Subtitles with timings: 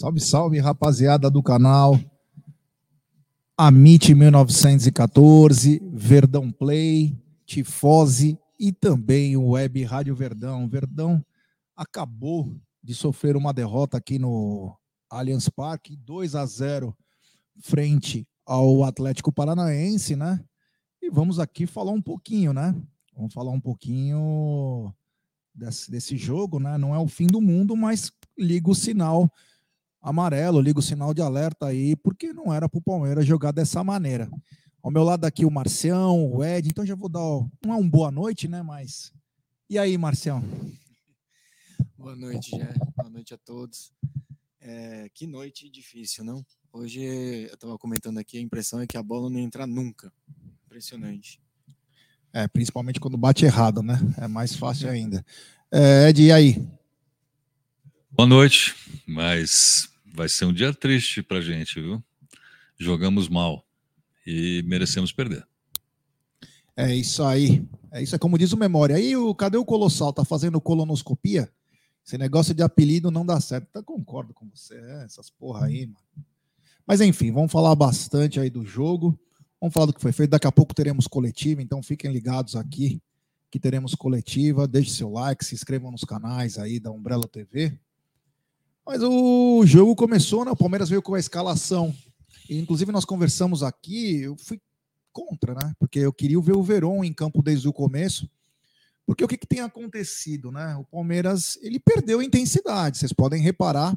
[0.00, 2.00] Salve, salve, rapaziada do canal.
[3.54, 10.66] Amit 1914, Verdão Play, Tifose e também o Web Rádio Verdão.
[10.66, 11.22] Verdão
[11.76, 12.50] acabou
[12.82, 14.74] de sofrer uma derrota aqui no
[15.10, 16.96] Allianz Parque, 2 a 0
[17.58, 20.42] frente ao Atlético Paranaense, né?
[21.02, 22.74] E vamos aqui falar um pouquinho, né?
[23.14, 24.94] Vamos falar um pouquinho
[25.54, 26.78] desse, desse jogo, né?
[26.78, 29.30] Não é o fim do mundo, mas liga o sinal
[30.00, 33.84] amarelo, liga o sinal de alerta aí, porque não era para o Palmeiras jogar dessa
[33.84, 34.30] maneira.
[34.82, 37.20] Ao meu lado aqui o Marcião, o Ed, então já vou dar,
[37.64, 39.12] não é um boa noite, né, mas...
[39.68, 40.42] E aí, Marcião?
[41.96, 42.74] Boa noite, Jé.
[42.96, 43.92] Boa noite a todos.
[44.60, 46.44] É, que noite difícil, não?
[46.72, 50.12] Hoje eu estava comentando aqui, a impressão é que a bola não entra nunca.
[50.64, 51.40] Impressionante.
[52.32, 53.98] É, principalmente quando bate errado, né?
[54.16, 55.24] É mais fácil ainda.
[55.70, 56.66] É, Ed, e aí?
[58.10, 58.74] Boa noite,
[59.06, 62.02] mas vai ser um dia triste pra gente, viu?
[62.78, 63.64] Jogamos mal
[64.26, 65.46] e merecemos perder.
[66.76, 67.66] É isso aí.
[67.92, 68.96] É isso, é como diz o Memória.
[68.96, 70.12] Aí, o, cadê o Colossal?
[70.12, 71.50] Tá fazendo colonoscopia?
[72.06, 73.66] Esse negócio de apelido não dá certo.
[73.68, 74.74] Então, concordo com você.
[74.74, 76.26] É, essas porra aí, mano.
[76.86, 79.18] Mas enfim, vamos falar bastante aí do jogo.
[79.60, 80.30] Vamos falar do que foi feito.
[80.30, 83.00] Daqui a pouco teremos coletiva, então fiquem ligados aqui
[83.50, 84.66] que teremos coletiva.
[84.66, 87.78] Deixe seu like, se inscrevam nos canais aí da Umbrella TV.
[88.90, 90.50] Mas o jogo começou, né?
[90.50, 91.94] O Palmeiras veio com a escalação.
[92.48, 94.60] E, inclusive, nós conversamos aqui, eu fui
[95.12, 95.72] contra, né?
[95.78, 98.28] Porque eu queria ver o Verón em campo desde o começo.
[99.06, 100.74] Porque o que, que tem acontecido, né?
[100.74, 102.98] O Palmeiras ele perdeu intensidade.
[102.98, 103.96] Vocês podem reparar.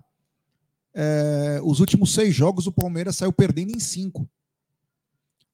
[0.94, 4.30] É, os últimos seis jogos o Palmeiras saiu perdendo em cinco.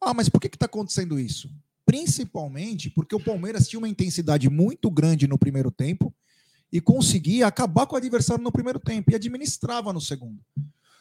[0.02, 1.50] Ah, mas por que está acontecendo isso?
[1.86, 6.14] Principalmente porque o Palmeiras tinha uma intensidade muito grande no primeiro tempo
[6.72, 10.40] e conseguia acabar com o adversário no primeiro tempo e administrava no segundo.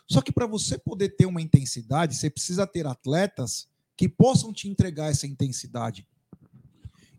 [0.07, 4.69] Só que para você poder ter uma intensidade, você precisa ter atletas que possam te
[4.69, 6.07] entregar essa intensidade.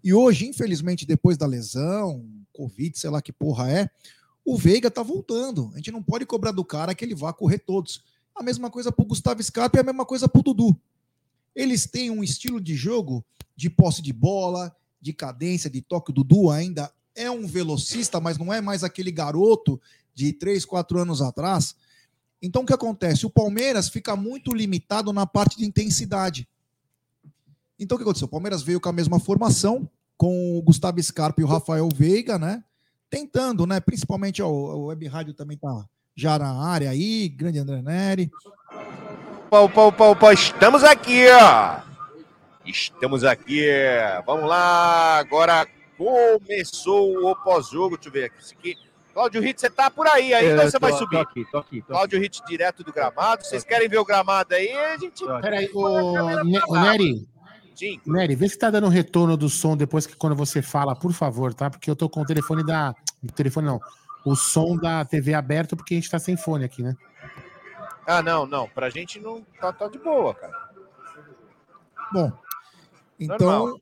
[0.04, 3.90] E hoje, infelizmente, depois da lesão, Covid, sei lá que porra é,
[4.44, 5.70] o Veiga tá voltando.
[5.74, 8.04] A gente não pode cobrar do cara que ele vá correr todos.
[8.34, 10.80] A mesma coisa para o Gustavo Scarpa e a mesma coisa para o Dudu.
[11.56, 13.24] Eles têm um estilo de jogo
[13.56, 16.12] de posse de bola, de cadência, de toque.
[16.12, 19.80] O Dudu ainda é um velocista, mas não é mais aquele garoto
[20.16, 21.76] de 3, 4 anos atrás.
[22.42, 23.26] Então o que acontece?
[23.26, 26.48] O Palmeiras fica muito limitado na parte de intensidade.
[27.78, 28.26] Então o que aconteceu?
[28.26, 32.40] O Palmeiras veio com a mesma formação, com o Gustavo Scarpa e o Rafael Veiga,
[32.40, 32.64] né?
[33.10, 33.82] Tentando, né?
[33.82, 38.32] Principalmente ó, o Web Rádio também tá já na área aí, grande André Neri.
[39.48, 41.82] Opa, opa, opa, opa, estamos aqui, ó.
[42.66, 43.66] Estamos aqui.
[44.26, 45.68] Vamos lá, agora
[46.00, 47.98] começou o pós-jogo.
[47.98, 48.54] Deixa eu ver aqui.
[48.54, 48.90] aqui.
[49.14, 51.18] Cláudio Ritz, você tá por aí, aí então você vai subir.
[51.18, 51.82] Tô aqui, tô aqui.
[51.82, 53.44] Tô Cláudio Ritz, direto do gramado.
[53.44, 54.72] Vocês querem ver o gramado aí?
[54.72, 55.26] A gente.
[55.42, 57.28] Peraí, o Nery.
[57.76, 58.00] Sim.
[58.06, 61.54] Nery, vê se tá dando retorno do som depois que quando você fala, por favor,
[61.54, 61.70] tá?
[61.70, 62.96] Porque eu tô com o telefone da.
[63.22, 63.80] O telefone não.
[64.26, 66.96] O som da TV aberto, porque a gente tá sem fone aqui, né?
[68.06, 68.68] Ah, não, não.
[68.70, 70.70] Pra gente não tá, tá de boa, cara.
[72.12, 72.32] Bom,
[73.20, 73.82] então Normal.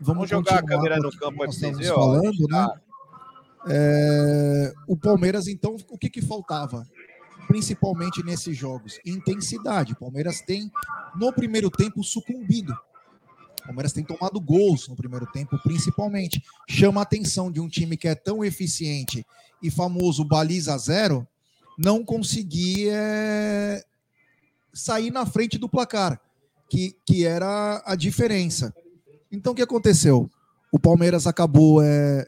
[0.00, 2.68] Vamos, jogar a câmera no campo vocês verem, falando, né?
[3.66, 6.86] É, o Palmeiras, então, o que, que faltava?
[7.46, 9.92] Principalmente nesses jogos, intensidade.
[9.92, 10.70] O Palmeiras tem,
[11.16, 12.72] no primeiro tempo, sucumbido.
[13.62, 16.42] O Palmeiras tem tomado gols no primeiro tempo, principalmente.
[16.68, 19.26] Chama a atenção de um time que é tão eficiente
[19.62, 21.26] e famoso baliza zero,
[21.78, 23.82] não conseguir é,
[24.72, 26.20] sair na frente do placar,
[26.68, 28.74] que, que era a diferença.
[29.34, 30.30] Então, o que aconteceu?
[30.70, 32.26] O Palmeiras acabou é,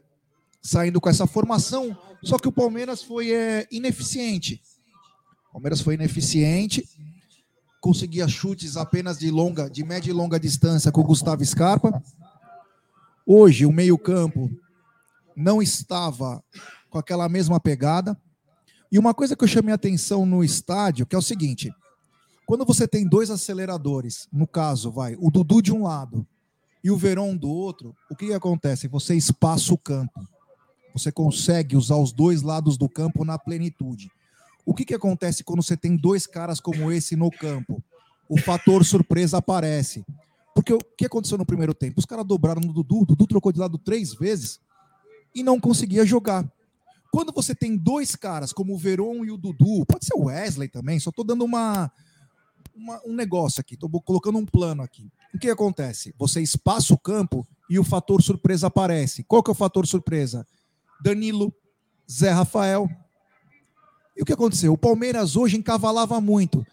[0.61, 4.61] saindo com essa formação, só que o Palmeiras foi é, ineficiente.
[5.49, 6.87] O Palmeiras foi ineficiente,
[7.81, 12.03] conseguia chutes apenas de longa, de média e longa distância com o Gustavo Scarpa.
[13.25, 14.50] Hoje, o meio-campo
[15.37, 16.43] não estava
[16.91, 18.17] com aquela mesma pegada.
[18.91, 21.73] E uma coisa que eu chamei atenção no estádio, que é o seguinte:
[22.44, 26.26] quando você tem dois aceleradores, no caso, vai, o Dudu de um lado
[26.82, 28.88] e o Verón do outro, o que, que acontece?
[28.88, 30.26] Você espaça o campo.
[30.93, 34.11] Você consegue usar os dois lados do campo na plenitude.
[34.64, 37.82] O que, que acontece quando você tem dois caras como esse no campo?
[38.28, 40.05] O fator surpresa aparece.
[40.55, 42.00] Porque o que aconteceu no primeiro tempo?
[42.00, 44.58] Os caras dobraram no Dudu, o Dudu trocou de lado três vezes
[45.34, 46.50] e não conseguia jogar.
[47.12, 50.69] Quando você tem dois caras, como o Veron e o Dudu, pode ser o Wesley
[50.69, 51.93] também, só estou dando uma,
[52.75, 55.11] uma, um negócio aqui, estou colocando um plano aqui.
[55.37, 56.15] O que acontece?
[56.17, 59.23] Você espaça o campo e o fator surpresa aparece.
[59.23, 60.47] Qual que é o fator surpresa?
[60.99, 61.53] Danilo,
[62.11, 62.88] Zé Rafael.
[64.17, 64.73] E o que aconteceu?
[64.73, 66.67] O Palmeiras hoje encavalava muito,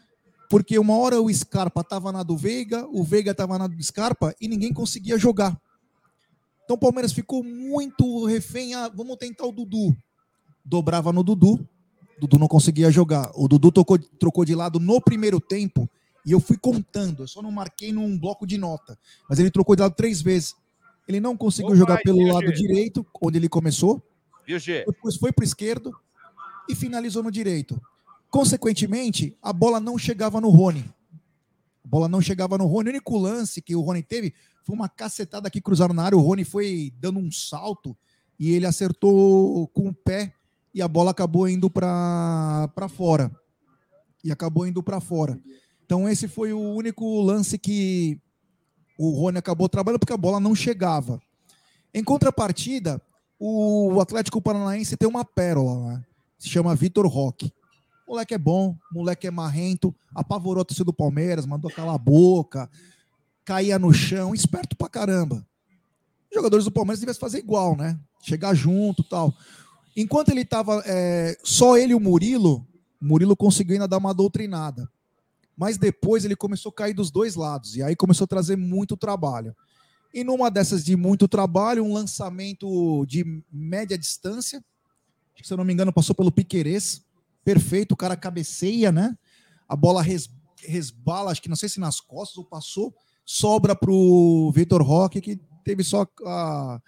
[0.50, 4.34] porque uma hora o Scarpa estava na do Veiga, o Veiga estava na do Scarpa
[4.40, 5.60] e ninguém conseguia jogar.
[6.64, 8.76] Então o Palmeiras ficou muito refém.
[8.76, 9.94] Ah, vamos tentar o Dudu.
[10.64, 11.68] Dobrava no Dudu,
[12.18, 13.30] Dudu não conseguia jogar.
[13.36, 15.90] O Dudu tocou, trocou de lado no primeiro tempo
[16.26, 17.24] e eu fui contando.
[17.24, 18.98] Eu só não marquei num bloco de nota,
[19.30, 20.56] mas ele trocou de lado três vezes.
[21.08, 22.54] Ele não conseguiu Opa, jogar pelo lado G?
[22.54, 24.02] direito, onde ele começou.
[24.46, 24.86] Viu, G?
[24.86, 25.94] Depois foi para o esquerdo
[26.70, 27.82] e finalizou no direito.
[28.30, 30.86] Consequentemente, a bola não chegava no Rony.
[31.84, 32.90] A bola não chegava no Rony.
[32.90, 34.34] O único lance que o Rony teve
[34.64, 36.18] foi uma cacetada que cruzaram na área.
[36.18, 37.96] O Rony foi dando um salto
[38.40, 40.34] e ele acertou com o pé
[40.74, 43.32] e a bola acabou indo para fora.
[44.24, 45.40] E acabou indo para fora.
[45.86, 48.20] Então, esse foi o único lance que
[48.98, 51.22] o Rony acabou trabalhando, porque a bola não chegava.
[51.94, 53.02] Em contrapartida,
[53.40, 56.06] o Atlético Paranaense tem uma pérola, né?
[56.44, 57.54] se chama Vitor Roque.
[58.08, 62.70] Moleque é bom, moleque é marrento, apavorou a torcida do Palmeiras, mandou calar a boca,
[63.46, 65.46] caía no chão, esperto pra caramba.
[66.30, 67.98] Os jogadores do Palmeiras deveriam fazer igual, né?
[68.22, 69.34] Chegar junto tal.
[69.96, 72.68] Enquanto ele estava é, só ele e o Murilo,
[73.02, 74.90] o Murilo conseguiu ainda dar uma doutrinada.
[75.56, 77.76] Mas depois ele começou a cair dos dois lados.
[77.76, 79.56] E aí começou a trazer muito trabalho.
[80.14, 84.64] E numa dessas de muito trabalho, um lançamento de média distância.
[85.42, 87.02] Se eu não me engano, passou pelo Piquerez.
[87.44, 89.18] Perfeito, o cara cabeceia, né?
[89.68, 90.30] A bola res,
[90.66, 92.94] resbala, acho que não sei se nas costas ou passou.
[93.26, 96.82] Sobra para o Vitor Roque, que teve só a,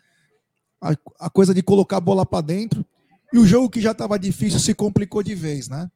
[0.82, 2.86] a, a coisa de colocar a bola para dentro.
[3.34, 5.90] E o jogo que já estava difícil se complicou de vez, né?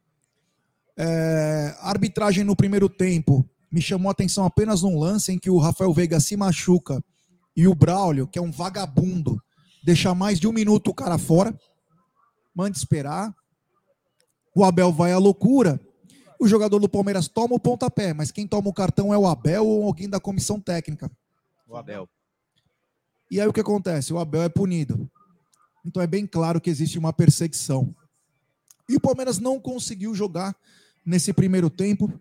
[1.02, 5.58] É, arbitragem no primeiro tempo me chamou a atenção apenas num lance em que o
[5.58, 7.02] Rafael Veiga se machuca
[7.56, 9.42] e o Braulio, que é um vagabundo,
[9.82, 11.58] deixa mais de um minuto o cara fora,
[12.54, 13.34] manda esperar.
[14.54, 15.80] O Abel vai à loucura.
[16.38, 19.66] O jogador do Palmeiras toma o pontapé, mas quem toma o cartão é o Abel
[19.66, 21.10] ou alguém da comissão técnica.
[21.66, 22.10] O Abel.
[23.32, 24.12] E aí o que acontece?
[24.12, 25.10] O Abel é punido.
[25.86, 27.96] Então é bem claro que existe uma perseguição.
[28.90, 30.56] E o Palmeiras não conseguiu jogar
[31.06, 32.12] nesse primeiro tempo.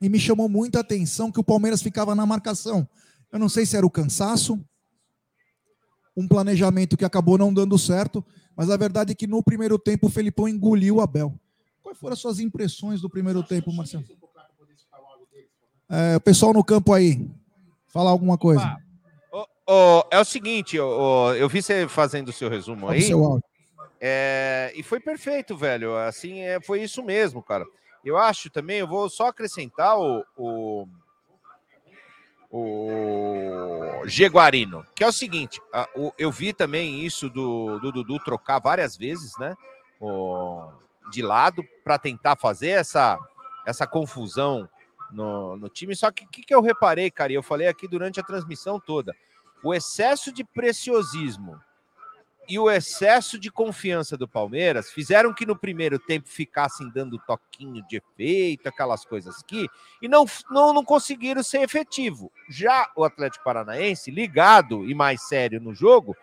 [0.00, 2.88] E me chamou muita atenção que o Palmeiras ficava na marcação.
[3.32, 4.62] Eu não sei se era o cansaço,
[6.16, 8.24] um planejamento que acabou não dando certo,
[8.56, 11.34] mas a verdade é que no primeiro tempo o Felipão engoliu o Abel.
[11.82, 14.04] Quais foram as suas impressões do primeiro tempo, Marcelo?
[15.88, 17.30] É, o pessoal no campo aí,
[17.86, 18.76] fala alguma coisa.
[19.68, 23.02] Oh, é o seguinte, oh, eu vi você fazendo o seu resumo aí.
[23.02, 23.40] Seu
[24.00, 25.96] é, e foi perfeito, velho.
[25.96, 27.66] Assim, é, foi isso mesmo, cara.
[28.06, 30.88] Eu acho também, eu vou só acrescentar o, o,
[32.48, 35.60] o Jaguarino, que é o seguinte:
[35.96, 39.56] o, eu vi também isso do, do Dudu trocar várias vezes, né?
[40.00, 40.70] O,
[41.10, 43.18] de lado, para tentar fazer essa,
[43.66, 44.68] essa confusão
[45.10, 45.96] no, no time.
[45.96, 48.78] Só que o que, que eu reparei, cara, e eu falei aqui durante a transmissão
[48.78, 49.16] toda
[49.64, 51.60] o excesso de preciosismo
[52.48, 57.84] e o excesso de confiança do Palmeiras fizeram que no primeiro tempo ficassem dando toquinho
[57.88, 59.68] de efeito, aquelas coisas aqui,
[60.00, 62.30] e não, não, não conseguiram ser efetivo.
[62.48, 66.16] Já o Atlético Paranaense, ligado e mais sério no jogo,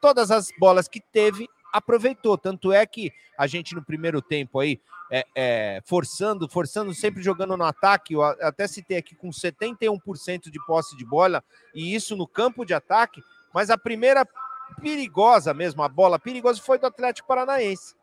[0.00, 2.38] todas as bolas que teve, aproveitou.
[2.38, 7.56] Tanto é que a gente no primeiro tempo aí, é, é, forçando, forçando, sempre jogando
[7.56, 11.42] no ataque, eu até citei aqui com 71% de posse de bola,
[11.74, 14.26] e isso no campo de ataque, mas a primeira
[14.80, 17.94] perigosa mesmo, a bola perigosa foi do Atlético Paranaense.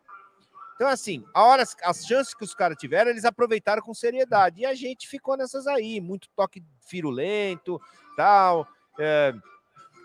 [0.76, 4.62] Então, assim, a hora, as chances que os caras tiveram, eles aproveitaram com seriedade.
[4.62, 7.82] E a gente ficou nessas aí, muito toque firulento,
[8.16, 8.68] tal.
[9.00, 9.34] É,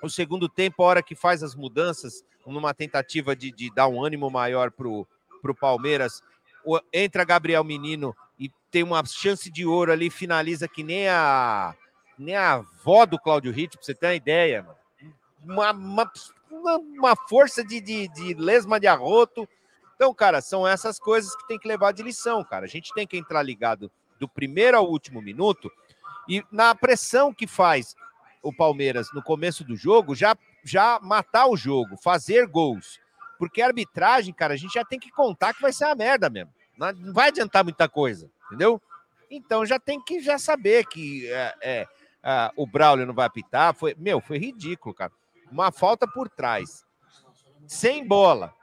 [0.02, 4.02] o segundo tempo, a hora que faz as mudanças, numa tentativa de, de dar um
[4.02, 5.06] ânimo maior pro,
[5.42, 6.22] pro Palmeiras,
[6.90, 11.74] entra Gabriel Menino e tem uma chance de ouro ali, finaliza que nem a
[12.18, 14.76] nem a avó do Cláudio Ritt, pra você ter uma ideia, mano.
[15.44, 16.12] Uma, uma,
[16.52, 19.48] uma força de, de, de lesma de arroto.
[19.94, 22.64] Então, cara, são essas coisas que tem que levar de lição, cara.
[22.64, 25.70] A gente tem que entrar ligado do primeiro ao último minuto
[26.28, 27.94] e na pressão que faz
[28.42, 33.00] o Palmeiras no começo do jogo, já, já matar o jogo, fazer gols.
[33.38, 36.28] Porque a arbitragem, cara, a gente já tem que contar que vai ser uma merda
[36.28, 36.52] mesmo.
[36.76, 38.80] Não vai adiantar muita coisa, entendeu?
[39.30, 41.88] Então já tem que já saber que é, é,
[42.22, 43.74] é, o Braulio não vai apitar.
[43.74, 45.12] Foi, meu, foi ridículo, cara.
[45.52, 46.82] Uma falta por trás.
[47.68, 48.54] Sem bola.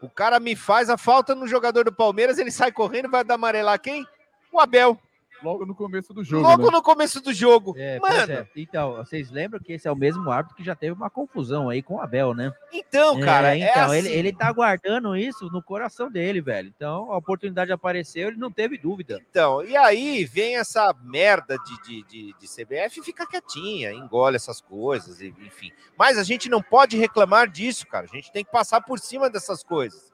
[0.00, 3.34] O cara me faz a falta no jogador do Palmeiras, ele sai correndo, vai dar
[3.34, 4.06] amarelar quem?
[4.52, 4.96] O Abel.
[5.42, 6.42] Logo no começo do jogo.
[6.46, 6.70] Logo né?
[6.72, 7.74] no começo do jogo.
[7.76, 8.46] É, Mano, é.
[8.56, 11.82] Então, vocês lembram que esse é o mesmo árbitro que já teve uma confusão aí
[11.82, 12.52] com o Abel, né?
[12.72, 13.98] então, cara, É, é, então, assim.
[13.98, 16.72] ele, ele tá guardando isso no coração dele, velho.
[16.74, 19.20] Então, a oportunidade apareceu, ele não teve dúvida.
[19.30, 24.36] Então, e aí vem essa merda de, de, de, de CBF e fica quietinha, engole
[24.36, 25.70] essas coisas, e- enfim.
[25.96, 28.06] Mas a gente não pode reclamar disso, cara.
[28.10, 30.12] A gente tem que passar por cima dessas coisas.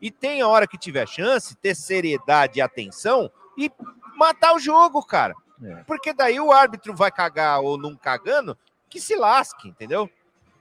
[0.00, 3.70] E tem a hora que tiver chance, ter seriedade e atenção e
[4.20, 5.34] matar o jogo, cara.
[5.62, 5.76] É.
[5.86, 8.56] Porque daí o árbitro vai cagar ou não cagando,
[8.88, 10.08] que se lasque, entendeu?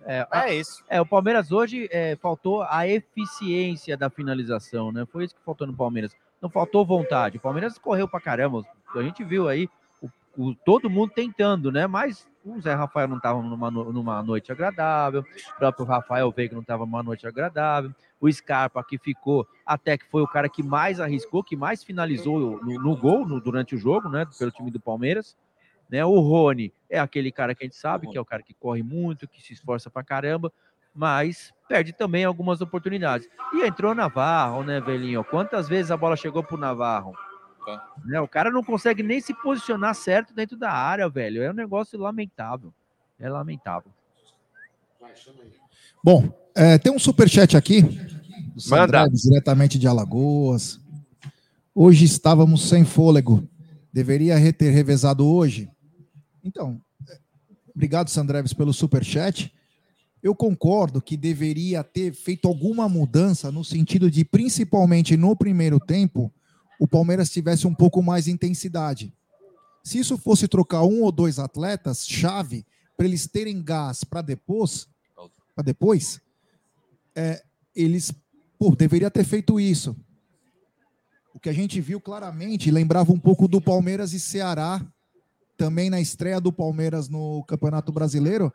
[0.06, 0.84] É, É isso.
[0.88, 5.06] é, o Palmeiras hoje é, faltou a eficiência da finalização, né?
[5.12, 6.16] Foi isso que faltou no Palmeiras.
[6.42, 7.38] Não faltou vontade.
[7.38, 8.64] O Palmeiras correu pra caramba.
[8.96, 9.70] A gente viu aí
[10.02, 11.86] o, o- todo mundo tentando, né?
[11.86, 16.62] Mas o Zé Rafael não estava numa, numa noite agradável, o próprio Rafael Veiga não
[16.62, 21.00] estava numa noite agradável, o Scarpa que ficou, até que foi o cara que mais
[21.00, 24.26] arriscou, que mais finalizou no, no gol no- durante o jogo, né?
[24.38, 25.38] Pelo time do Palmeiras.
[25.90, 26.04] Né?
[26.06, 28.84] O Rony é aquele cara que a gente sabe, que é o cara que corre
[28.84, 30.52] muito, que se esforça pra caramba,
[30.94, 33.28] mas perde também algumas oportunidades.
[33.54, 35.24] E entrou Navarro, né, velhinho?
[35.24, 37.14] Quantas vezes a bola chegou pro Navarro?
[38.06, 38.20] Né?
[38.20, 41.42] O cara não consegue nem se posicionar certo dentro da área, velho.
[41.42, 42.74] É um negócio lamentável.
[43.20, 43.92] É lamentável.
[46.04, 47.82] Bom, é, tem um superchat aqui.
[47.82, 49.00] Do Manda.
[49.00, 50.80] Sandré, diretamente de Alagoas.
[51.74, 53.48] Hoje estávamos sem fôlego.
[53.92, 55.70] Deveria ter revezado hoje?
[56.44, 57.18] Então, é,
[57.76, 59.54] obrigado, Sandreves, pelo superchat.
[60.22, 66.32] Eu concordo que deveria ter feito alguma mudança no sentido de, principalmente no primeiro tempo,
[66.80, 69.14] o Palmeiras tivesse um pouco mais de intensidade.
[69.84, 74.88] Se isso fosse trocar um ou dois atletas chave para eles terem gás para depois,
[75.54, 76.22] para depois,
[77.14, 77.44] é,
[77.76, 78.14] eles
[78.58, 79.96] pô, deveria ter feito isso.
[81.34, 84.86] O que a gente viu claramente lembrava um pouco do Palmeiras e Ceará,
[85.58, 88.54] também na estreia do Palmeiras no Campeonato Brasileiro,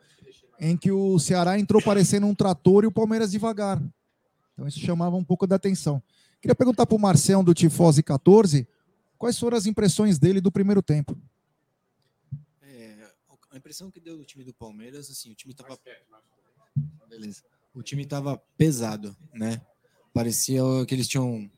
[0.59, 3.81] em que o Ceará entrou parecendo um trator e o Palmeiras devagar.
[4.53, 6.01] Então isso chamava um pouco da atenção.
[6.45, 8.67] Queria perguntar para o Marcelo do Tifose 14,
[9.17, 11.17] quais foram as impressões dele do primeiro tempo?
[12.61, 13.09] É,
[13.49, 15.75] a impressão que deu do time do Palmeiras, assim, o time tava.
[17.09, 17.41] Beleza.
[17.73, 19.59] O time tava pesado, né?
[20.13, 21.49] Parecia que eles tinham.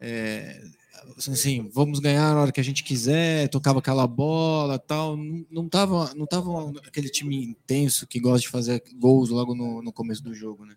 [0.00, 0.60] é,
[1.18, 5.16] assim, vamos ganhar na hora que a gente quiser, tocava aquela bola tal.
[5.16, 9.80] Não, não, tava, não tava aquele time intenso que gosta de fazer gols logo no,
[9.82, 10.76] no começo do jogo, né?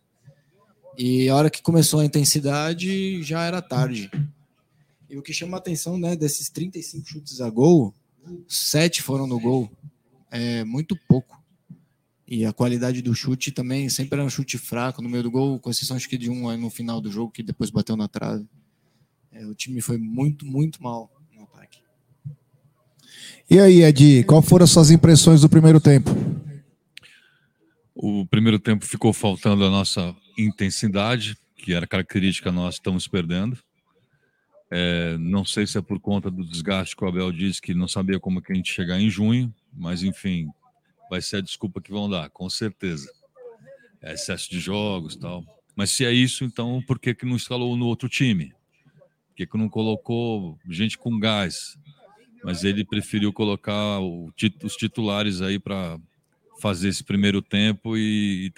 [1.02, 4.12] E a hora que começou a intensidade, já era tarde.
[5.10, 7.94] E o que chama a atenção, né, desses 35 chutes a gol,
[8.50, 9.72] sete foram no gol.
[10.30, 11.42] É muito pouco.
[12.28, 15.58] E a qualidade do chute também sempre era um chute fraco no meio do gol,
[15.58, 18.10] com exceção acho que de um aí no final do jogo que depois bateu na
[18.10, 18.46] trave.
[19.32, 21.80] É, o time foi muito, muito mal no ataque.
[23.50, 26.12] E aí, Ed, qual foram as suas impressões do primeiro tempo?
[27.96, 30.14] O primeiro tempo ficou faltando a nossa
[30.46, 33.58] intensidade, que era característica nossa, estamos perdendo.
[34.72, 37.88] É, não sei se é por conta do desgaste que o Abel disse que não
[37.88, 40.48] sabia como que a gente chegar em junho, mas enfim,
[41.10, 43.12] vai ser a desculpa que vão dar, com certeza.
[44.02, 45.44] É excesso de jogos tal.
[45.76, 48.54] Mas se é isso, então por que, que não instalou no outro time?
[49.28, 51.78] Por que, que não colocou gente com gás?
[52.44, 54.32] Mas ele preferiu colocar o
[54.64, 56.00] os titulares aí para
[56.62, 58.50] fazer esse primeiro tempo e, e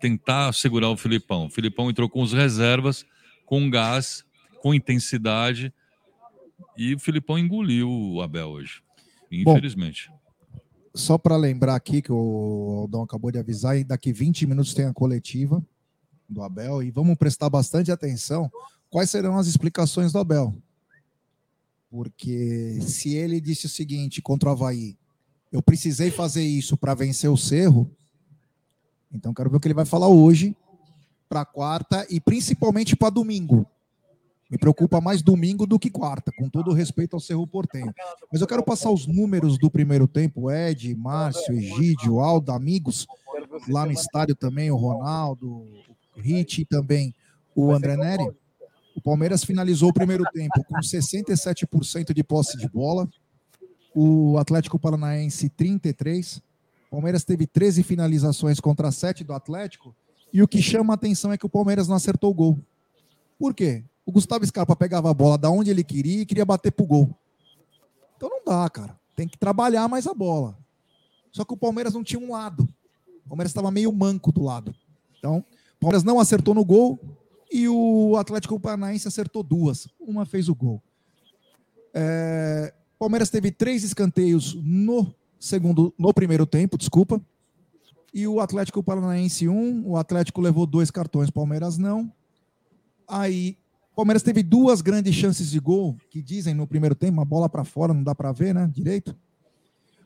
[0.00, 1.46] tentar segurar o Filipão.
[1.46, 3.04] O Filipão entrou com os reservas,
[3.44, 4.24] com gás,
[4.60, 5.72] com intensidade,
[6.76, 8.82] e o Filipão engoliu o Abel hoje,
[9.30, 10.10] Bom, infelizmente.
[10.94, 14.86] Só para lembrar aqui que o Aldão acabou de avisar, e daqui 20 minutos tem
[14.86, 15.64] a coletiva
[16.28, 18.50] do Abel, e vamos prestar bastante atenção
[18.88, 20.54] quais serão as explicações do Abel.
[21.90, 24.96] Porque se ele disse o seguinte contra o Havaí,
[25.50, 27.90] eu precisei fazer isso para vencer o Cerro,
[29.12, 30.56] então quero ver o que ele vai falar hoje,
[31.28, 33.66] para quarta e principalmente para domingo.
[34.50, 37.94] Me preocupa mais domingo do que quarta, com todo o respeito ao Cerro Portenho.
[38.32, 43.06] Mas eu quero passar os números do primeiro tempo, Ed, Márcio, Egídio, Aldo, amigos,
[43.68, 47.14] lá no estádio também, o Ronaldo, o Rit e também
[47.54, 48.28] o André Neri.
[48.96, 53.08] O Palmeiras finalizou o primeiro tempo com 67% de posse de bola,
[53.94, 56.42] o Atlético Paranaense 33%,
[56.90, 59.94] o Palmeiras teve 13 finalizações contra 7 do Atlético,
[60.32, 62.58] e o que chama a atenção é que o Palmeiras não acertou o gol.
[63.38, 63.84] Por quê?
[64.04, 67.16] O Gustavo Scarpa pegava a bola da onde ele queria e queria bater pro gol.
[68.16, 68.98] Então não dá, cara.
[69.14, 70.58] Tem que trabalhar mais a bola.
[71.30, 72.68] Só que o Palmeiras não tinha um lado.
[73.24, 74.74] O Palmeiras estava meio manco do lado.
[75.16, 75.44] Então,
[75.76, 76.98] o Palmeiras não acertou no gol
[77.52, 79.86] e o Atlético Paranaense acertou duas.
[80.00, 80.82] Uma fez o gol.
[81.94, 87.20] É, Palmeiras teve três escanteios no segundo, no primeiro tempo, desculpa.
[88.12, 92.12] E o Atlético Paranaense um, o Atlético levou dois cartões, Palmeiras não.
[93.08, 93.56] Aí,
[93.96, 97.64] Palmeiras teve duas grandes chances de gol, que dizem no primeiro tempo, uma bola para
[97.64, 99.16] fora, não dá para ver, né, direito.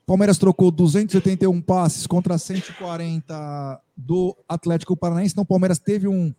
[0.07, 5.33] Palmeiras trocou 281 passes contra 140 do Atlético Paranaense.
[5.33, 6.33] Então, o Palmeiras teve um,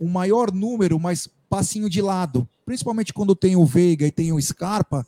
[0.00, 2.48] um maior número, mas passinho de lado.
[2.64, 5.04] Principalmente quando tem o Veiga e tem o Scarpa,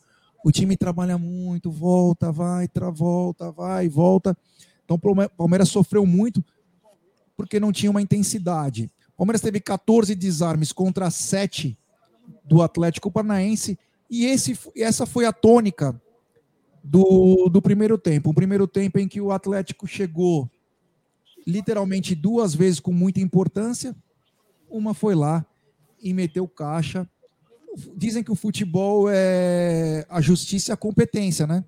[0.47, 4.33] o time trabalha muito, volta, vai, tra, volta, vai, volta.
[4.85, 6.41] Então, o Palmeiras sofreu muito
[7.35, 8.89] porque não tinha uma intensidade.
[9.09, 11.77] O Palmeiras teve 14 desarmes contra 7
[12.45, 13.77] do Atlético Paranaense.
[14.09, 16.01] E esse, essa foi a tônica
[16.81, 18.29] do, do primeiro tempo.
[18.29, 20.49] Um primeiro tempo em que o Atlético chegou
[21.45, 23.93] literalmente duas vezes com muita importância.
[24.69, 25.45] Uma foi lá
[26.01, 27.05] e meteu caixa.
[27.95, 31.63] Dizem que o futebol é a justiça e a competência, né?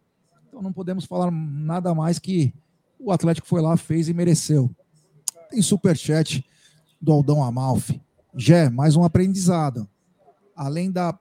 [0.47, 2.53] Então não podemos falar nada mais que
[2.99, 4.69] o Atlético foi lá, fez e mereceu.
[5.49, 6.45] Tem superchat
[7.01, 8.01] do Aldão Amalfi.
[8.35, 9.87] Jé, mais um aprendizado.
[10.55, 11.17] Além da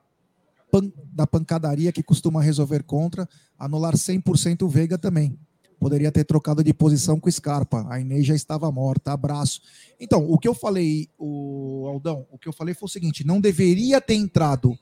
[0.71, 5.37] pan, da pancadaria que costuma resolver contra, anular 100% o Veiga também.
[5.79, 7.85] Poderia ter trocado de posição com o Scarpa.
[7.89, 9.13] A Inês já estava morta.
[9.13, 9.61] Abraço.
[9.99, 13.39] Então, o que eu falei, o Aldão, o que eu falei foi o seguinte: não
[13.39, 14.77] deveria ter entrado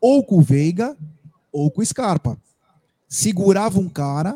[0.00, 0.96] ou com o Veiga
[1.52, 2.38] ou com o Scarpa.
[3.06, 4.34] Segurava um cara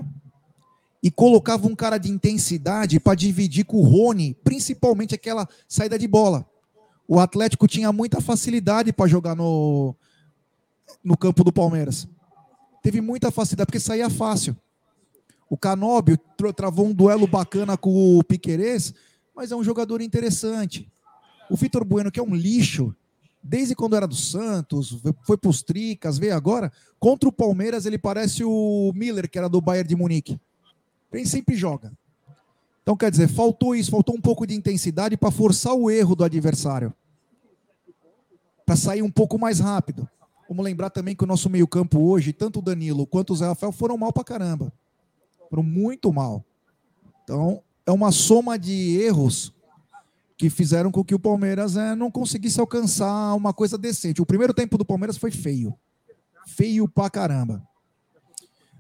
[1.03, 6.07] e colocava um cara de intensidade para dividir com o Rony, principalmente aquela saída de
[6.07, 6.45] bola.
[7.09, 9.95] O Atlético tinha muita facilidade para jogar no,
[11.03, 12.07] no campo do Palmeiras.
[12.83, 14.57] Teve muita facilidade, porque saía fácil.
[15.49, 16.19] O Canóbio
[16.57, 18.93] travou um duelo bacana com o Piquerez,
[19.35, 20.91] mas é um jogador interessante.
[21.49, 22.95] O Vitor Bueno, que é um lixo,
[23.43, 26.73] desde quando era do Santos, foi para os Tricas, veio agora.
[26.99, 30.41] Contra o Palmeiras, ele parece o Miller, que era do Bayern de Munique.
[31.13, 31.93] Ele sempre joga.
[32.83, 36.25] Então, quer dizer, faltou isso, faltou um pouco de intensidade para forçar o erro do
[36.25, 36.93] adversário.
[38.65, 40.09] Para sair um pouco mais rápido.
[40.49, 43.73] Vamos lembrar também que o nosso meio-campo hoje, tanto o Danilo quanto o Zé Rafael,
[43.73, 44.73] foram mal pra caramba.
[45.49, 46.45] Foram muito mal.
[47.25, 49.53] Então, é uma soma de erros
[50.37, 54.21] que fizeram com que o Palmeiras é, não conseguisse alcançar uma coisa decente.
[54.21, 55.75] O primeiro tempo do Palmeiras foi feio.
[56.47, 57.67] Feio pra caramba.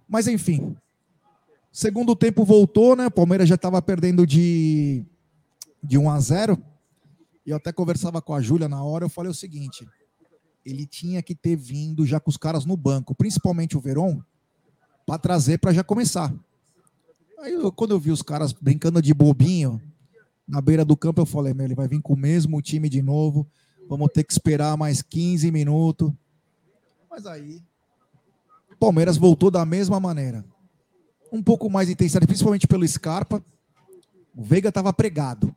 [0.09, 0.77] Mas, enfim.
[1.73, 3.07] Segundo tempo voltou, né?
[3.07, 5.05] O Palmeiras já estava perdendo de,
[5.83, 6.63] de 1 a 0.
[7.45, 9.05] E eu até conversava com a Júlia na hora.
[9.05, 9.87] Eu falei o seguinte:
[10.65, 14.21] ele tinha que ter vindo já com os caras no banco, principalmente o Veron,
[15.07, 16.35] para trazer para já começar.
[17.47, 19.81] Aí eu, quando eu vi os caras brincando de bobinho
[20.49, 23.01] na beira do campo, eu falei, meu, ele vai vir com o mesmo time de
[23.01, 23.47] novo,
[23.89, 26.11] vamos ter que esperar mais 15 minutos.
[27.09, 27.63] Mas aí,
[28.73, 30.45] o Palmeiras voltou da mesma maneira.
[31.33, 33.41] Um pouco mais intensidade, principalmente pelo Scarpa.
[34.37, 35.55] O Veiga estava pregado.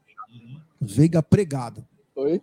[0.79, 1.83] O Veiga pregado.
[2.15, 2.39] Oi?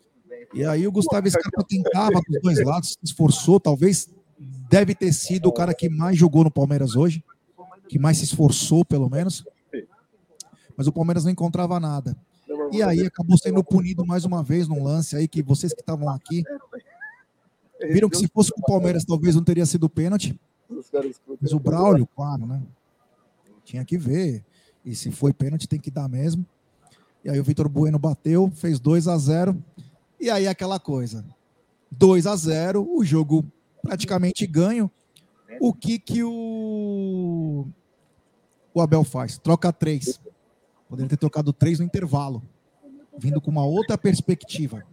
[0.52, 4.08] E aí o Gustavo Scarpa tentava dos dois lados, se esforçou, talvez
[4.68, 7.22] deve ter sido o cara que mais jogou no Palmeiras hoje,
[7.88, 9.44] que mais se esforçou, pelo menos.
[10.76, 12.16] Mas o Palmeiras não encontrava nada.
[12.72, 16.08] E aí acabou sendo punido mais uma vez num lance aí que vocês que estavam
[16.08, 16.44] aqui
[17.80, 20.38] viram que se fosse o Palmeiras talvez não teria sido pênalti.
[21.40, 22.62] Mas o Braulio, claro, né?
[23.64, 24.44] Tinha que ver.
[24.84, 26.46] E se foi pênalti, tem que dar mesmo.
[27.24, 29.62] E aí o Vitor Bueno bateu, fez 2 a 0
[30.20, 31.24] e aí aquela coisa.
[31.90, 33.44] 2 a 0 o jogo
[33.82, 34.90] praticamente ganho.
[35.60, 37.66] O que que o,
[38.74, 39.38] o Abel faz?
[39.38, 40.20] Troca três.
[40.88, 42.42] Poderia ter trocado três no intervalo,
[43.18, 44.84] vindo com uma outra perspectiva.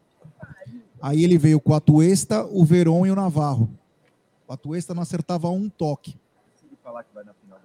[1.02, 3.70] Aí ele veio com a Tuesta, o Veron e o Navarro.
[4.48, 6.18] O Atuesta não acertava um toque.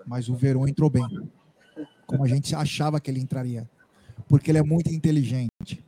[0.07, 1.07] Mas o Veron entrou bem.
[2.07, 3.69] Como a gente achava que ele entraria.
[4.29, 5.85] Porque ele é muito inteligente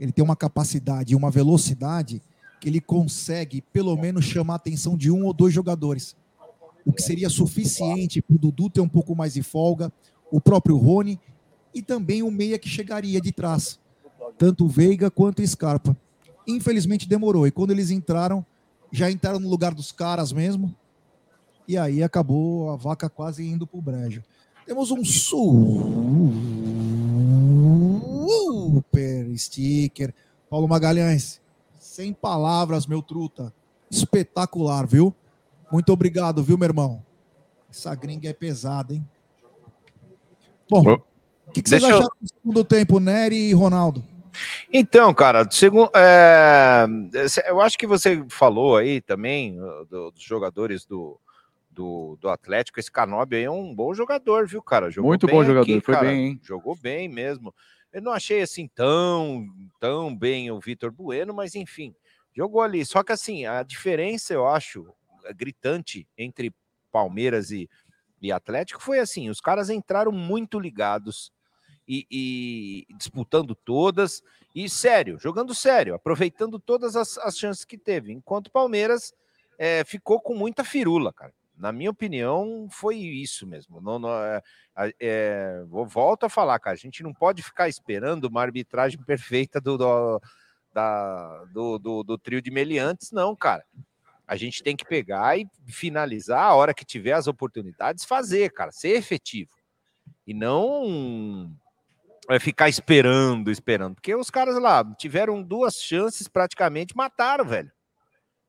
[0.00, 2.22] ele tem uma capacidade e uma velocidade
[2.58, 6.16] que ele consegue, pelo menos, chamar a atenção de um ou dois jogadores.
[6.84, 9.92] O que seria suficiente para o Dudu ter um pouco mais de folga,
[10.30, 11.18] o próprio Rony
[11.74, 13.78] e também o meia que chegaria de trás,
[14.38, 15.96] tanto Veiga quanto Scarpa.
[16.46, 18.44] Infelizmente demorou, e quando eles entraram,
[18.90, 20.74] já entraram no lugar dos caras mesmo,
[21.68, 24.22] e aí acabou a vaca quase indo para o brejo.
[24.66, 26.18] Temos um super
[29.36, 30.12] sticker.
[30.48, 31.40] Paulo Magalhães,
[31.78, 33.52] sem palavras, meu truta.
[33.88, 35.14] Espetacular, viu?
[35.70, 37.04] Muito obrigado, viu, meu irmão?
[37.70, 39.06] Essa gringa é pesada, hein?
[40.68, 40.82] Bom,
[41.46, 44.04] o que, que vocês acharam do segundo tempo, Nery e Ronaldo?
[44.72, 46.86] Então, cara, segundo, é,
[47.48, 49.56] eu acho que você falou aí também
[49.88, 51.20] do, dos jogadores do,
[51.70, 52.78] do, do Atlético.
[52.78, 54.90] Esse Canobi aí é um bom jogador, viu, cara?
[54.90, 56.08] Jogou Muito bom jogador, aqui, foi cara.
[56.08, 56.40] bem, hein?
[56.42, 57.54] Jogou bem mesmo.
[57.92, 59.46] Eu não achei assim tão,
[59.80, 61.94] tão bem o Vitor Bueno, mas enfim,
[62.32, 62.84] jogou ali.
[62.84, 64.86] Só que assim, a diferença, eu acho,
[65.34, 66.54] gritante entre
[66.90, 67.68] Palmeiras e,
[68.20, 71.32] e Atlético foi assim: os caras entraram muito ligados
[71.86, 74.22] e, e disputando todas,
[74.54, 78.12] e sério, jogando sério, aproveitando todas as, as chances que teve.
[78.12, 79.12] Enquanto Palmeiras
[79.58, 83.82] é, ficou com muita firula, cara na minha opinião, foi isso mesmo.
[83.82, 84.42] Não, não é,
[84.98, 86.74] é, volto a falar, cara.
[86.74, 90.20] A gente não pode ficar esperando uma arbitragem perfeita do, do,
[90.72, 93.62] da, do, do, do trio de meliantes, não, cara.
[94.30, 98.70] A gente tem que pegar e finalizar a hora que tiver as oportunidades, fazer, cara,
[98.70, 99.50] ser efetivo.
[100.24, 101.52] E não
[102.28, 103.96] é ficar esperando, esperando.
[103.96, 107.72] Porque os caras lá tiveram duas chances, praticamente mataram, velho.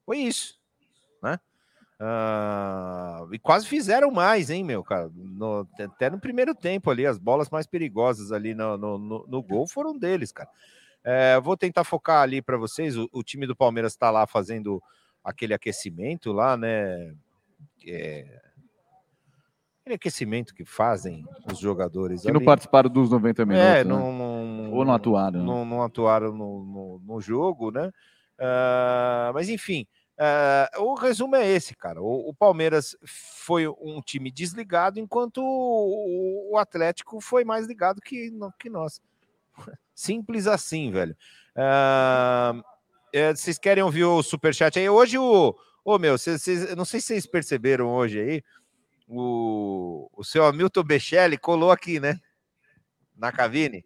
[0.05, 0.59] Foi isso,
[1.23, 1.39] né?
[1.99, 5.09] Uh, e quase fizeram mais, hein, meu, cara?
[5.15, 9.41] No, até no primeiro tempo ali, as bolas mais perigosas ali no, no, no, no
[9.41, 10.49] gol foram deles, cara.
[11.03, 12.95] É, vou tentar focar ali para vocês.
[12.95, 14.79] O, o, time do Palmeiras está lá fazendo
[15.23, 17.13] aquele aquecimento lá, né?
[17.85, 18.41] É,
[19.81, 22.21] aquele aquecimento que fazem os jogadores.
[22.21, 22.37] Que ali.
[22.37, 23.67] não participaram dos 90 minutos.
[23.67, 23.83] É, né?
[23.83, 25.39] não, não, ou não atuaram.
[25.39, 25.45] Né?
[25.45, 27.87] Não, não atuaram no, no, no jogo, né?
[28.39, 29.85] Uh, mas enfim.
[30.17, 31.99] Uh, o resumo é esse, cara.
[32.01, 38.31] O, o, Palmeiras foi um time desligado, enquanto o, o Atlético foi mais ligado que,
[38.59, 39.01] que nós.
[39.95, 41.15] Simples assim, velho.
[41.55, 42.61] Uh,
[43.13, 44.89] é, vocês querem ouvir o superchat aí?
[44.89, 45.55] Hoje o.
[45.83, 48.43] Ô, meu, cês, cês, não sei se vocês perceberam hoje aí.
[49.07, 52.19] O, o seu Hamilton Bechelli colou aqui, né?
[53.15, 53.85] Na cabine.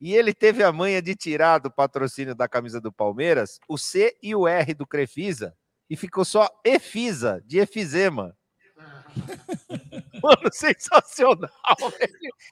[0.00, 4.16] E ele teve a manha de tirar do patrocínio da camisa do Palmeiras o C
[4.22, 5.54] e o R do Crefisa
[5.88, 8.36] e ficou só Efisa, de efizema.
[10.22, 11.50] Mano, sensacional.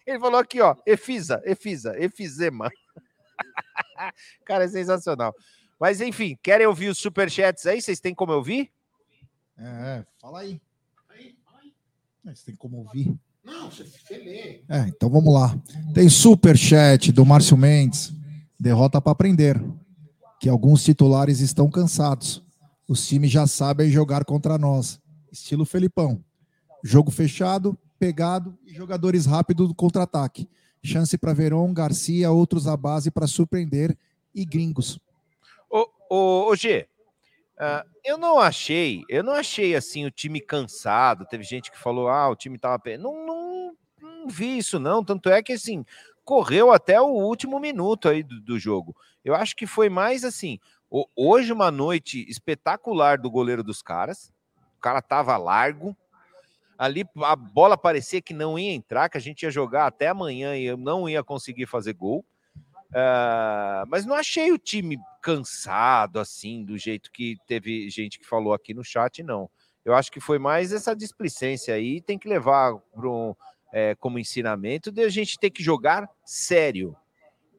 [0.06, 2.70] Ele falou aqui, ó, Efisa, Efisa, efizema.
[4.46, 5.34] Cara, é sensacional.
[5.78, 7.80] Mas enfim, querem ouvir os superchats aí?
[7.80, 8.70] Vocês têm como ouvir?
[9.58, 10.60] É, fala aí.
[12.24, 13.14] Vocês têm como ouvir?
[13.44, 14.62] Não, você lê.
[14.68, 15.54] É, então vamos lá.
[15.92, 18.12] Tem superchat do Márcio Mendes.
[18.58, 19.62] Derrota para aprender.
[20.40, 22.42] Que alguns titulares estão cansados.
[22.88, 24.98] Os times já sabem jogar contra nós.
[25.30, 26.24] Estilo Felipão.
[26.82, 30.48] Jogo fechado, pegado e jogadores rápidos do contra-ataque.
[30.82, 33.96] Chance para Veron, Garcia, outros à base para surpreender
[34.34, 34.98] e gringos.
[36.16, 36.88] Ô, G,
[37.58, 41.26] uh, eu não achei, eu não achei assim o time cansado.
[41.26, 42.82] Teve gente que falou, ah, o time tava.
[42.98, 45.04] Não, não, não vi isso, não.
[45.04, 45.84] Tanto é que assim,
[46.24, 48.94] correu até o último minuto aí do, do jogo.
[49.24, 50.58] Eu acho que foi mais assim,
[51.16, 54.32] Hoje, uma noite espetacular do goleiro dos caras.
[54.76, 55.96] O cara tava largo.
[56.78, 60.56] Ali a bola parecia que não ia entrar, que a gente ia jogar até amanhã
[60.56, 62.24] e eu não ia conseguir fazer gol.
[62.94, 68.54] Uh, mas não achei o time cansado assim, do jeito que teve gente que falou
[68.54, 69.50] aqui no chat, não.
[69.84, 73.34] Eu acho que foi mais essa displicência aí, tem que levar um,
[73.72, 76.96] é, como ensinamento de a gente ter que jogar sério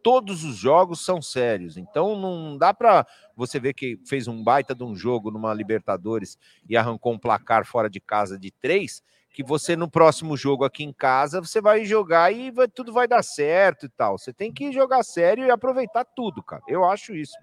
[0.06, 1.78] todos os jogos são sérios.
[1.78, 6.38] Então não dá para você ver que fez um baita de um jogo numa Libertadores
[6.70, 9.02] e arrancou um placar fora de casa de três,
[9.36, 13.06] que você no próximo jogo aqui em casa você vai jogar e vai, tudo vai
[13.06, 14.18] dar certo e tal.
[14.18, 16.64] Você tem que jogar sério e aproveitar tudo, cara.
[16.70, 17.36] Eu acho isso.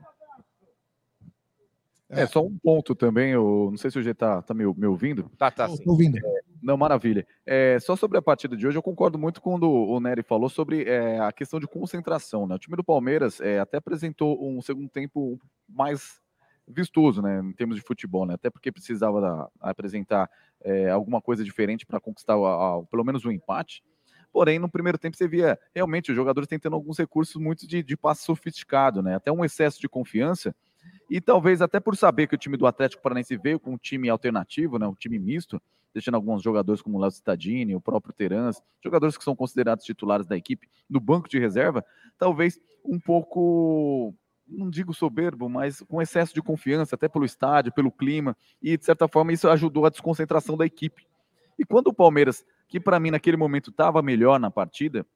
[2.08, 4.86] É, só um ponto também, eu não sei se o G tá, tá me, me
[4.86, 5.30] ouvindo.
[5.36, 5.68] Tá, tá.
[5.68, 5.82] Sim.
[5.86, 6.16] ouvindo.
[6.16, 7.26] É, não, maravilha.
[7.44, 10.84] É, só sobre a partida de hoje, eu concordo muito quando o Nery falou sobre
[10.84, 12.46] é, a questão de concentração.
[12.46, 12.54] Né?
[12.54, 16.22] O time do Palmeiras é, até apresentou um segundo tempo mais
[16.66, 18.34] vistoso, né, em termos de futebol, né?
[18.34, 20.30] Até porque precisava da, apresentar
[20.64, 23.82] é, alguma coisa diferente para conquistar a, a, pelo menos um empate.
[24.32, 27.98] Porém, no primeiro tempo você via realmente os jogadores tentando alguns recursos muito de, de
[28.16, 29.14] sofisticado, né?
[29.14, 30.54] Até um excesso de confiança
[31.10, 34.08] e talvez até por saber que o time do Atlético Paranaense veio com um time
[34.08, 35.60] alternativo, né, um time misto,
[35.92, 40.26] deixando alguns jogadores como o Léo Cittadini, o próprio Terans, jogadores que são considerados titulares
[40.26, 41.84] da equipe no banco de reserva,
[42.18, 44.14] talvez um pouco,
[44.46, 48.84] não digo soberbo, mas com excesso de confiança, até pelo estádio, pelo clima, e de
[48.84, 51.06] certa forma isso ajudou a desconcentração da equipe.
[51.58, 55.06] E quando o Palmeiras, que para mim naquele momento estava melhor na partida,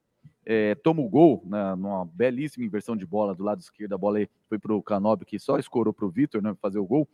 [0.45, 4.19] é, toma o gol, né, numa belíssima inversão de bola do lado esquerdo, a bola
[4.49, 7.09] foi para o Canobi, que só escorou para o Vitor né, fazer o gol.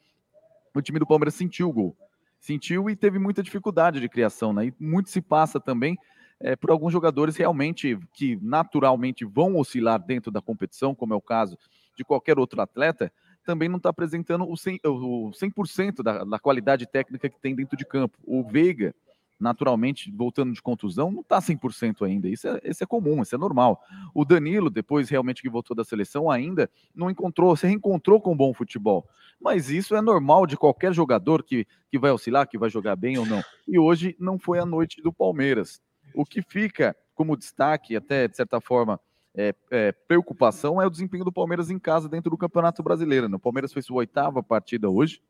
[0.74, 1.96] O time do Palmeiras sentiu o gol.
[2.38, 4.52] Sentiu e teve muita dificuldade de criação.
[4.52, 4.66] Né?
[4.66, 5.96] E muito se passa também
[6.40, 11.20] é, por alguns jogadores realmente que naturalmente vão oscilar dentro da competição, como é o
[11.20, 11.56] caso
[11.96, 13.12] de qualquer outro atleta,
[13.44, 17.76] também não está apresentando o 100%, o 100% da, da qualidade técnica que tem dentro
[17.76, 18.16] de campo.
[18.24, 18.94] O Veiga,
[19.38, 22.28] naturalmente, voltando de contusão, não está 100% ainda.
[22.28, 23.82] Isso é, isso é comum, isso é normal.
[24.14, 28.54] O Danilo, depois realmente que voltou da seleção, ainda não encontrou, se reencontrou com bom
[28.54, 29.06] futebol.
[29.40, 33.18] Mas isso é normal de qualquer jogador que, que vai oscilar, que vai jogar bem
[33.18, 33.42] ou não.
[33.66, 35.82] E hoje não foi a noite do Palmeiras.
[36.14, 39.00] O que fica como destaque, até de certa forma,
[39.34, 43.28] é, é, preocupação é o desempenho do Palmeiras em casa dentro do Campeonato Brasileiro.
[43.28, 43.36] Né?
[43.36, 45.22] O Palmeiras fez sua oitava partida hoje,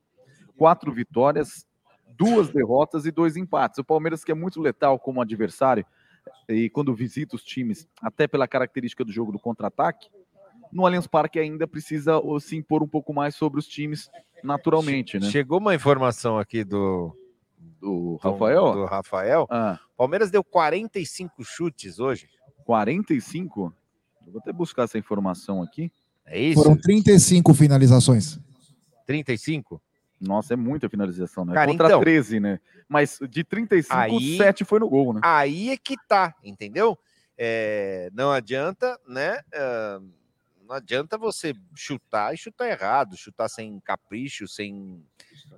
[0.56, 1.66] quatro vitórias,
[2.16, 3.78] duas derrotas e dois empates.
[3.78, 5.86] O Palmeiras, que é muito letal como adversário,
[6.48, 10.08] e quando visita os times, até pela característica do jogo do contra-ataque,
[10.72, 14.10] no Allianz Parque ainda precisa se impor um pouco mais sobre os times
[14.42, 15.18] naturalmente.
[15.18, 15.30] Né?
[15.30, 17.14] Chegou uma informação aqui do,
[17.80, 18.72] do Rafael?
[18.72, 19.46] Do Rafael.
[19.50, 19.78] Ah.
[19.96, 22.28] Palmeiras deu 45 chutes hoje.
[22.64, 23.72] 45?
[24.26, 25.90] Eu vou até buscar essa informação aqui.
[26.26, 26.62] É isso?
[26.62, 28.38] Foram 35 finalizações.
[29.06, 29.80] 35?
[30.20, 31.52] Nossa, é muita finalização, né?
[31.52, 32.60] Cara, Contra então, 13, né?
[32.88, 35.20] Mas de 35, aí, 7 foi no gol, né?
[35.24, 36.96] Aí é que tá, entendeu?
[37.36, 39.40] É, não adianta, né?
[39.52, 40.08] Uh,
[40.66, 45.04] não adianta você chutar e chutar errado, chutar sem capricho, sem,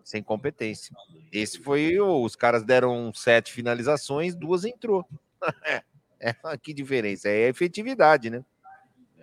[0.03, 0.94] sem competência.
[1.31, 2.00] Esse foi.
[2.00, 5.07] Os caras deram sete finalizações, duas entrou.
[5.64, 5.83] é,
[6.20, 7.29] é, que diferença.
[7.29, 8.44] É a efetividade, né?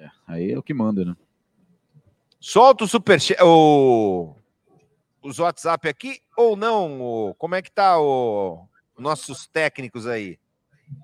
[0.01, 1.15] É, aí é o que manda, né?
[2.39, 4.33] Solta o superchat, o,
[5.21, 6.99] os WhatsApp aqui ou não?
[6.99, 10.39] O, como é que tá o nossos técnicos aí?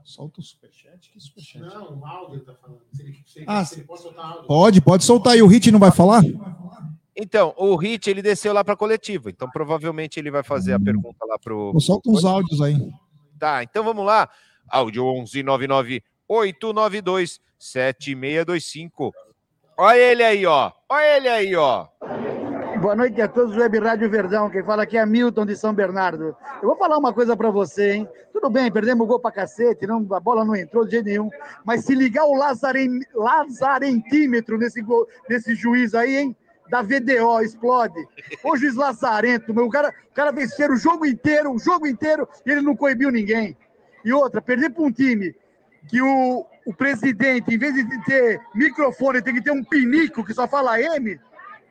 [0.03, 1.12] Solta o superchat.
[1.12, 1.63] Que superchat?
[1.63, 2.81] Não, o áudio tá falando.
[2.91, 4.47] Se ele, se ele, ah, se ele pode soltar áudio.
[4.47, 5.41] Pode, pode soltar aí.
[5.43, 6.23] O Hit não vai falar?
[7.15, 9.29] Então, o Hit ele desceu lá para a coletiva.
[9.29, 11.79] Então, provavelmente ele vai fazer a pergunta lá pro.
[11.79, 12.75] Solta uns áudios aí.
[13.38, 14.27] Tá, então vamos lá.
[14.67, 19.13] Áudio 11 99 892 7625.
[19.77, 20.71] Olha ele aí, ó.
[20.89, 21.87] Olha ele aí, ó.
[22.81, 24.49] Boa noite a todos do Web Rádio Verdão.
[24.49, 26.35] Quem fala aqui é Milton de São Bernardo.
[26.61, 28.09] Eu vou falar uma coisa para você, hein?
[28.31, 31.29] Tudo bem, perdemos o gol pra cacete, não, a bola não entrou de jeito nenhum.
[31.65, 36.37] Mas se ligar o Lazaren, Lazarentímetro nesse, gol, nesse juiz aí, hein?
[36.69, 37.99] Da VDO, explode.
[38.43, 42.27] Ô juiz Lazarento, meu, o cara, o cara vencer o jogo inteiro, o jogo inteiro,
[42.45, 43.57] e ele não coibiu ninguém.
[44.05, 45.35] E outra, perder para um time
[45.89, 50.34] que o, o presidente, em vez de ter microfone, tem que ter um pinico que
[50.34, 51.17] só fala M,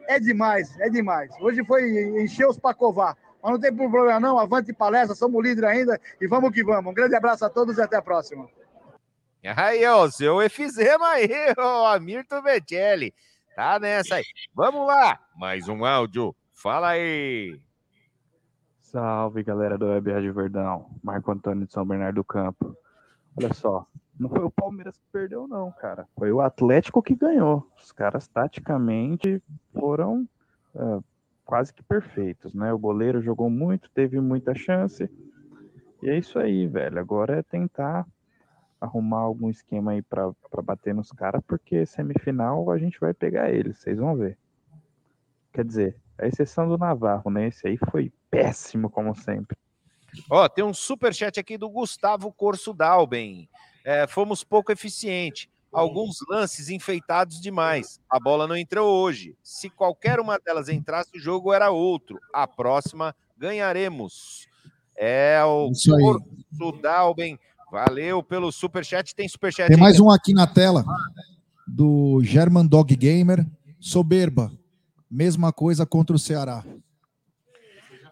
[0.09, 1.31] é demais, é demais.
[1.39, 3.15] Hoje foi encher os pacovar.
[3.43, 6.91] Mas não tem problema não, avante palestra, somos líderes ainda e vamos que vamos.
[6.91, 8.49] Um grande abraço a todos e até a próxima.
[9.55, 11.29] Aí, ó, o seu efizema aí,
[11.59, 13.13] o Amirto Betelli.
[13.55, 14.25] Tá nessa aí.
[14.55, 16.35] Vamos lá, mais um áudio.
[16.55, 17.61] Fala aí.
[18.81, 20.87] Salve, galera do Web Rádio Verdão.
[21.05, 22.75] Marco Antônio de São Bernardo do Campo.
[23.37, 23.87] Olha só,
[24.19, 26.09] não foi o Palmeiras que perdeu, não, cara.
[26.19, 27.67] Foi o Atlético que ganhou.
[27.79, 30.27] Os caras, taticamente, foram
[30.75, 31.05] uh,
[31.45, 32.73] quase que perfeitos, né?
[32.73, 35.11] O goleiro jogou muito, teve muita chance.
[36.03, 36.99] E é isso aí, velho.
[36.99, 38.07] Agora é tentar
[38.81, 43.79] arrumar algum esquema aí para bater nos caras, porque semifinal a gente vai pegar eles,
[43.79, 44.39] vocês vão ver.
[45.53, 47.49] Quer dizer, a exceção do Navarro, né?
[47.49, 49.57] Esse aí foi péssimo, como sempre.
[50.31, 53.49] Ó, tem um super chat aqui do Gustavo Corso Dalben
[53.87, 55.49] é, fomos pouco eficientes.
[55.73, 58.01] Alguns lances enfeitados demais.
[58.11, 59.37] A bola não entrou hoje.
[59.45, 62.19] Se qualquer uma delas entrasse, o jogo era outro.
[62.35, 64.49] A próxima ganharemos.
[64.97, 65.71] É o
[66.53, 67.39] Sudalben.
[67.71, 69.15] Valeu pelo superchat.
[69.15, 69.69] Tem superchat.
[69.69, 70.85] Tem mais um aqui na tela
[71.65, 73.47] do German Dog Gamer.
[73.79, 74.51] Soberba.
[75.09, 76.65] Mesma coisa contra o Ceará.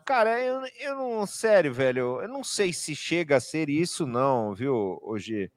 [0.05, 1.27] Cara, eu, eu não.
[1.27, 2.21] Sério, velho.
[2.21, 5.51] Eu não sei se chega a ser isso, não, viu, hoje.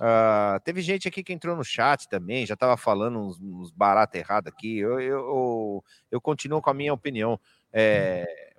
[0.00, 4.18] Uh, teve gente aqui que entrou no chat também, já estava falando uns, uns baratos
[4.18, 4.78] errados aqui.
[4.78, 7.38] Eu, eu, eu, continuo com a minha opinião.
[7.70, 8.50] É,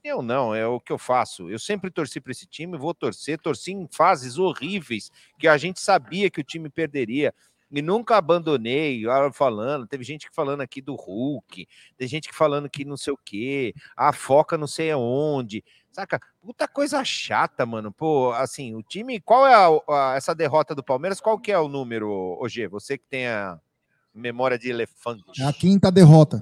[0.00, 1.48] opinião não, é o que eu faço.
[1.48, 5.80] Eu sempre torci para esse time, vou torcer, torci em fases horríveis que a gente
[5.80, 7.32] sabia que o time perderia.
[7.70, 9.02] E nunca abandonei,
[9.32, 13.12] falando, teve gente que falando aqui do Hulk, tem gente que falando que não sei
[13.12, 15.62] o que, a foca não sei aonde.
[15.92, 16.20] Saca?
[16.40, 17.92] Puta coisa chata, mano.
[17.92, 19.20] Pô, assim, o time.
[19.20, 21.20] Qual é a, a, essa derrota do Palmeiras?
[21.20, 22.08] Qual que é o número,
[22.40, 22.68] OG?
[22.68, 23.58] Você que tem a
[24.14, 25.42] memória de elefante.
[25.42, 26.40] É a quinta derrota.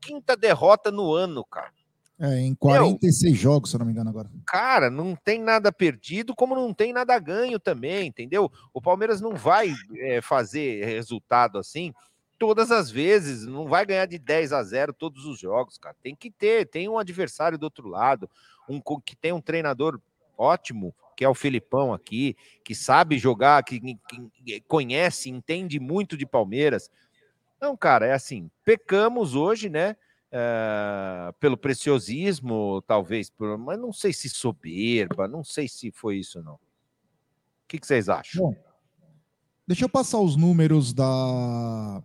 [0.00, 1.72] Quinta derrota no ano, cara.
[2.18, 4.30] É, em 46 Meu, jogos, se eu não me engano agora.
[4.46, 8.50] Cara, não tem nada perdido, como não tem nada ganho também, entendeu?
[8.72, 11.92] O Palmeiras não vai é, fazer resultado assim
[12.38, 15.96] todas as vezes, não vai ganhar de 10 a 0 todos os jogos, cara.
[16.02, 18.28] Tem que ter, tem um adversário do outro lado
[18.68, 20.00] um, que tem um treinador
[20.36, 26.26] ótimo, que é o Filipão aqui, que sabe jogar, que, que conhece, entende muito de
[26.26, 26.90] Palmeiras.
[27.60, 29.96] Não, cara, é assim, pecamos hoje, né?
[30.30, 36.42] É, pelo preciosismo, talvez, por, mas não sei se soberba, não sei se foi isso,
[36.42, 36.54] não.
[36.54, 36.60] O
[37.68, 38.44] que, que vocês acham?
[38.44, 38.56] Bom,
[39.66, 42.02] deixa eu passar os números da,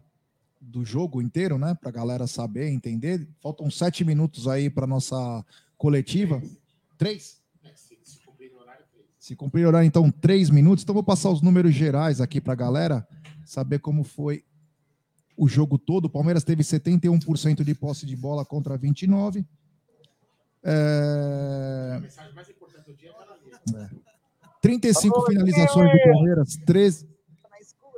[0.59, 1.75] do jogo inteiro, né?
[1.75, 3.27] Para a galera saber, entender.
[3.39, 5.45] Faltam sete minutos aí para nossa
[5.77, 6.41] coletiva.
[6.97, 7.41] Três?
[9.21, 10.83] Se cumprir o horário, então, três minutos.
[10.83, 13.07] Então, vou passar os números gerais aqui para a galera
[13.45, 14.43] saber como foi
[15.37, 16.05] o jogo todo.
[16.05, 19.45] O Palmeiras teve 71% de posse de bola contra 29%.
[20.63, 21.93] É...
[21.97, 23.11] A mensagem mais importante do dia
[23.75, 23.89] é,
[24.61, 27.09] 35 finalizações do Palmeiras, 13,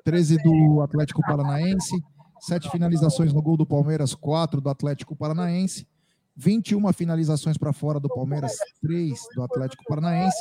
[0.04, 2.02] 13 do Atlético Paranaense,
[2.40, 5.88] 7 finalizações no gol do Palmeiras, 4 do Atlético Paranaense,
[6.36, 10.38] 21 finalizações para fora do Palmeiras, 3 do Atlético Paranaense,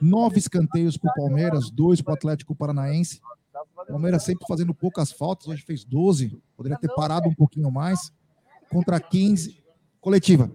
[0.00, 3.20] 9 escanteios para o Palmeiras, 2 para o Atlético Paranaense,
[3.88, 8.12] Palmeiras sempre fazendo poucas faltas, hoje fez 12, poderia ter parado um pouquinho mais.
[8.70, 9.62] Contra 15,
[10.00, 10.50] coletiva.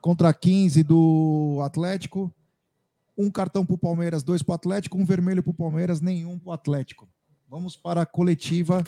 [0.00, 2.32] Contra 15 do Atlético.
[3.16, 6.38] Um cartão para o Palmeiras, dois para o Atlético, um vermelho para o Palmeiras, nenhum
[6.38, 7.08] para o Atlético.
[7.48, 8.82] Vamos para a coletiva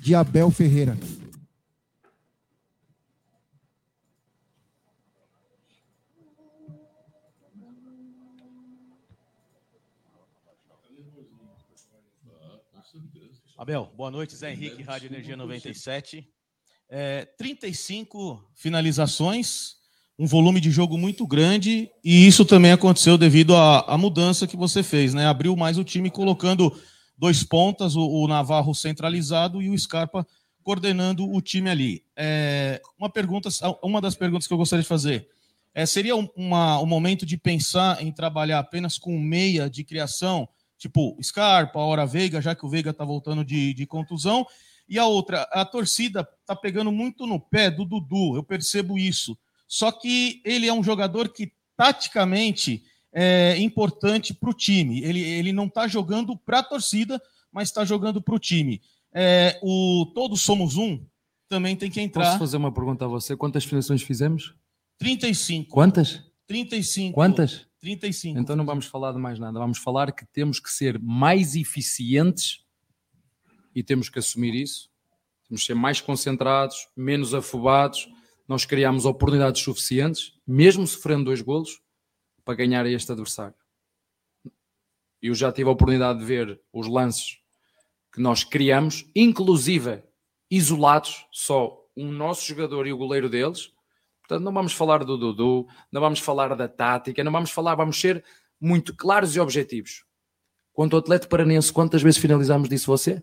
[0.00, 0.96] de Abel Ferreira.
[13.58, 14.36] Abel, boa noite.
[14.36, 16.24] Zé Henrique, Rádio Energia 97.
[16.88, 19.74] É, 35 finalizações,
[20.16, 24.56] um volume de jogo muito grande, e isso também aconteceu devido à, à mudança que
[24.56, 25.26] você fez, né?
[25.26, 26.72] Abriu mais o time colocando
[27.18, 30.24] dois pontas, o, o Navarro centralizado e o Scarpa
[30.62, 32.04] coordenando o time ali.
[32.14, 33.48] É, uma pergunta,
[33.82, 35.28] uma das perguntas que eu gostaria de fazer
[35.74, 41.18] é, seria uma, um momento de pensar em trabalhar apenas com meia de criação tipo
[41.22, 44.46] Scarpa, Hora Veiga, já que o Veiga está voltando de, de contusão.
[44.88, 49.36] E a outra, a torcida está pegando muito no pé do Dudu, eu percebo isso.
[49.66, 55.02] Só que ele é um jogador que, taticamente, é importante para o time.
[55.02, 57.20] Ele, ele não está jogando para a torcida,
[57.52, 58.80] mas está jogando para o time.
[59.12, 61.04] É, o Todos Somos Um
[61.48, 62.24] também tem que entrar.
[62.24, 63.36] Posso fazer uma pergunta a você?
[63.36, 64.54] Quantas finalizações fizemos?
[64.98, 65.70] 35.
[65.70, 66.22] Quantas?
[66.46, 67.14] 35.
[67.14, 67.67] Quantas?
[67.80, 68.38] 35.
[68.38, 72.64] Então não vamos falar de mais nada, vamos falar que temos que ser mais eficientes
[73.74, 74.90] e temos que assumir isso.
[75.48, 78.08] Temos que ser mais concentrados, menos afobados.
[78.46, 81.80] Nós criamos oportunidades suficientes, mesmo sofrendo dois golos,
[82.44, 83.54] para ganhar este adversário.
[85.20, 87.38] Eu já tive a oportunidade de ver os lances
[88.12, 90.02] que nós criamos, inclusive
[90.50, 93.72] isolados, só um nosso jogador e o goleiro deles,
[94.28, 97.98] Portanto, não vamos falar do Dudu, não vamos falar da tática, não vamos falar, vamos
[97.98, 98.22] ser
[98.60, 100.04] muito claros e objetivos.
[100.70, 103.22] Quanto ao atleta paranense, quantas vezes finalizamos disse você?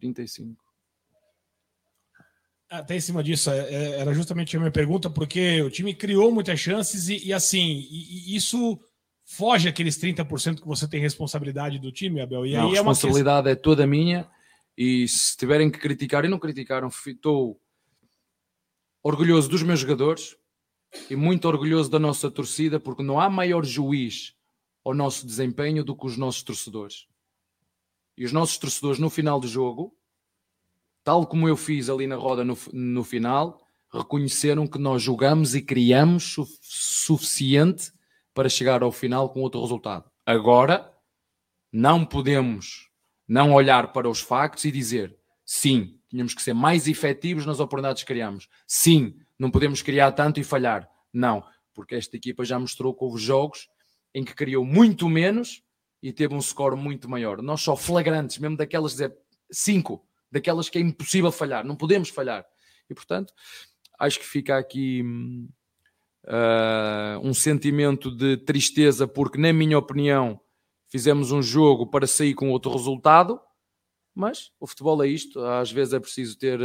[0.00, 0.60] 35.
[2.68, 6.32] Até em cima disso, é, é, era justamente a minha pergunta, porque o time criou
[6.32, 8.80] muitas chances e, e assim, e, e isso
[9.24, 12.44] foge aqueles 30% que você tem responsabilidade do time, Abel.
[12.44, 13.52] E não, aí a responsabilidade é, uma...
[13.52, 14.28] é toda minha
[14.76, 17.60] e se tiverem que criticar, e não criticaram, estou
[19.04, 20.34] orgulhoso dos meus jogadores
[21.10, 24.34] e muito orgulhoso da nossa torcida, porque não há maior juiz
[24.82, 27.06] ao nosso desempenho do que os nossos torcedores.
[28.16, 29.94] E os nossos torcedores, no final do jogo,
[31.02, 33.60] tal como eu fiz ali na roda no, no final,
[33.92, 37.92] reconheceram que nós jogamos e criamos su suficiente
[38.32, 40.10] para chegar ao final com outro resultado.
[40.24, 40.92] Agora,
[41.70, 42.88] não podemos
[43.28, 45.14] não olhar para os factos e dizer
[45.44, 48.48] sim, tínhamos que ser mais efetivos nas oportunidades que criamos.
[48.68, 50.88] Sim, não podemos criar tanto e falhar.
[51.12, 51.44] Não,
[51.74, 53.68] porque esta equipa já mostrou que houve jogos
[54.14, 55.60] em que criou muito menos
[56.00, 57.42] e teve um score muito maior.
[57.42, 59.12] Nós só flagrantes, mesmo daquelas dizer
[59.50, 62.46] cinco, daquelas que é impossível falhar, não podemos falhar.
[62.88, 63.32] E portanto,
[63.98, 65.02] acho que fica aqui
[66.26, 70.40] uh, um sentimento de tristeza, porque, na minha opinião,
[70.86, 73.40] fizemos um jogo para sair com outro resultado
[74.14, 76.60] mas o futebol é isto, às vezes é preciso ter.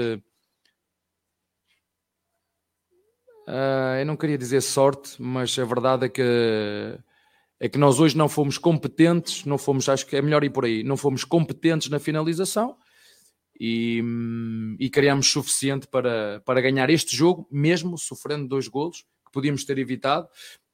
[3.47, 6.21] Uh, eu não queria dizer sorte, mas a verdade é que
[7.59, 10.63] é que nós hoje não fomos competentes, não fomos, acho que é melhor ir por
[10.63, 12.77] aí, não fomos competentes na finalização
[13.59, 14.01] e,
[14.79, 19.77] e criamos suficiente para, para ganhar este jogo, mesmo sofrendo dois golos que podíamos ter
[19.77, 20.29] evitado,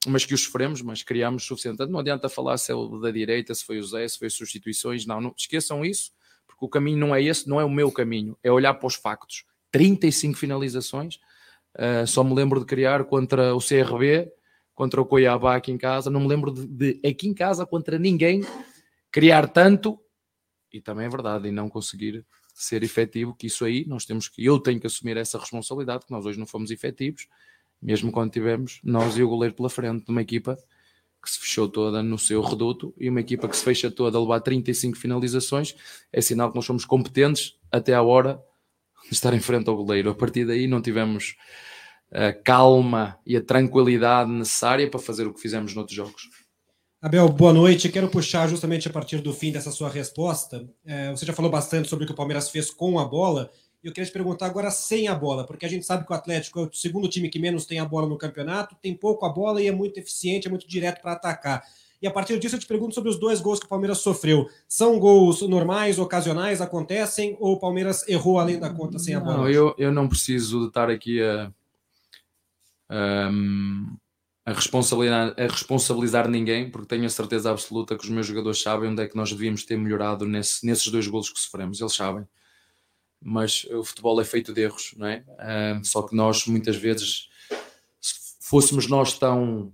[0.05, 1.84] mas que os sofremos, mas criámos suficiente.
[1.88, 5.07] Não adianta falar se é o da direita, se foi o Zé, se foi substituições,
[5.07, 6.11] não, não esqueçam isso
[6.56, 8.95] porque o caminho não é esse, não é o meu caminho, é olhar para os
[8.95, 9.45] factos.
[9.72, 11.16] 35 finalizações,
[11.76, 14.32] uh, só me lembro de criar contra o CRB,
[14.74, 17.99] contra o Cuiabá aqui em casa, não me lembro de, de aqui em casa contra
[17.99, 18.41] ninguém
[19.12, 19.99] criar tanto,
[20.72, 24.43] e também é verdade, e não conseguir ser efetivo, que isso aí nós temos que,
[24.43, 27.28] eu tenho que assumir essa responsabilidade, que nós hoje não fomos efetivos,
[27.82, 30.58] mesmo quando tivemos nós e o goleiro pela frente de uma equipa
[31.26, 34.21] que se fechou toda no seu reduto e uma equipa que se fecha toda a
[34.21, 35.76] levar 35 finalizações,
[36.13, 38.39] é sinal que nós somos competentes até à hora
[39.09, 40.09] de estar em frente ao goleiro.
[40.09, 41.36] A partir daí não tivemos
[42.11, 46.30] a calma e a tranquilidade necessária para fazer o que fizemos noutros jogos.
[47.01, 47.89] Abel, boa noite.
[47.89, 50.67] Quero puxar justamente a partir do fim dessa sua resposta.
[50.86, 53.51] É, você já falou bastante sobre o que o Palmeiras fez com a bola.
[53.86, 56.59] Eu queria te perguntar agora sem a bola, porque a gente sabe que o Atlético
[56.59, 59.61] é o segundo time que menos tem a bola no campeonato, tem pouco a bola
[59.61, 61.63] e é muito eficiente, é muito direto para atacar.
[62.01, 64.49] E a partir disso eu te pergunto sobre os dois gols que o Palmeiras sofreu.
[64.67, 69.38] São gols normais, ocasionais, acontecem, ou o Palmeiras errou além da conta sem a bola?
[69.38, 71.53] Não, eu, eu não preciso estar aqui a,
[72.89, 73.29] a,
[74.47, 78.89] a, responsabilizar, a responsabilizar ninguém, porque tenho a certeza absoluta que os meus jogadores sabem
[78.89, 81.79] onde é que nós devíamos ter melhorado nesse, nesses dois golos que sofremos.
[81.79, 82.25] Eles sabem
[83.28, 85.23] mas o futebol é feito de erros, não é?
[85.84, 87.28] só que nós muitas vezes,
[87.99, 89.73] se fôssemos nós tão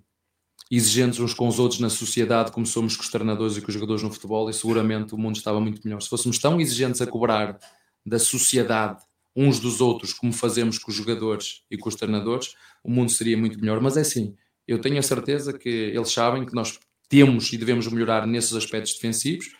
[0.71, 3.73] exigentes uns com os outros na sociedade como somos com os treinadores e com os
[3.73, 6.01] jogadores no futebol, e seguramente o mundo estava muito melhor.
[6.01, 7.59] Se fôssemos tão exigentes a cobrar
[8.05, 9.03] da sociedade
[9.35, 13.37] uns dos outros como fazemos com os jogadores e com os treinadores, o mundo seria
[13.37, 13.81] muito melhor.
[13.81, 14.33] Mas é assim,
[14.65, 16.79] eu tenho a certeza que eles sabem que nós
[17.09, 19.51] temos e devemos melhorar nesses aspectos defensivos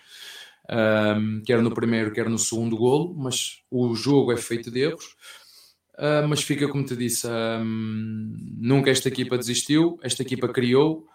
[0.70, 5.16] um, quer no primeiro, quer no segundo golo, mas o jogo é feito de erros.
[5.98, 7.28] Uh, mas fica como te disse,
[8.58, 11.06] nunca esta equipa desistiu, esta equipa criou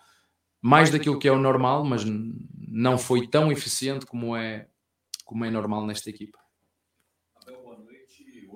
[0.61, 4.67] mais daquilo que é o normal, mas não foi tão eficiente como é,
[5.25, 6.39] como é normal nesta equipa.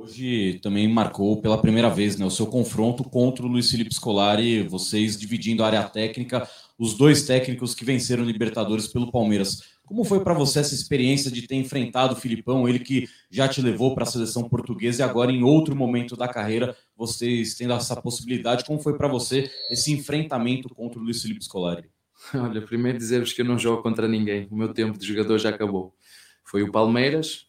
[0.00, 4.62] Hoje também marcou pela primeira vez né, o seu confronto contra o Luiz Felipe Scolari,
[4.62, 9.78] vocês dividindo a área técnica, os dois técnicos que venceram Libertadores pelo Palmeiras.
[9.90, 13.60] Como foi para você essa experiência de ter enfrentado o Filipão, ele que já te
[13.60, 18.00] levou para a seleção portuguesa e agora em outro momento da carreira vocês tendo essa
[18.00, 18.64] possibilidade?
[18.64, 21.90] Como foi para você esse enfrentamento contra o Luiz Felipe Scolari?
[22.32, 24.46] Olha, primeiro dizer-vos que eu não jogo contra ninguém.
[24.48, 25.92] O meu tempo de jogador já acabou.
[26.44, 27.48] Foi o Palmeiras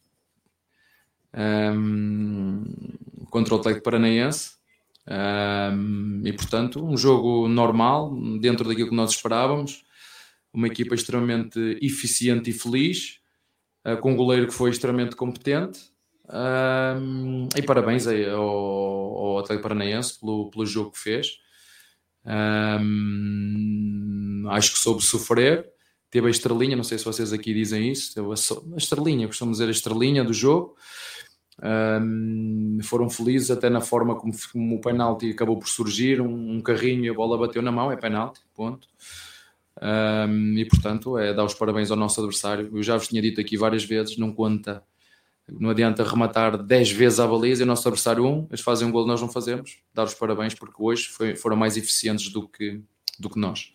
[1.76, 2.64] um,
[3.30, 4.54] contra o Atlético Paranaense.
[5.08, 9.84] Um, e portanto, um jogo normal, dentro daquilo que nós esperávamos
[10.54, 13.20] uma equipa extremamente eficiente e feliz,
[13.86, 15.92] uh, com um goleiro que foi extremamente competente.
[16.30, 21.40] Um, e parabéns aí ao, ao Atlético Paranaense pelo, pelo jogo que fez.
[22.26, 25.70] Um, acho que soube sofrer.
[26.10, 28.14] Teve a estrelinha, não sei se vocês aqui dizem isso.
[28.14, 30.76] Teve a, a estrelinha, costumo dizer a estrelinha do jogo.
[31.64, 36.22] Um, foram felizes até na forma como, como o penalti acabou por surgir.
[36.22, 38.88] Um, um carrinho e a bola bateu na mão, é penalti, ponto.
[39.82, 42.70] Um, e portanto é dar os parabéns ao nosso adversário.
[42.72, 44.84] Eu já vos tinha dito aqui várias vezes: não conta,
[45.50, 48.92] não adianta rematar 10 vezes a baliza e o nosso adversário um, eles fazem um
[48.92, 49.80] gol, nós não fazemos.
[49.94, 52.82] Dar os parabéns porque hoje foi, foram mais eficientes do que,
[53.20, 53.74] do que nós.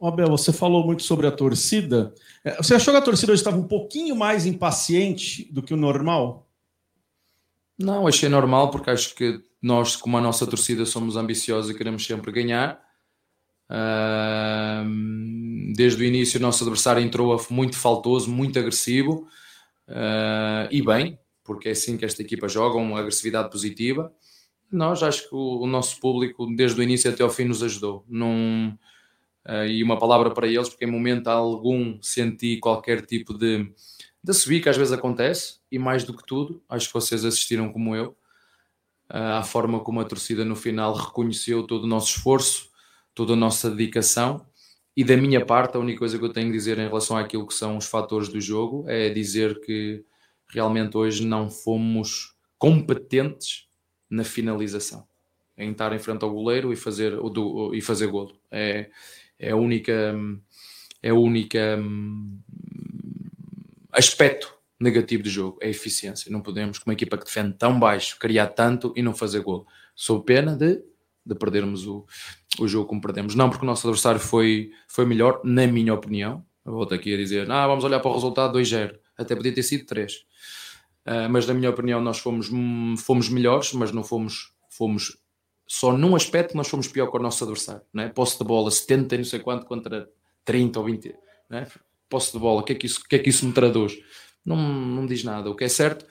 [0.00, 2.12] Abel, você falou muito sobre a torcida.
[2.44, 5.76] É, você achou que a torcida hoje estava um pouquinho mais impaciente do que o
[5.76, 6.48] normal?
[7.78, 12.04] Não, achei normal porque acho que nós, como a nossa torcida, somos ambiciosos e queremos
[12.04, 12.80] sempre ganhar
[15.74, 19.26] desde o início, o nosso adversário entrou muito faltoso, muito agressivo
[19.88, 24.12] uh, e bem, porque é assim que esta equipa joga, uma agressividade positiva.
[24.70, 28.04] Nós acho que o, o nosso público, desde o início até ao fim, nos ajudou.
[28.08, 28.76] Num,
[29.46, 33.72] uh, e uma palavra para eles, porque em momento algum senti qualquer tipo de,
[34.22, 37.96] de que às vezes acontece, e mais do que tudo, acho que vocês assistiram como
[37.96, 38.10] eu,
[39.10, 42.71] uh, à forma como a torcida no final reconheceu todo o nosso esforço,
[43.14, 44.46] toda a nossa dedicação.
[44.96, 47.46] E da minha parte, a única coisa que eu tenho a dizer em relação àquilo
[47.46, 50.04] que são os fatores do jogo é dizer que
[50.48, 53.66] realmente hoje não fomos competentes
[54.08, 55.06] na finalização,
[55.56, 57.14] em estar em frente ao goleiro e fazer,
[57.72, 58.38] e fazer golo.
[58.50, 58.90] É,
[59.38, 60.14] é a única,
[61.02, 62.38] é única hum,
[63.90, 66.30] aspecto negativo do jogo, é a eficiência.
[66.30, 69.66] Não podemos, com uma equipa que defende tão baixo, criar tanto e não fazer golo.
[69.94, 70.82] Sou pena de
[71.24, 72.04] de perdermos o,
[72.58, 73.34] o jogo como perdemos.
[73.34, 76.44] Não porque o nosso adversário foi, foi melhor, na minha opinião.
[76.64, 78.96] Volto aqui a dizer, ah, vamos olhar para o resultado 2-0.
[79.16, 80.12] Até podia ter sido 3.
[80.12, 80.18] Uh,
[81.06, 82.48] ah, mas na minha opinião nós fomos,
[82.98, 85.18] fomos melhores, mas não fomos, fomos
[85.66, 87.82] só num aspecto nós fomos pior que o nosso adversário.
[87.92, 88.08] Né?
[88.08, 90.08] Posse de bola 70 e não sei quanto contra
[90.44, 91.14] 30 ou 20.
[91.48, 91.66] Né?
[92.08, 93.98] Posse de bola, o que, é que, isso, que é que isso me traduz?
[94.44, 95.50] Não, não diz nada.
[95.50, 96.06] O que é certo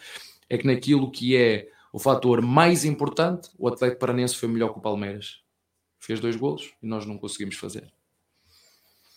[0.49, 4.79] é que naquilo que é o fator mais importante, o Atlético Paranense foi melhor que
[4.79, 5.41] o Palmeiras.
[6.01, 7.87] Fez dois golos e nós não conseguimos fazer.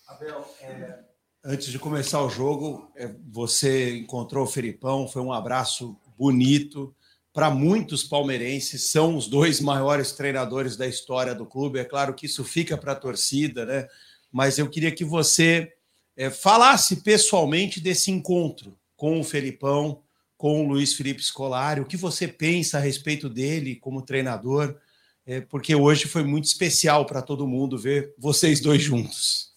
[0.06, 0.98] Abel, é,
[1.42, 6.94] antes de começar o jogo, é, você encontrou o Felipão, foi um abraço bonito.
[7.32, 11.78] Para muitos palmeirenses, são os dois maiores treinadores da história do clube.
[11.78, 13.88] É claro que isso fica para a torcida, né?
[14.30, 15.72] Mas eu queria que você
[16.14, 20.02] é, falasse pessoalmente desse encontro com o Felipão,
[20.36, 24.78] com o Luiz Felipe Scolari, o que você pensa a respeito dele como treinador,
[25.26, 29.52] é, porque hoje foi muito especial para todo mundo ver vocês dois juntos.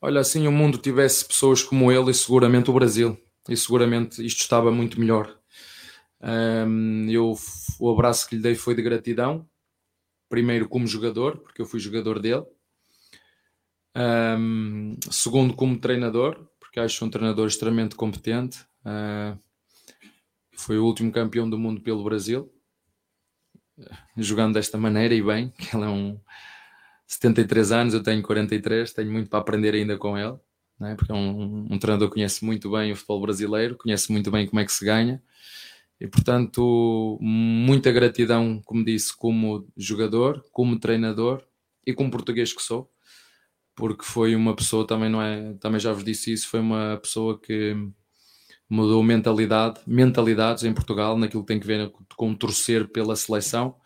[0.00, 3.18] Olha, assim o mundo tivesse pessoas como ele e seguramente o Brasil,
[3.48, 5.36] e seguramente isto estava muito melhor.
[6.20, 7.36] Um, eu,
[7.78, 9.48] o abraço que lhe dei foi de gratidão,
[10.28, 12.44] primeiro como jogador, porque eu fui jogador dele,
[14.38, 18.60] um, segundo como treinador, porque acho um treinador extremamente competente.
[18.84, 19.38] Uh,
[20.54, 22.52] foi o último campeão do mundo pelo Brasil,
[24.16, 26.20] jogando desta maneira e bem, ele é um
[27.06, 30.36] 73 anos, eu tenho 43, tenho muito para aprender ainda com ele,
[30.78, 30.94] né?
[30.96, 34.46] porque é um, um treinador que conhece muito bem o futebol brasileiro, conhece muito bem
[34.46, 35.22] como é que se ganha,
[36.00, 41.42] e portanto, muita gratidão, como disse, como jogador, como treinador
[41.86, 42.90] e como português que sou,
[43.74, 47.40] porque foi uma pessoa, também não é, também já vos disse isso, foi uma pessoa
[47.40, 47.74] que
[48.68, 53.76] mudou mentalidade, mentalidades em Portugal, naquilo que tem que ver com torcer pela seleção,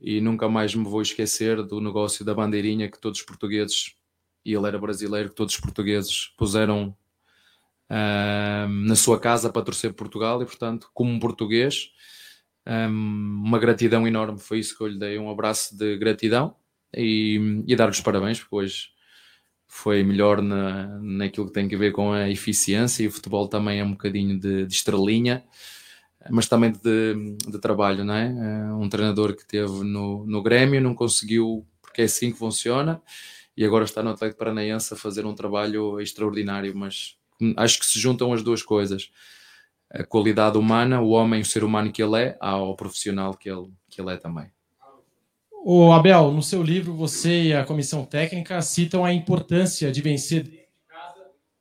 [0.00, 3.94] e nunca mais me vou esquecer do negócio da bandeirinha que todos os portugueses,
[4.44, 6.96] e ele era brasileiro, que todos os portugueses puseram
[7.90, 11.90] uh, na sua casa para torcer Portugal, e portanto, como português,
[12.66, 16.56] um, uma gratidão enorme, foi isso que eu lhe dei, um abraço de gratidão,
[16.96, 18.97] e, e dar-lhes parabéns, porque hoje
[19.68, 23.78] foi melhor na, naquilo que tem a ver com a eficiência e o futebol também
[23.78, 25.44] é um bocadinho de, de estrelinha,
[26.30, 28.26] mas também de, de, trabalho, não é?
[28.26, 28.72] é?
[28.72, 33.00] Um treinador que teve no, no Grêmio não conseguiu, porque é assim que funciona,
[33.56, 37.16] e agora está no Atlético Paranaense a fazer um trabalho extraordinário, mas
[37.56, 39.10] acho que se juntam as duas coisas.
[39.90, 43.70] A qualidade humana, o homem, o ser humano que ele é, ao profissional que ele,
[43.88, 44.50] que ele é também.
[45.64, 50.68] O Abel, no seu livro, você e a comissão técnica citam a importância de vencer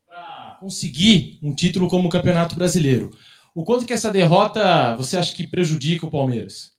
[0.08, 3.10] para conseguir um título como o Campeonato Brasileiro.
[3.56, 6.74] O quanto que essa derrota você acha que prejudica o Palmeiras?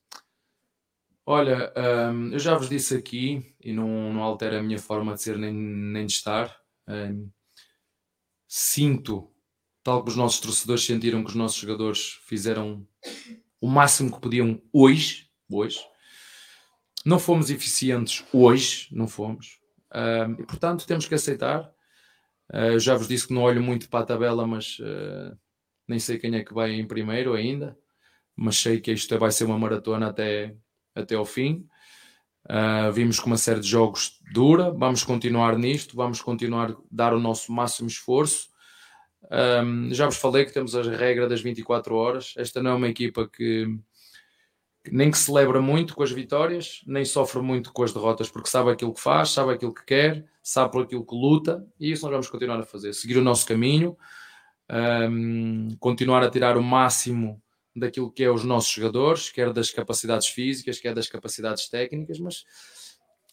[1.26, 5.22] Olha, um, eu já vos disse aqui e não, não altera a minha forma de
[5.22, 6.56] ser nem, nem de estar.
[6.88, 7.28] Um,
[8.46, 9.30] sinto,
[9.82, 12.86] tal que os nossos torcedores sentiram que os nossos jogadores fizeram
[13.60, 15.80] o máximo que podiam hoje, hoje
[17.08, 19.58] não fomos eficientes hoje, não fomos.
[19.90, 21.72] Uh, e portanto temos que aceitar.
[22.52, 25.34] Uh, já vos disse que não olho muito para a tabela, mas uh,
[25.88, 27.76] nem sei quem é que vai em primeiro ainda.
[28.36, 30.54] Mas sei que isto vai ser uma maratona até,
[30.94, 31.66] até ao fim.
[32.44, 34.70] Uh, vimos com uma série de jogos dura.
[34.70, 38.48] Vamos continuar nisto, vamos continuar a dar o nosso máximo esforço.
[39.30, 42.34] Um, já vos falei que temos a regra das 24 horas.
[42.36, 43.78] Esta não é uma equipa que
[44.92, 48.70] nem que celebra muito com as vitórias, nem sofre muito com as derrotas, porque sabe
[48.70, 52.12] aquilo que faz, sabe aquilo que quer, sabe por aquilo que luta, e isso nós
[52.12, 52.92] vamos continuar a fazer.
[52.92, 53.96] Seguir o nosso caminho,
[55.10, 57.42] um, continuar a tirar o máximo
[57.74, 62.44] daquilo que é os nossos jogadores, quer das capacidades físicas, quer das capacidades técnicas, mas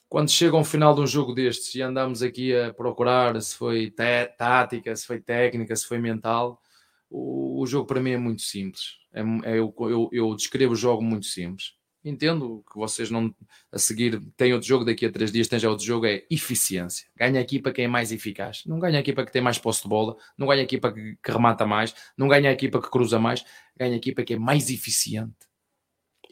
[0.08, 3.92] quando chega ao final de um jogo destes e andamos aqui a procurar se foi
[4.38, 6.62] tática, se foi técnica, se foi mental,
[7.10, 8.98] o, o jogo para mim é muito simples
[9.46, 11.74] eu, eu, eu, descrevo o jogo muito simples.
[12.04, 13.34] Entendo que vocês não
[13.72, 17.08] a seguir têm outro jogo daqui a três dias, tem já outro jogo, é eficiência.
[17.16, 18.62] Ganha a equipa que é mais eficaz.
[18.66, 21.16] Não ganha a equipa que tem mais posse de bola, não ganha a equipa que,
[21.16, 23.44] que remata mais, não ganha a equipa que cruza mais,
[23.76, 25.34] ganha a equipa que é mais eficiente.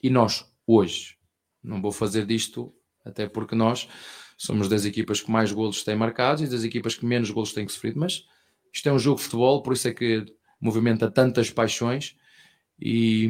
[0.01, 1.17] E nós, hoje,
[1.63, 2.71] não vou fazer disto,
[3.03, 3.87] até porque nós
[4.37, 7.67] somos das equipas que mais golos têm marcados e das equipas que menos golos têm
[7.67, 8.25] sofrido, mas
[8.71, 10.25] isto é um jogo de futebol, por isso é que
[10.59, 12.15] movimenta tantas paixões
[12.85, 13.29] e,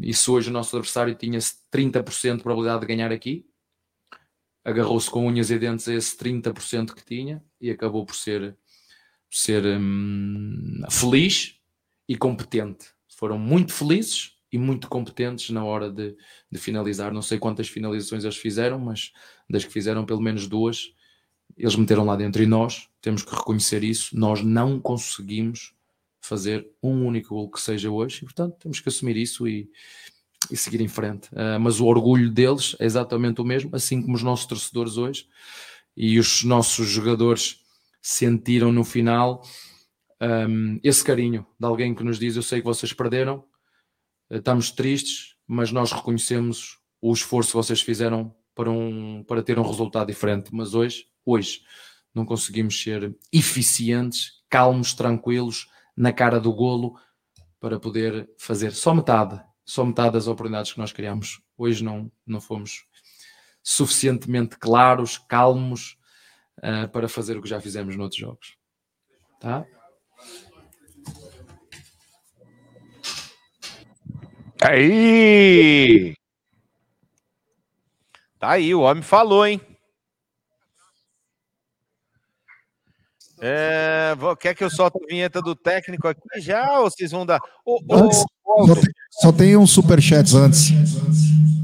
[0.00, 3.44] e se hoje o nosso adversário tinha 30% de probabilidade de ganhar aqui,
[4.64, 8.56] agarrou-se com unhas e dentes a esse 30% que tinha e acabou por ser,
[9.28, 11.56] ser hum, feliz
[12.08, 12.90] e competente.
[13.08, 16.16] Foram muito felizes e muito competentes na hora de,
[16.48, 17.12] de, finalizar.
[17.12, 19.12] Não sei quantas finalizações eles fizeram, mas
[19.50, 20.94] das que fizeram, pelo menos duas,
[21.56, 22.40] eles meteram lá dentro.
[22.44, 24.16] E nós temos que reconhecer isso.
[24.16, 25.74] Nós não conseguimos
[26.28, 29.68] fazer um único gol que seja hoje, e portanto temos que assumir isso e,
[30.50, 31.28] e seguir em frente.
[31.32, 35.26] Uh, mas o orgulho deles é exatamente o mesmo, assim como os nossos torcedores hoje
[35.96, 37.60] e os nossos jogadores
[38.00, 39.42] sentiram no final
[40.20, 43.44] um, esse carinho de alguém que nos diz: Eu sei que vocês perderam,
[44.30, 49.62] estamos tristes, mas nós reconhecemos o esforço que vocês fizeram para, um, para ter um
[49.62, 50.50] resultado diferente.
[50.52, 51.62] Mas hoje, hoje,
[52.14, 55.68] não conseguimos ser eficientes, calmos, tranquilos,
[55.98, 56.96] na cara do golo,
[57.58, 61.42] para poder fazer só metade, só metade das oportunidades que nós criamos.
[61.56, 62.86] Hoje não, não fomos
[63.64, 65.98] suficientemente claros, calmos,
[66.58, 68.56] uh, para fazer o que já fizemos noutros jogos.
[69.40, 69.66] Tá?
[74.62, 76.14] Aí!
[78.38, 79.60] Tá aí, o homem falou, hein?
[83.40, 87.40] É, quer que eu solte a vinheta do técnico aqui já ou vocês vão dar?
[87.90, 90.70] Antes, só, tem, só tem um superchat antes.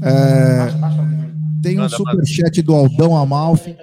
[0.03, 0.67] É,
[1.61, 3.75] tem um superchat do Aldão Amalfi.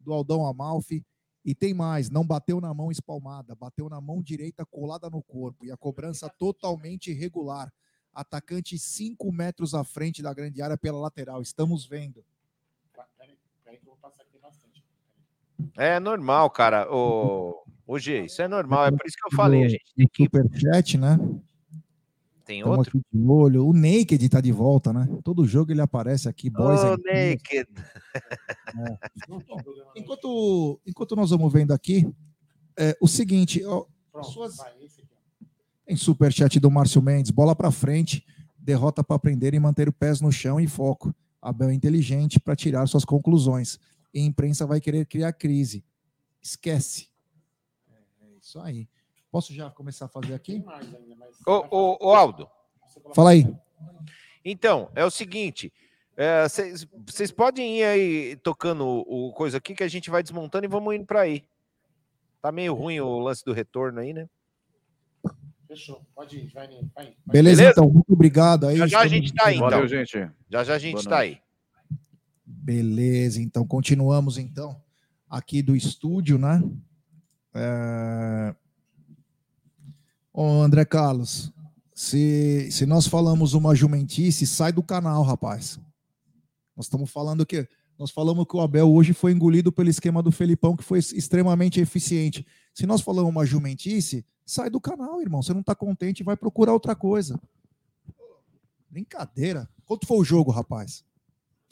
[0.00, 1.04] Do Aldão Amalfi.
[1.44, 5.64] E tem mais, não bateu na mão espalmada, bateu na mão direita colada no corpo.
[5.64, 7.72] E a cobrança totalmente irregular.
[8.12, 11.40] Atacante 5 metros à frente da grande área pela lateral.
[11.40, 12.22] Estamos vendo.
[15.78, 16.92] É normal, cara.
[16.92, 18.86] O, o G, isso é normal.
[18.86, 19.64] É por isso que eu falei.
[19.64, 21.18] A gente No superchat, né?
[22.48, 23.00] tem Estamos outro.
[23.12, 23.66] de olho.
[23.66, 25.06] O Naked tá de volta, né?
[25.22, 26.48] Todo jogo ele aparece aqui.
[26.48, 27.02] Boys Girls.
[27.04, 27.68] Naked.
[29.94, 32.10] Enquanto, enquanto nós vamos vendo aqui,
[32.74, 33.84] é, o seguinte, ó,
[34.22, 34.56] suas...
[35.84, 38.26] tem superchat do Márcio Mendes, bola para frente,
[38.58, 41.14] derrota para aprender e manter o pés no chão e foco.
[41.42, 43.78] Abel é inteligente para tirar suas conclusões.
[44.12, 45.84] E a imprensa vai querer criar crise.
[46.40, 47.08] Esquece.
[48.22, 48.88] É isso aí.
[49.30, 50.64] Posso já começar a fazer aqui?
[51.46, 52.48] Ô, Aldo.
[53.14, 53.46] Fala aí.
[54.44, 55.72] Então, é o seguinte.
[56.16, 56.44] é,
[57.06, 60.68] Vocês podem ir aí tocando o, o coisa aqui que a gente vai desmontando e
[60.68, 61.44] vamos indo para aí.
[62.40, 64.28] Tá meio ruim o lance do retorno aí, né?
[65.66, 66.00] Fechou.
[66.14, 67.14] Pode ir, vai, Nino, vai.
[67.26, 67.70] Beleza, Beleza?
[67.72, 67.90] então.
[67.90, 68.66] Muito obrigado.
[68.68, 69.68] Aí Já já a gente tá aí, então.
[69.68, 70.30] Valeu, gente.
[70.48, 71.32] Já já a gente Boa tá noite.
[71.34, 71.47] aí.
[72.68, 74.78] Beleza, então continuamos então
[75.26, 76.62] aqui do estúdio, né?
[77.54, 78.54] É...
[80.30, 81.50] Ô, André Carlos,
[81.94, 85.80] se, se nós falamos uma jumentice, sai do canal, rapaz.
[86.76, 87.66] Nós estamos falando que
[87.98, 91.80] nós falamos que o Abel hoje foi engolido pelo esquema do Felipão, que foi extremamente
[91.80, 92.46] eficiente.
[92.74, 95.42] Se nós falamos uma jumentice, sai do canal, irmão.
[95.42, 97.40] Você não está contente, vai procurar outra coisa.
[98.90, 99.66] Brincadeira.
[99.86, 101.02] Quanto foi o jogo, rapaz?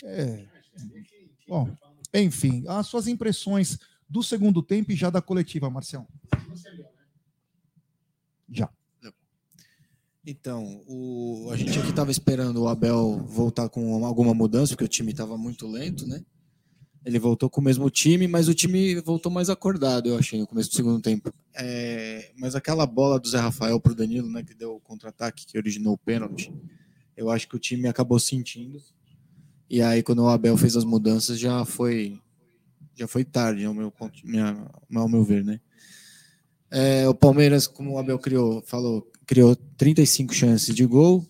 [0.03, 0.56] É.
[1.49, 1.71] Bom,
[2.13, 6.07] enfim, as suas impressões do segundo tempo e já da coletiva, Marcião.
[8.49, 8.71] Já.
[10.25, 14.89] Então, o, a gente aqui estava esperando o Abel voltar com alguma mudança, porque o
[14.89, 16.21] time estava muito lento, né?
[17.05, 20.47] Ele voltou com o mesmo time, mas o time voltou mais acordado, eu achei, no
[20.47, 21.33] começo do segundo tempo.
[21.55, 25.47] É, mas aquela bola do Zé Rafael para o Danilo, né, que deu o contra-ataque,
[25.47, 26.53] que originou o pênalti,
[27.17, 28.83] eu acho que o time acabou sentindo.
[29.69, 32.21] E aí, quando o Abel fez as mudanças, já foi
[32.95, 34.57] já foi tarde, ao meu, ponto, minha,
[34.95, 35.61] ao meu ver, né?
[36.71, 41.27] É, o Palmeiras, como o Abel criou, falou, criou 35 chances de gol,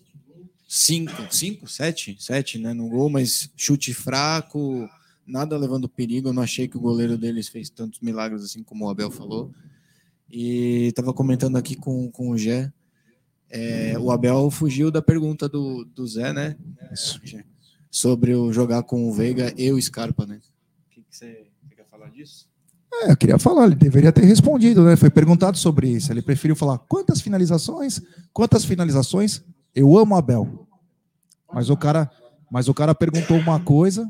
[0.65, 4.89] 5, 5, 7, 7, né, no gol, mas chute fraco,
[5.25, 6.29] nada levando perigo.
[6.29, 9.51] Eu não achei que o goleiro deles fez tantos milagres assim como o Abel falou.
[10.29, 12.71] E estava comentando aqui com, com o Gé,
[13.49, 16.57] é, o Abel fugiu da pergunta do, do Zé, né?
[17.23, 17.45] Gé,
[17.89, 20.39] Sobre o jogar com o Veiga e o Scarpa, né?
[20.87, 22.47] O que, que você, você quer falar disso?
[22.93, 24.95] É, eu queria falar, ele deveria ter respondido, né?
[24.95, 26.11] Foi perguntado sobre isso.
[26.11, 28.01] Ele preferiu falar quantas finalizações?
[28.33, 29.41] Quantas finalizações?
[29.75, 30.67] Eu amo Abel.
[31.53, 32.09] Mas o cara,
[32.51, 34.09] mas o cara perguntou uma coisa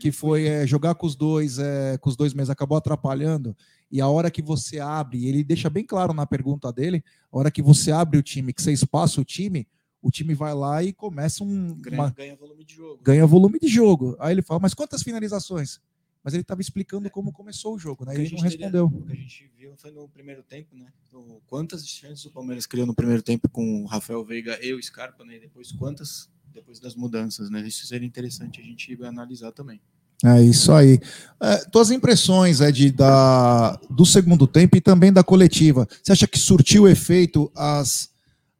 [0.00, 3.56] que foi é, jogar com os dois, é, com os dois meses acabou atrapalhando.
[3.90, 7.02] E a hora que você abre, ele deixa bem claro na pergunta dele,
[7.32, 9.66] a hora que você abre o time, que você espaça o time,
[10.06, 13.00] o time vai lá e começa um Ganha, uma- ganha volume de jogo.
[13.02, 14.16] ganha volume de jogo.
[14.20, 15.80] Aí ele fala, mas quantas finalizações?
[16.22, 18.12] Mas ele estava explicando como começou o jogo, né?
[18.12, 18.86] O Ele não gente teria- respondeu.
[18.86, 20.86] O que a gente viu foi no primeiro tempo, né?
[21.12, 24.82] O- Quantas chances o Palmeiras criou no primeiro tempo com o Rafael Veiga e o
[24.82, 25.36] Scarpa, né?
[25.36, 27.66] E depois quantas depois das mudanças, né?
[27.66, 29.80] Isso seria interessante a gente analisar também.
[30.24, 30.98] É isso aí.
[31.42, 35.86] É, tuas impressões, Ed, da, do segundo tempo e também da coletiva.
[36.02, 38.13] Você acha que surtiu efeito as,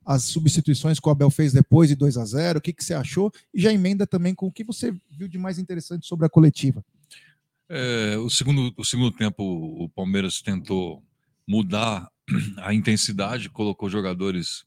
[0.05, 2.95] as substituições que o Abel fez depois de 2 a 0 O que, que você
[2.95, 3.33] achou?
[3.53, 6.85] E já emenda também com o que você viu de mais interessante sobre a coletiva.
[7.69, 11.03] É, o, segundo, o segundo tempo, o Palmeiras tentou
[11.47, 12.11] mudar
[12.59, 14.65] a intensidade, colocou jogadores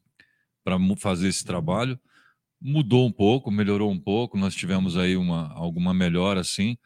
[0.63, 1.99] para fazer esse trabalho.
[2.59, 4.37] Mudou um pouco, melhorou um pouco.
[4.37, 6.77] Nós tivemos aí uma, alguma melhora, assim,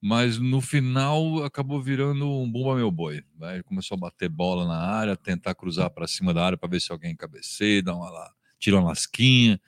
[0.00, 3.22] mas no final acabou virando um bomba meu boi.
[3.38, 3.62] Né?
[3.64, 6.92] Começou a bater bola na área, tentar cruzar para cima da área para ver se
[6.92, 9.60] alguém cabeceia, dá uma, lá- tira uma lasquinha.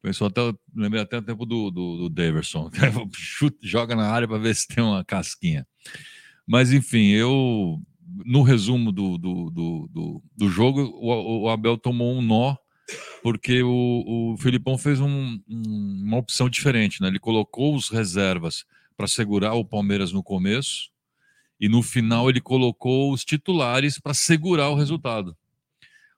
[0.00, 0.40] Pensou até,
[0.74, 2.70] lembrei até o tempo do, do, do Daverson.
[3.14, 5.66] Chuta, joga na área para ver se tem uma casquinha.
[6.46, 7.78] Mas, enfim, eu,
[8.24, 12.56] no resumo do, do, do, do, do jogo, o, o, Abel tomou um nó,
[13.22, 17.00] porque o, o Filipão fez um, um, uma opção diferente.
[17.00, 17.08] Né?
[17.08, 18.64] Ele colocou os reservas
[18.96, 20.90] para segurar o Palmeiras no começo,
[21.60, 25.36] e no final ele colocou os titulares para segurar o resultado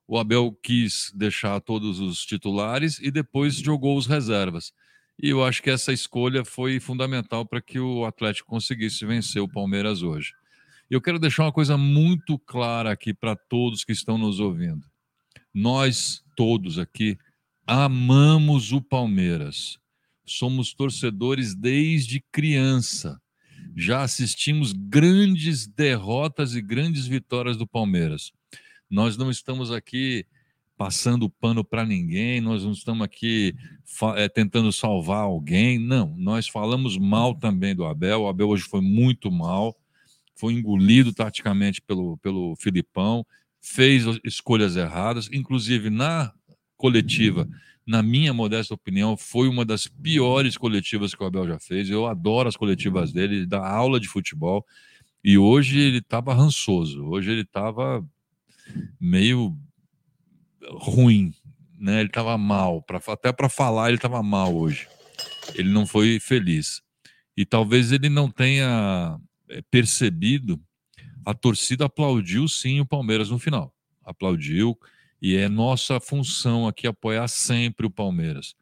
[0.07, 4.73] o Abel quis deixar todos os titulares e depois jogou os reservas.
[5.21, 9.49] E eu acho que essa escolha foi fundamental para que o Atlético conseguisse vencer o
[9.49, 10.33] Palmeiras hoje.
[10.91, 14.87] Eu quero deixar uma coisa muito clara aqui para todos que estão nos ouvindo.
[15.53, 17.17] Nós todos aqui
[17.67, 19.79] amamos o Palmeiras.
[20.25, 23.21] Somos torcedores desde criança.
[23.77, 28.33] Já assistimos grandes derrotas e grandes vitórias do Palmeiras.
[28.89, 30.27] Nós não estamos aqui
[30.77, 33.55] passando pano para ninguém, nós não estamos aqui
[34.17, 36.15] é, tentando salvar alguém, não.
[36.17, 38.23] Nós falamos mal também do Abel.
[38.23, 39.77] O Abel hoje foi muito mal,
[40.37, 43.25] foi engolido taticamente pelo, pelo Filipão,
[43.61, 46.33] fez escolhas erradas, inclusive na
[46.77, 47.49] coletiva.
[47.87, 51.91] Na minha modesta opinião, foi uma das piores coletivas que o Abel já fez.
[51.91, 54.65] Eu adoro as coletivas dele, ele dá aula de futebol.
[55.23, 58.05] E hoje ele estava rançoso, hoje ele estava
[59.01, 59.57] meio
[60.71, 61.33] ruim,
[61.79, 62.01] né?
[62.01, 64.89] Ele estava mal, pra, até para falar ele estava mal hoje.
[65.55, 66.83] Ele não foi feliz.
[67.37, 69.19] E talvez ele não tenha
[69.49, 70.61] eh, percebido,
[71.25, 73.75] a torcida aplaudiu sim o Palmeiras no final.
[74.05, 74.79] Aplaudiu,
[75.21, 78.55] e é nossa função aqui apoiar sempre o Palmeiras.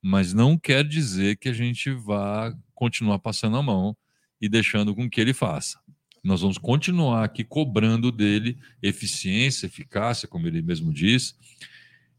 [0.00, 3.96] Mas não quer dizer que a gente vá continuar passando a mão
[4.40, 5.78] e deixando com que ele faça.
[6.22, 11.36] Nós vamos continuar aqui cobrando dele eficiência, eficácia, como ele mesmo diz,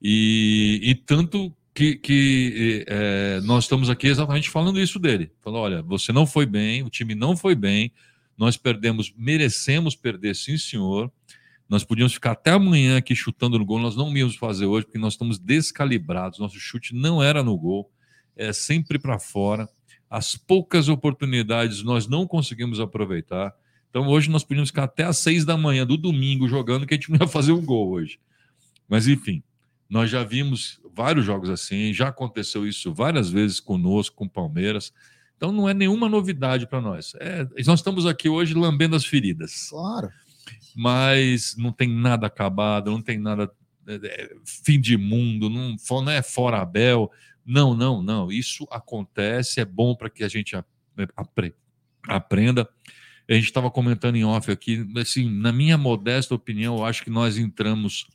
[0.01, 5.31] e, e tanto que, que é, nós estamos aqui exatamente falando isso dele.
[5.41, 7.91] Falando, olha, você não foi bem, o time não foi bem,
[8.37, 11.11] nós perdemos, merecemos perder, sim, senhor.
[11.69, 14.97] Nós podíamos ficar até amanhã aqui chutando no gol, nós não íamos fazer hoje, porque
[14.97, 17.91] nós estamos descalibrados, nosso chute não era no gol,
[18.35, 19.67] é sempre para fora.
[20.09, 23.53] As poucas oportunidades nós não conseguimos aproveitar.
[23.89, 26.97] Então hoje nós podíamos ficar até às seis da manhã do domingo jogando, que a
[26.97, 28.17] gente não ia fazer um gol hoje.
[28.87, 29.43] Mas enfim,
[29.89, 34.93] nós já vimos vários jogos assim, já aconteceu isso várias vezes conosco, com o Palmeiras.
[35.35, 37.13] Então não é nenhuma novidade para nós.
[37.19, 39.69] É, nós estamos aqui hoje lambendo as feridas.
[39.69, 40.09] Claro.
[40.75, 43.51] Mas não tem nada acabado, não tem nada
[43.87, 47.11] é, é fim de mundo, não, não é fora Abel.
[47.45, 48.31] Não, não, não.
[48.31, 50.55] Isso acontece, é bom para que a gente
[52.07, 52.69] aprenda.
[53.29, 57.09] A gente estava comentando em off aqui, assim, na minha modesta opinião, eu acho que
[57.09, 58.07] nós entramos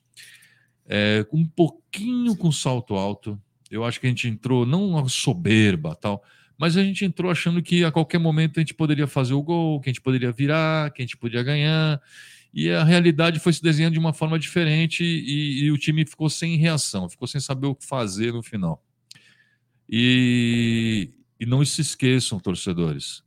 [0.86, 3.40] é, um pouquinho com salto alto.
[3.70, 6.22] Eu acho que a gente entrou, não soberba tal,
[6.58, 9.80] mas a gente entrou achando que a qualquer momento a gente poderia fazer o gol,
[9.80, 12.00] que a gente poderia virar, que a gente podia ganhar.
[12.54, 16.28] E a realidade foi se desenhando de uma forma diferente e, e o time ficou
[16.28, 18.84] sem reação, ficou sem saber o que fazer no final.
[19.88, 23.22] E, e não se esqueçam, torcedores,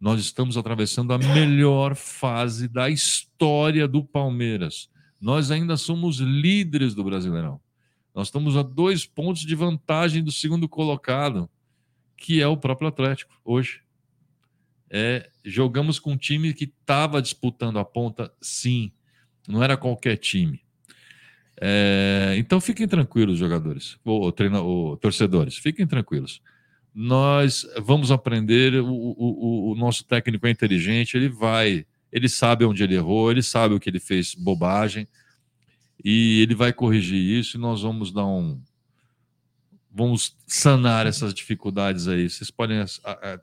[0.00, 4.88] nós estamos atravessando a melhor fase da história do Palmeiras.
[5.20, 7.60] Nós ainda somos líderes do Brasileirão.
[8.14, 11.48] Nós estamos a dois pontos de vantagem do segundo colocado,
[12.24, 13.82] que é o próprio Atlético, hoje.
[14.90, 18.92] É, jogamos com um time que estava disputando a ponta, sim.
[19.46, 20.62] Não era qualquer time.
[21.60, 26.40] É, então fiquem tranquilos, jogadores, ou, treino, ou torcedores, fiquem tranquilos
[26.94, 28.80] nós vamos aprender.
[28.80, 33.42] O, o, o, nosso técnico é inteligente, ele vai, ele sabe onde ele errou, ele
[33.42, 35.08] sabe o que ele fez bobagem
[36.04, 37.56] e ele vai corrigir isso.
[37.56, 38.62] E nós vamos dar um,
[39.94, 42.28] vamos sanar essas dificuldades aí.
[42.28, 42.84] Vocês podem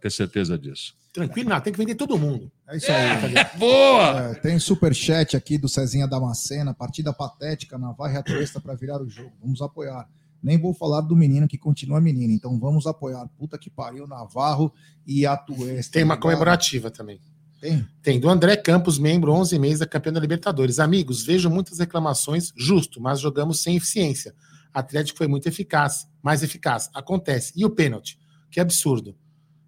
[0.02, 0.94] ter certeza disso.
[1.14, 2.50] Tranquilo, não, tem que vender todo mundo.
[2.70, 3.36] É isso aí.
[3.36, 4.32] É, boa!
[4.32, 9.02] É, tem super chat aqui do Cezinha Damascena, partida patética, Navarra e Atuesta para virar
[9.02, 9.32] o jogo.
[9.42, 10.08] Vamos apoiar.
[10.42, 12.32] Nem vou falar do menino que continua menino.
[12.34, 13.28] Então vamos apoiar.
[13.38, 14.74] Puta que pariu, Navarro
[15.06, 15.92] e Atuesta.
[15.92, 17.20] Tem uma comemorativa também.
[17.60, 17.86] Tem?
[18.02, 20.80] Tem, do André Campos, membro 11 meses da campeã da Libertadores.
[20.80, 24.34] Amigos, vejo muitas reclamações, justo, mas jogamos sem eficiência.
[24.74, 26.90] Atlético foi muito eficaz, mais eficaz.
[26.94, 27.54] Acontece.
[27.56, 28.20] E o pênalti?
[28.50, 29.16] Que absurdo.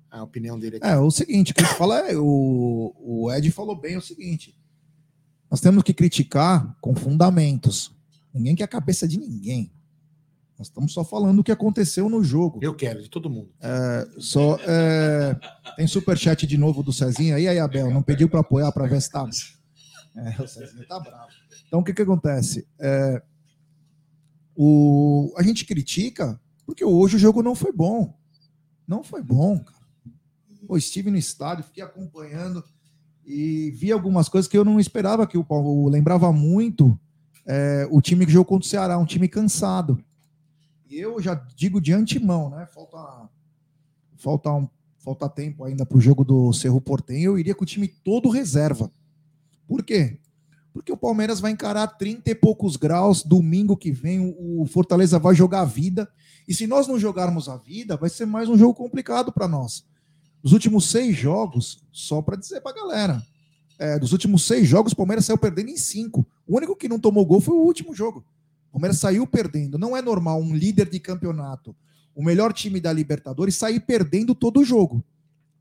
[0.10, 0.86] A opinião dele aqui.
[0.86, 4.56] É, o seguinte, o que fala é, o, o Ed falou bem o seguinte,
[5.50, 7.92] nós temos que criticar com fundamentos.
[8.34, 9.72] Ninguém quer a cabeça de ninguém.
[10.58, 12.60] Nós estamos só falando o que aconteceu no jogo.
[12.62, 13.52] Eu quero, de todo mundo.
[13.60, 15.36] É, só, é,
[15.76, 17.36] tem superchat de novo do Cezinha.
[17.36, 19.28] aí, Abel, não pediu para apoiar para ver se tá...
[20.16, 21.32] É, o Cezinha tá bravo.
[21.68, 22.68] Então, o que, que acontece?
[22.80, 23.22] É,
[24.56, 28.18] o, a gente critica Porque hoje o jogo não foi bom.
[28.88, 29.84] Não foi bom, cara.
[30.68, 32.64] Pô, estive no estádio, fiquei acompanhando
[33.26, 36.98] e vi algumas coisas que eu não esperava que o Paulo lembrava muito
[37.46, 40.04] é, o time que jogou contra o Ceará, um time cansado.
[40.90, 42.66] E eu já digo de antemão, né?
[42.68, 43.30] Falta,
[44.16, 47.32] falta, um, falta tempo ainda para o jogo do Cerro Portenho.
[47.32, 48.92] Eu iria com o time todo reserva.
[49.68, 50.20] Por quê?
[50.74, 54.36] Porque o Palmeiras vai encarar 30 e poucos graus domingo que vem.
[54.40, 56.10] O Fortaleza vai jogar a vida.
[56.48, 59.86] E se nós não jogarmos a vida, vai ser mais um jogo complicado para nós.
[60.42, 63.24] Os últimos seis jogos, só para dizer para a galera,
[63.78, 66.26] é, dos últimos seis jogos, o Palmeiras saiu perdendo em cinco.
[66.48, 68.26] O único que não tomou gol foi o último jogo.
[68.70, 69.78] O Palmeiras saiu perdendo.
[69.78, 71.76] Não é normal um líder de campeonato,
[72.16, 75.04] o melhor time da Libertadores, sair perdendo todo o jogo.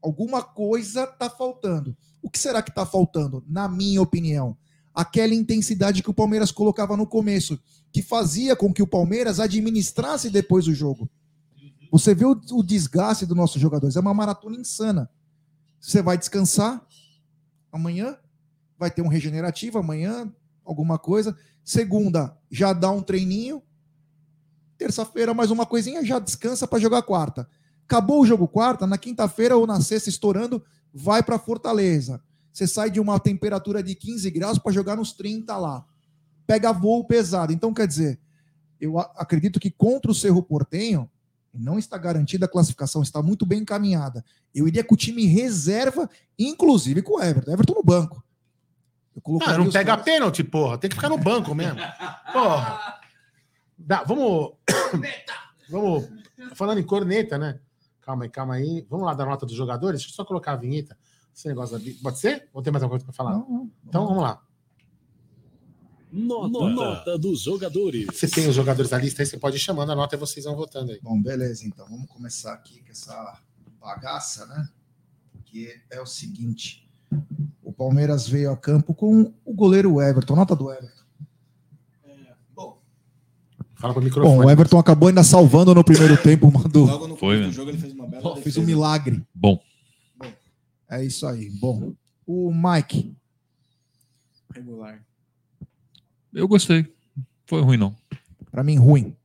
[0.02, 1.96] Alguma coisa está faltando.
[2.22, 3.44] O que será que está faltando?
[3.46, 4.56] Na minha opinião,
[4.94, 7.58] aquela intensidade que o Palmeiras colocava no começo,
[7.92, 11.08] que fazia com que o Palmeiras administrasse depois o jogo.
[11.90, 15.10] Você vê o, o desgaste dos nossos jogadores, é uma maratona insana.
[15.80, 16.84] Você vai descansar
[17.70, 18.16] amanhã,
[18.78, 20.32] vai ter um regenerativo amanhã,
[20.64, 21.36] alguma coisa.
[21.64, 23.62] Segunda, já dá um treininho.
[24.78, 27.48] Terça-feira, mais uma coisinha, já descansa para jogar quarta.
[27.84, 30.62] Acabou o jogo quarta, na quinta-feira ou na sexta, estourando,
[30.92, 32.22] vai para Fortaleza.
[32.52, 35.84] Você sai de uma temperatura de 15 graus para jogar nos 30 lá.
[36.46, 37.52] Pega voo pesado.
[37.52, 38.20] Então, quer dizer,
[38.80, 41.08] eu acredito que contra o Cerro Portenho,
[41.54, 44.24] não está garantida a classificação, está muito bem encaminhada.
[44.54, 47.52] Eu iria com o time reserva, inclusive com o Everton.
[47.52, 48.24] Everton no banco.
[49.14, 50.04] Eu ah, não pega caras...
[50.04, 50.78] pênalti, porra.
[50.78, 51.78] Tem que ficar no banco mesmo.
[52.32, 52.98] Porra.
[53.76, 54.52] Dá, vamos.
[55.68, 56.08] vamos.
[56.54, 57.60] Falando em corneta, né?
[58.00, 58.86] Calma aí, calma aí.
[58.88, 60.00] Vamos lá dar nota dos jogadores?
[60.00, 60.96] Deixa eu só colocar a vinheta.
[61.34, 61.84] Esse negócio da...
[62.02, 62.48] Pode ser?
[62.52, 63.32] Ou tem mais alguma coisa para falar?
[63.32, 64.42] Não, não, então vamos lá.
[66.12, 68.04] Nota, nota, dos jogadores.
[68.12, 70.44] Você tem os jogadores da lista aí, você pode ir chamando a nota e vocês
[70.44, 71.00] vão votando aí.
[71.02, 71.86] Bom, beleza, então.
[71.88, 73.40] Vamos começar aqui com essa
[73.80, 74.68] bagaça, né?
[75.46, 76.86] Que é o seguinte:
[77.62, 80.36] o Palmeiras veio a campo com o goleiro Everton.
[80.36, 81.02] Nota do Everton.
[82.04, 82.78] É, bom.
[83.76, 84.36] Fala para o microfone.
[84.36, 86.52] Bom, o Everton acabou ainda salvando no primeiro tempo.
[86.52, 86.84] Mandou.
[86.84, 88.36] Logo no Foi, jogo ele fez uma bela.
[88.36, 89.26] fez um milagre.
[89.34, 89.58] Bom.
[90.92, 91.48] É isso aí.
[91.48, 91.94] Bom,
[92.26, 93.16] o Mike.
[94.54, 95.02] Regular.
[96.30, 96.86] Eu gostei.
[97.46, 97.96] Foi ruim, não.
[98.50, 99.16] Para mim, ruim.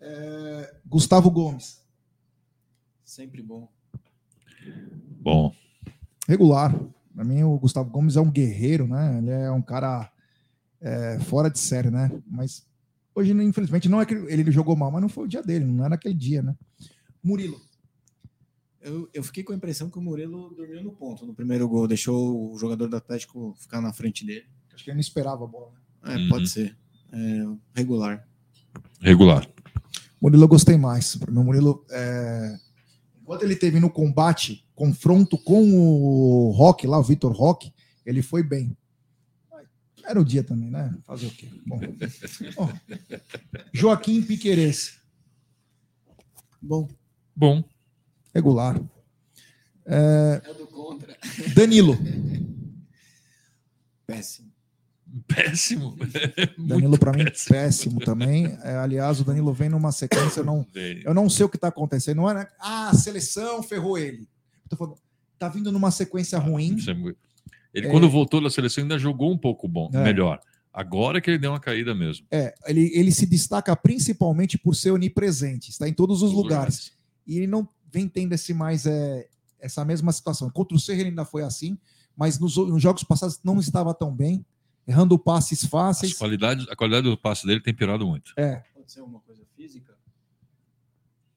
[0.00, 0.72] É...
[0.86, 1.84] Gustavo Gomes.
[3.04, 3.68] Sempre bom.
[5.20, 5.52] Bom.
[6.28, 6.78] Regular.
[7.12, 9.18] Para mim, o Gustavo Gomes é um guerreiro, né?
[9.18, 10.12] Ele é um cara
[10.80, 12.08] é, fora de série, né?
[12.24, 12.64] Mas
[13.16, 15.84] hoje, infelizmente, não é que ele jogou mal, mas não foi o dia dele, não
[15.84, 16.56] era aquele dia, né?
[17.20, 17.60] Murilo
[18.80, 21.86] eu, eu fiquei com a impressão que o Murilo dormiu no ponto no primeiro gol,
[21.86, 24.46] deixou o jogador do Atlético ficar na frente dele.
[24.72, 25.72] Acho que ele não esperava a bola.
[26.02, 26.14] Né?
[26.14, 26.28] É, uhum.
[26.30, 26.76] pode ser.
[27.12, 28.26] É, regular.
[29.00, 29.46] Regular.
[30.20, 31.16] Murilo eu gostei mais.
[31.16, 32.56] Para mim, o Murilo, é...
[33.20, 37.72] enquanto ele teve no combate, confronto com o Rock, lá, o Vitor Rock,
[38.04, 38.76] ele foi bem.
[40.02, 40.92] Era o dia também, né?
[41.04, 41.48] Fazer o quê?
[41.66, 41.78] Bom.
[42.56, 42.68] oh.
[43.72, 44.98] Joaquim Piqueires.
[46.60, 46.88] Bom.
[47.36, 47.62] Bom
[48.34, 48.80] regular.
[49.86, 50.42] É...
[50.44, 51.16] é do contra.
[51.54, 51.98] Danilo.
[54.06, 54.50] Péssimo.
[55.26, 55.96] Péssimo.
[56.58, 58.46] Danilo, para mim, péssimo também.
[58.62, 60.66] É, aliás, o Danilo vem numa sequência, eu não,
[61.04, 62.18] eu não sei o que está acontecendo.
[62.18, 62.46] Não é, né?
[62.60, 64.28] Ah, a seleção ferrou ele.
[64.76, 64.96] Falando,
[65.38, 66.76] tá vindo numa sequência ah, ruim.
[66.86, 67.14] É
[67.74, 67.90] ele, é...
[67.90, 70.02] quando voltou da seleção, ainda jogou um pouco bom, é.
[70.02, 70.40] melhor.
[70.72, 72.26] Agora que ele deu uma caída mesmo.
[72.30, 76.74] É, ele, ele se destaca principalmente por ser onipresente, está em todos os, lugares.
[76.74, 76.92] lugares.
[77.26, 79.28] E ele não vem tendo esse mais é,
[79.58, 80.50] essa mesma situação.
[80.50, 81.78] Contra o Cerro ele ainda foi assim,
[82.16, 84.44] mas nos, nos, jogos passados não estava tão bem,
[84.86, 86.14] errando passes fáceis.
[86.14, 88.32] Qualidade, a qualidade do passe dele tem piorado muito.
[88.36, 88.62] É.
[88.74, 89.96] Pode ser uma coisa física?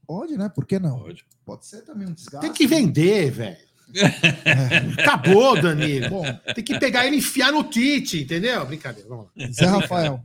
[0.05, 0.49] Pode, né?
[0.49, 0.99] Por que não?
[0.99, 1.25] Pode.
[1.45, 2.45] Pode ser também um desgaste.
[2.45, 3.57] Tem que vender, velho.
[3.95, 5.01] É.
[5.01, 6.09] Acabou, Danilo.
[6.09, 6.23] Bom,
[6.55, 8.65] tem que pegar ele e enfiar no kit, entendeu?
[8.65, 9.47] Brincadeira, vamos lá.
[9.51, 10.21] Zé Rafael.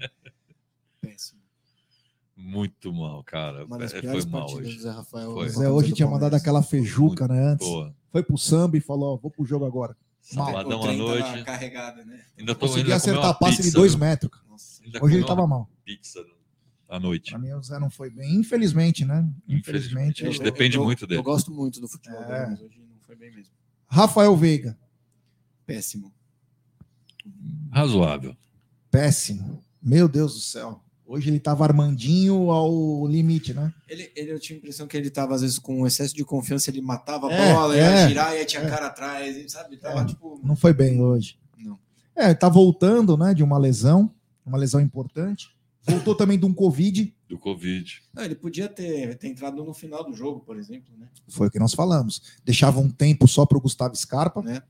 [2.49, 3.67] Muito mal, cara.
[3.67, 4.81] Uma das é, foi mal hoje.
[4.81, 5.35] Zé Rafael.
[5.35, 5.49] Foi.
[5.51, 7.53] Zé hoje tinha mandado aquela feijuca, Muito né?
[7.53, 7.67] Antes.
[7.67, 7.95] Boa.
[8.11, 9.95] Foi pro samba e falou: ó, vou pro jogo agora.
[10.23, 11.45] Sabadão à noite.
[11.45, 12.23] Carregada, né?
[12.39, 14.31] Ainda tô, Consegui ainda acertar passe de dois metros.
[14.49, 15.69] Nossa, hoje ele tava mal.
[15.85, 16.25] Pizza
[16.89, 17.31] à noite.
[17.31, 18.37] Pra mim o Zé não foi bem.
[18.37, 19.29] Infelizmente, né?
[19.47, 20.23] Infelizmente.
[20.23, 21.21] Infelizmente depende eu, muito dele.
[21.21, 22.47] Eu gosto muito do futebol, é.
[22.47, 23.53] mas hoje não foi bem mesmo.
[23.87, 24.79] Rafael Veiga.
[25.67, 26.11] Péssimo.
[27.71, 28.35] Razoável.
[28.91, 29.63] Péssimo.
[29.83, 30.83] Meu Deus do céu.
[31.11, 33.73] Hoje ele estava armandinho ao limite, né?
[33.89, 36.69] Ele, ele, eu tinha a impressão que ele estava, às vezes, com excesso de confiança,
[36.69, 38.69] ele matava a é, bola, é, ia girar, ia tinha é.
[38.69, 39.79] cara atrás, sabe?
[39.79, 40.39] Tava, é, tipo...
[40.45, 41.39] Não foi bem hoje.
[41.57, 41.79] Não.
[42.15, 45.57] É, tá voltando, né, de uma lesão, uma lesão importante.
[45.81, 47.15] Voltou também de um Covid.
[47.27, 48.03] Do Covid.
[48.13, 51.09] Não, ele podia ter, ter entrado no final do jogo, por exemplo, né?
[51.27, 52.21] Foi o que nós falamos.
[52.45, 54.43] Deixava um tempo só para o Gustavo Scarpa.
[54.43, 54.61] Né?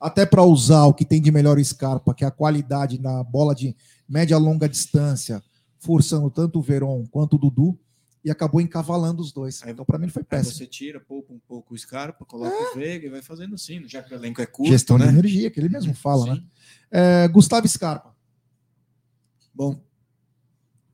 [0.00, 3.22] Até para usar o que tem de melhor o Scarpa, que é a qualidade na
[3.22, 3.76] bola de
[4.08, 5.42] média longa distância,
[5.78, 7.78] forçando tanto o Veron quanto o Dudu,
[8.24, 9.62] e acabou encavalando os dois.
[9.66, 10.56] então, para mim, foi Aí péssimo.
[10.56, 14.02] você tira, poupa um pouco o Scarpa, coloca o Veiga e vai fazendo assim, já
[14.02, 15.04] que o elenco é curto, Gestão né?
[15.06, 16.42] de energia, que ele mesmo fala, né?
[16.90, 18.16] É, Gustavo Scarpa.
[19.54, 19.78] Bom.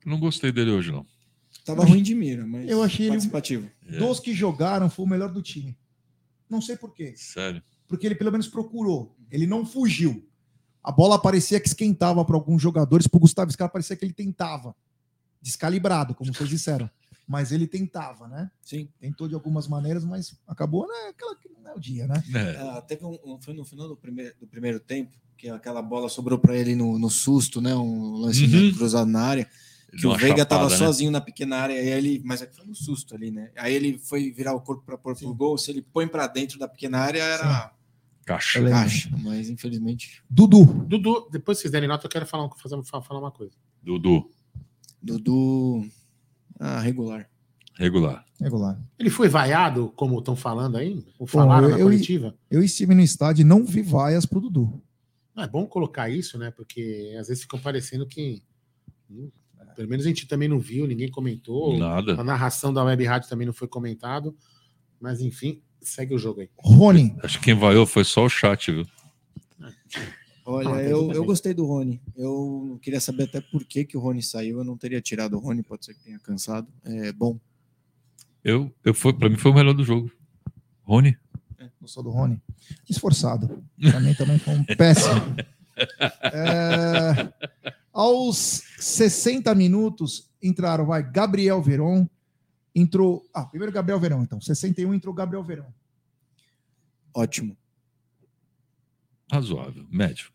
[0.05, 1.05] Não gostei dele hoje, não.
[1.63, 3.69] Tava ruim de mira, mas Eu achei ele participativo.
[3.97, 5.77] Dos que jogaram, foi o melhor do time.
[6.49, 7.13] Não sei por quê.
[7.15, 7.63] Sério.
[7.87, 9.15] Porque ele pelo menos procurou.
[9.31, 10.27] Ele não fugiu.
[10.83, 13.07] A bola parecia que esquentava para alguns jogadores.
[13.07, 14.75] Para o Gustavo Scarpa parecia que ele tentava.
[15.41, 16.89] Descalibrado, como vocês disseram.
[17.27, 18.51] Mas ele tentava, né?
[18.61, 18.89] Sim.
[18.99, 21.09] Tentou de algumas maneiras, mas acabou, né?
[21.09, 22.21] Aquela que não é o dia, né?
[22.59, 26.09] Ah, teve um, um- foi no final do primeiro, do primeiro tempo que aquela bola
[26.09, 27.73] sobrou para ele no, no susto, né?
[27.75, 28.73] Um lance né, Uhum.
[28.75, 29.47] cruzado na área.
[29.97, 30.85] Que o Veiga tava chapada, né?
[30.87, 33.51] sozinho na pequena área, e aí ele, mas é que foi no susto ali, né?
[33.57, 35.57] Aí ele foi virar o corpo para pôr pro gol.
[35.57, 37.73] Se ele põe para dentro da pequena área, era
[38.25, 38.59] caixa.
[38.59, 38.79] Eu lembro.
[38.79, 39.09] caixa.
[39.23, 40.23] Mas infelizmente.
[40.29, 40.63] Dudu.
[40.65, 43.53] Dudu, depois que vocês derem nota, eu quero falar, fazer, falar uma coisa.
[43.81, 44.29] Dudu.
[45.01, 45.85] Dudu.
[46.59, 47.29] Ah, regular.
[47.75, 48.23] Regular.
[48.39, 48.79] Regular.
[48.99, 51.03] Ele foi vaiado, como estão falando aí?
[51.17, 52.35] Ou falaram Bom, na eu, coletiva?
[52.49, 54.81] eu estive no estádio e não vi vaias pro Dudu.
[55.35, 56.51] Não, é bom colocar isso, né?
[56.51, 58.43] Porque às vezes ficam parecendo que.
[59.09, 59.31] hum,
[59.75, 61.77] Pelo menos a gente também não viu, ninguém comentou.
[61.77, 62.19] Nada.
[62.19, 64.35] A narração da Web Rádio também não foi comentado.
[64.99, 66.49] Mas enfim, segue o jogo aí.
[66.57, 67.15] Rony.
[67.23, 68.85] Acho que quem vaiou foi só o chat, viu?
[70.45, 71.25] Olha, Ah, eu, eu bem.
[71.25, 72.01] gostei do Rony.
[72.15, 74.57] Eu queria saber até por que, que o Rony saiu.
[74.59, 76.67] Eu não teria tirado o Rony, pode ser que tenha cansado.
[76.83, 77.39] É bom.
[78.43, 80.11] Eu, eu foi, pra mim foi o melhor do jogo.
[80.83, 81.15] Rony?
[81.79, 82.41] Gostou do Rony?
[82.89, 83.63] Esforçado.
[83.79, 85.15] Pra mim também foi um péssimo.
[86.21, 87.33] É,
[87.91, 92.07] aos 60 minutos entraram, vai, Gabriel Veron.
[92.73, 93.25] Entrou.
[93.33, 94.39] Ah, primeiro Gabriel Verão, então.
[94.39, 95.73] 61 entrou Gabriel Verão.
[97.13, 97.57] Ótimo.
[99.31, 99.85] Razoável.
[99.89, 100.31] Médio.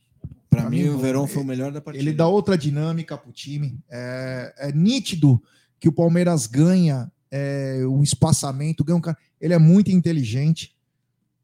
[0.49, 2.03] Para mim, mim, o Verão foi o melhor da partida.
[2.03, 3.79] Ele dá outra dinâmica pro time.
[3.91, 5.43] É, é nítido
[5.79, 9.19] que o Palmeiras ganha é, um espaçamento, ganha um cara.
[9.41, 10.75] Ele é muito inteligente,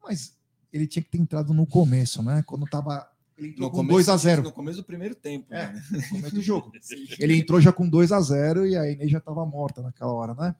[0.02, 0.34] mas
[0.72, 2.42] ele tinha que ter entrado no começo, né?
[2.46, 3.06] Quando tava.
[3.36, 5.46] Ele entrou No com começo, 2 a 0 No começo do primeiro tempo.
[5.50, 5.82] É, né?
[5.90, 6.72] no começo do jogo.
[7.18, 10.34] Ele entrou já com 2 a 0 e a Inês já estava morta naquela hora,
[10.34, 10.54] né?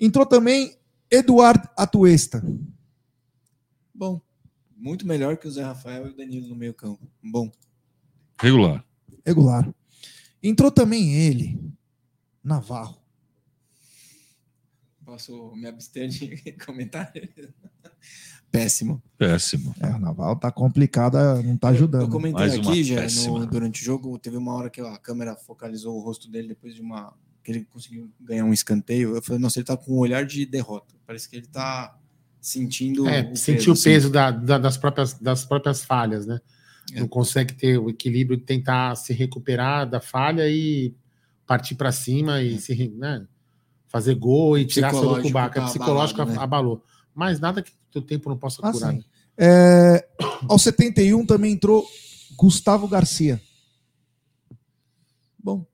[0.00, 0.76] Entrou também
[1.10, 2.42] Eduardo Atuesta.
[3.94, 4.20] Bom.
[4.76, 7.06] Muito melhor que o Zé Rafael e o Danilo no meio campo.
[7.22, 7.52] Bom.
[8.40, 8.82] Regular.
[9.26, 9.68] Regular.
[10.42, 11.60] Entrou também ele,
[12.42, 12.98] Navarro.
[15.04, 17.12] Posso me abster de comentar?
[18.50, 19.02] Péssimo.
[19.18, 19.74] Péssimo.
[19.80, 22.02] É, o Navarro tá complicada, não tá ajudando.
[22.02, 24.96] Eu comentei Mais uma aqui já no- durante o jogo, teve uma hora que a
[24.98, 29.16] câmera focalizou o rosto dele depois de uma que ele conseguiu ganhar um escanteio.
[29.16, 30.94] Eu falei, nossa, ele tá com um olhar de derrota.
[31.06, 31.96] Parece que ele tá
[32.40, 33.84] sentindo É, o sentir o assim.
[33.84, 36.40] peso da- da- das, próprias, das próprias falhas, né?
[36.92, 37.00] É.
[37.00, 40.94] Não consegue ter o equilíbrio de tentar se recuperar da falha e
[41.46, 43.26] partir para cima e se, re- né?
[43.88, 45.60] fazer gol e tirar seu cubaca.
[45.60, 46.44] tá psicológico abalado, né?
[46.44, 46.84] abalou.
[47.12, 48.92] Mas nada que o tempo não possa Ah, curar.
[48.92, 49.00] né?
[49.36, 50.08] É,
[50.48, 51.84] aos 71 também entrou
[52.36, 53.40] Gustavo Garcia.
[55.42, 55.66] Bom,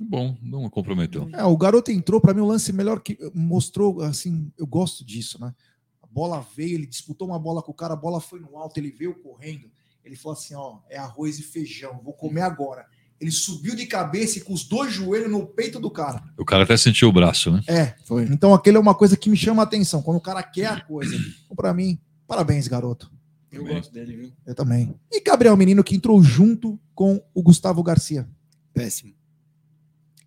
[0.00, 1.28] Bom, não comprometeu.
[1.32, 5.40] é, o garoto entrou, para mim, o lance melhor que mostrou, assim, eu gosto disso,
[5.40, 5.52] né?
[6.02, 8.78] A bola veio, ele disputou uma bola com o cara, a bola foi no alto,
[8.78, 9.70] ele veio correndo.
[10.04, 12.86] Ele falou assim: ó, é arroz e feijão, vou comer agora.
[13.20, 16.22] Ele subiu de cabeça e com os dois joelhos no peito do cara.
[16.38, 17.62] O cara até sentiu o braço, né?
[17.66, 18.22] É, Foi.
[18.24, 20.80] então aquele é uma coisa que me chama a atenção, quando o cara quer a
[20.80, 21.16] coisa.
[21.16, 23.10] Então, para mim, parabéns, garoto.
[23.50, 23.76] Eu Também.
[23.76, 24.32] gosto dele, viu?
[24.46, 24.94] Eu também.
[25.10, 28.28] E Gabriel Menino, que entrou junto com o Gustavo Garcia.
[28.72, 29.12] Péssimo.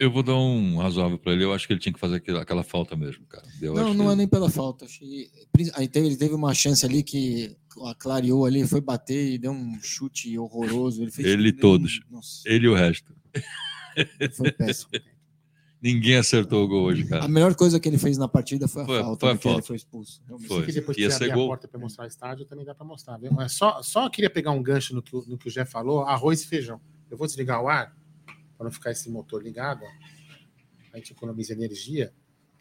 [0.04, 1.44] Eu vou dar um razoável pra ele.
[1.44, 3.48] Eu acho que ele tinha que fazer aquela, aquela falta mesmo, cara.
[3.62, 4.86] Eu não, acho não que- é nem pela falta.
[4.86, 5.30] Achei...
[5.76, 7.56] Aí teve, ele teve uma chance ali que
[8.00, 11.04] clareou ali, foi bater e deu um chute horroroso.
[11.04, 12.02] Ele fez Ele e um- todos.
[12.10, 13.14] Nossa, Ele e o resto.
[14.36, 14.90] foi péssimo.
[15.80, 17.28] Ninguém acertou o gol hoje, A cara.
[17.28, 19.54] melhor coisa que ele fez na partida foi a Foi- falta, foi a porque ele
[19.54, 19.68] falta.
[19.68, 20.22] foi expulso.
[20.28, 20.48] realmente.
[20.48, 20.66] Foi.
[20.66, 22.86] Que depois Ia que ser abrir a porta para mostrar o estádio, também dá para
[22.86, 23.18] mostrar.
[23.18, 23.40] Viu?
[23.42, 26.02] É só, só queria pegar um gancho no que, o- no que o Jé falou:
[26.02, 26.80] arroz e feijão.
[27.10, 27.96] Eu vou desligar o ar
[28.62, 29.82] para não ficar esse motor ligado.
[29.84, 29.88] ó.
[30.94, 32.14] A gente economiza energia.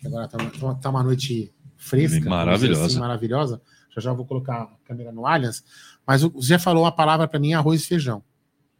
[0.02, 0.38] Agora tá,
[0.80, 2.86] tá uma noite fresca, Maravilhosa.
[2.86, 3.60] assim, maravilhosa.
[3.94, 5.62] Já já vou colocar a câmera no Allianz.
[6.06, 8.22] Mas o Zé falou a palavra para mim: arroz e feijão.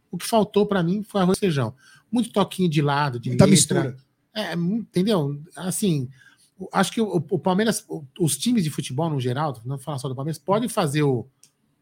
[0.09, 1.75] O que faltou para mim foi arroz e feijão.
[2.11, 3.83] Muito toquinho de lado, de Muita letra.
[3.83, 3.97] mistura.
[4.33, 5.39] É, entendeu?
[5.55, 6.09] Assim,
[6.73, 7.85] acho que o, o Palmeiras,
[8.19, 11.27] os times de futebol no geral, não falar só do Palmeiras, podem fazer o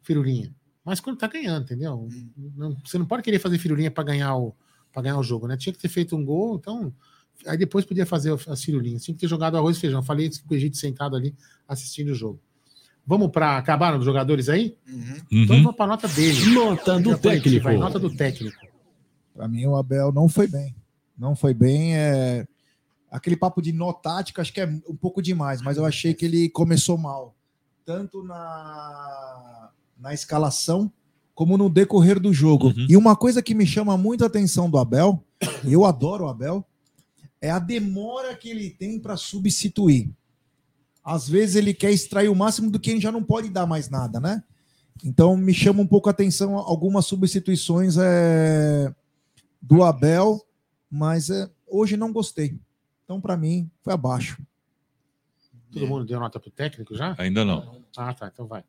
[0.01, 2.09] firulinha, mas quando tá ganhando, entendeu?
[2.57, 4.53] Não- você não pode querer fazer firulinha para ganhar o
[4.91, 5.55] para ganhar o jogo, né?
[5.57, 6.93] Tinha que ter feito um gol, então.
[7.47, 9.03] Aí depois podia fazer as firulinhas.
[9.03, 10.03] Tinha que ter jogado arroz e feijão.
[10.03, 11.33] Falei isso com o Egito sentado ali
[11.67, 12.39] assistindo o jogo.
[13.05, 13.57] Vamos para.
[13.57, 14.75] Acabaram os jogadores aí?
[15.31, 15.63] Então Uhum.
[15.63, 16.53] vamos para a nota dele.
[16.53, 17.63] Nota do técnico.
[17.63, 18.57] vai, nota do técnico.
[19.33, 20.75] Para mim, o Abel não foi bem.
[21.17, 21.95] Não foi bem.
[21.97, 22.45] É...
[23.09, 26.25] Aquele papo de nó tático, acho que é um pouco demais, mas eu achei que
[26.25, 27.35] ele começou mal.
[27.85, 30.91] Tanto na, na escalação,
[31.39, 32.73] como no decorrer do jogo.
[32.89, 35.23] E uma coisa que me chama muito a atenção do Abel,
[35.63, 36.67] e eu adoro o Abel,
[37.39, 40.11] é a demora que ele tem para substituir.
[41.01, 43.89] Às vezes ele quer extrair o máximo do que ele já não pode dar mais
[43.89, 44.43] nada, né?
[45.01, 48.93] Então me chama um pouco a atenção algumas substituições é,
[49.61, 50.45] do Abel,
[50.91, 52.59] mas é, hoje não gostei.
[53.05, 54.43] Então, para mim, foi abaixo.
[55.71, 57.15] Todo mundo deu nota pro técnico já?
[57.17, 57.81] Ainda não.
[57.95, 58.27] Ah, tá.
[58.27, 58.61] Então vai.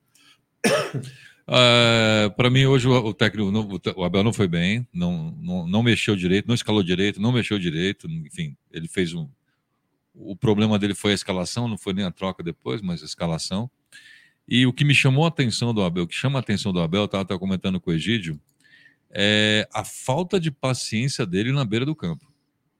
[2.36, 5.82] Para mim, hoje o, o técnico, não- o Abel não foi bem, não, não, não
[5.82, 9.28] mexeu direito, não escalou direito, não mexeu direito, enfim, ele fez um.
[10.14, 13.70] O problema dele foi a escalação, não foi nem a troca depois, mas a escalação.
[14.46, 16.80] E o que me chamou a atenção do Abel, o que chama a atenção do
[16.80, 18.40] Abel, estava comentando com o Egídio,
[19.11, 22.30] é a falta de paciência dele na beira do campo.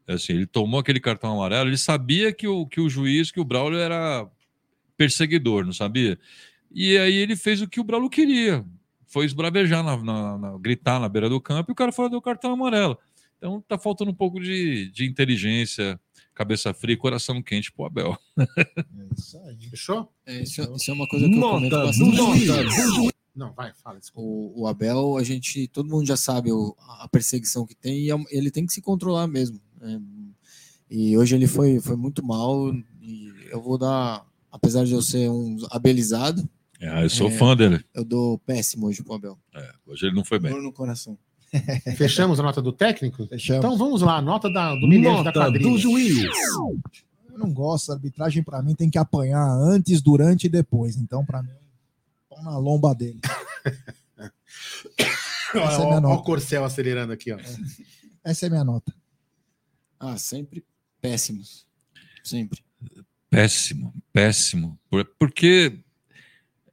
[0.07, 3.41] É Assim, ele tomou aquele cartão amarelo, ele sabia que o, que o juiz, que
[3.41, 4.29] o Braulio era
[4.97, 6.19] perseguidor, não sabia?
[6.71, 8.65] E aí ele fez o que o Braulio queria,
[9.07, 12.23] foi esbravejar, na, na- na- gritar na beira do campo e o cara falou deu
[12.23, 12.97] cartão amarelo.
[13.39, 15.99] Então tá faltando um pouco de, de inteligência,
[16.35, 18.17] cabeça fria e coração quente pro Abel.
[19.71, 20.13] Fechou?
[20.27, 22.17] É, isso, isso é uma coisa que eu Nota comento do bastante.
[23.35, 23.99] Não, vai, fala.
[24.15, 28.11] O, o Abel, a gente, todo mundo já sabe o- a perseguição que tem e
[28.11, 29.61] é- ele tem que se controlar mesmo.
[29.81, 30.01] né?
[30.91, 35.31] E hoje ele foi, foi muito mal e eu vou dar, apesar de eu ser
[35.31, 36.47] um abelizado,
[36.83, 37.85] Ah, eu sou é, fã dele.
[37.95, 39.39] eu dou péssimo hoje pro Abel.
[39.55, 40.51] É, hoje ele não foi bem.
[40.51, 41.19] Dor no coração.
[41.97, 43.27] Fechamos a nota do técnico?
[43.27, 43.65] Fechamos.
[43.65, 45.69] Então vamos lá, nota da, do Mineiro da Nota quadrilha.
[45.71, 46.25] do juiz.
[47.29, 50.97] Eu não gosto, a arbitragem para mim tem que apanhar antes, durante e depois.
[50.97, 51.51] Então, para mim,
[52.29, 53.21] pão na lomba dele.
[55.55, 56.21] Olha, Essa é ó nota.
[56.21, 57.39] o Corcel acelerando aqui, ó.
[58.23, 58.95] Essa é minha nota.
[59.99, 60.65] Ah, sempre
[61.01, 61.67] péssimos.
[62.23, 62.63] Sempre.
[63.29, 64.79] Péssimo, péssimo.
[64.89, 65.81] Por- Porque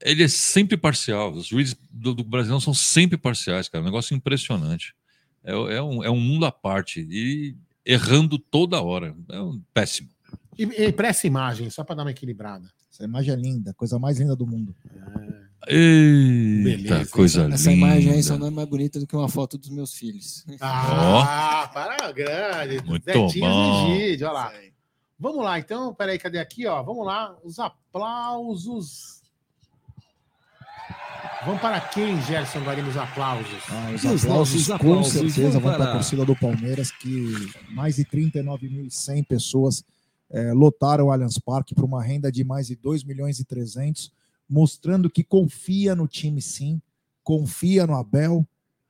[0.02, 1.32] ele é sempre parcial.
[1.34, 3.82] Os juízes do, do Brasil são sempre parciais, cara.
[3.82, 4.94] Um negócio impressionante.
[5.44, 7.08] É, é um, é um mundo à parte.
[7.10, 9.16] E errando toda hora.
[9.30, 10.10] É um péssimo.
[10.58, 12.70] E, e pra essa imagem, só para dar uma equilibrada.
[12.92, 14.76] Essa imagem é linda, coisa mais linda do mundo.
[15.68, 17.56] Eita, Beleza, coisa Essa, linda.
[17.56, 20.46] essa imagem aí só não é mais bonita do que uma foto dos meus filhos.
[20.62, 22.84] Ah, para grande.
[22.86, 23.96] Muito Zetinho bom.
[23.96, 24.54] Egídio, olha lá.
[25.20, 25.94] Vamos lá, então.
[25.94, 26.82] Peraí, cadê aqui, ó?
[26.84, 27.36] Vamos lá.
[27.44, 29.17] Os aplausos.
[31.46, 33.62] Vamos para quem, Gerson Guarino, os aplausos?
[33.70, 36.36] Ah, os Os aplausos, nossos com aplausos certeza vão vão para a para- torcida do
[36.36, 37.32] Palmeiras, que
[37.70, 39.84] mais de 39.100 pessoas
[40.32, 44.12] eh, lotaram o Allianz Parque para uma renda de mais de 2 milhões e 300,
[44.50, 46.82] mostrando que confia no time sim,
[47.24, 48.46] confia no Abel.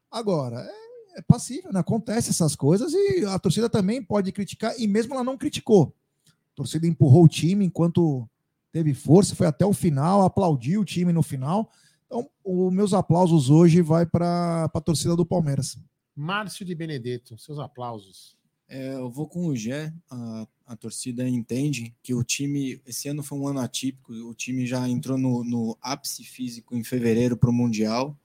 [0.09, 1.79] Agora, é, é passível, né?
[1.81, 5.93] acontece essas coisas e a torcida também pode criticar, e mesmo ela não criticou.
[6.25, 8.27] A torcida empurrou o time enquanto
[8.71, 11.69] teve força, foi até o final, aplaudiu o time no final.
[12.07, 15.77] Então, os meus aplausos hoje vai para a torcida do Palmeiras.
[16.15, 18.35] Márcio de Benedetto, seus aplausos.
[18.69, 19.93] É, eu vou com o Gé.
[20.09, 22.81] A, a torcida entende que o time.
[22.85, 24.11] Esse ano foi um ano atípico.
[24.13, 28.17] O time já entrou no, no ápice físico em fevereiro para o Mundial.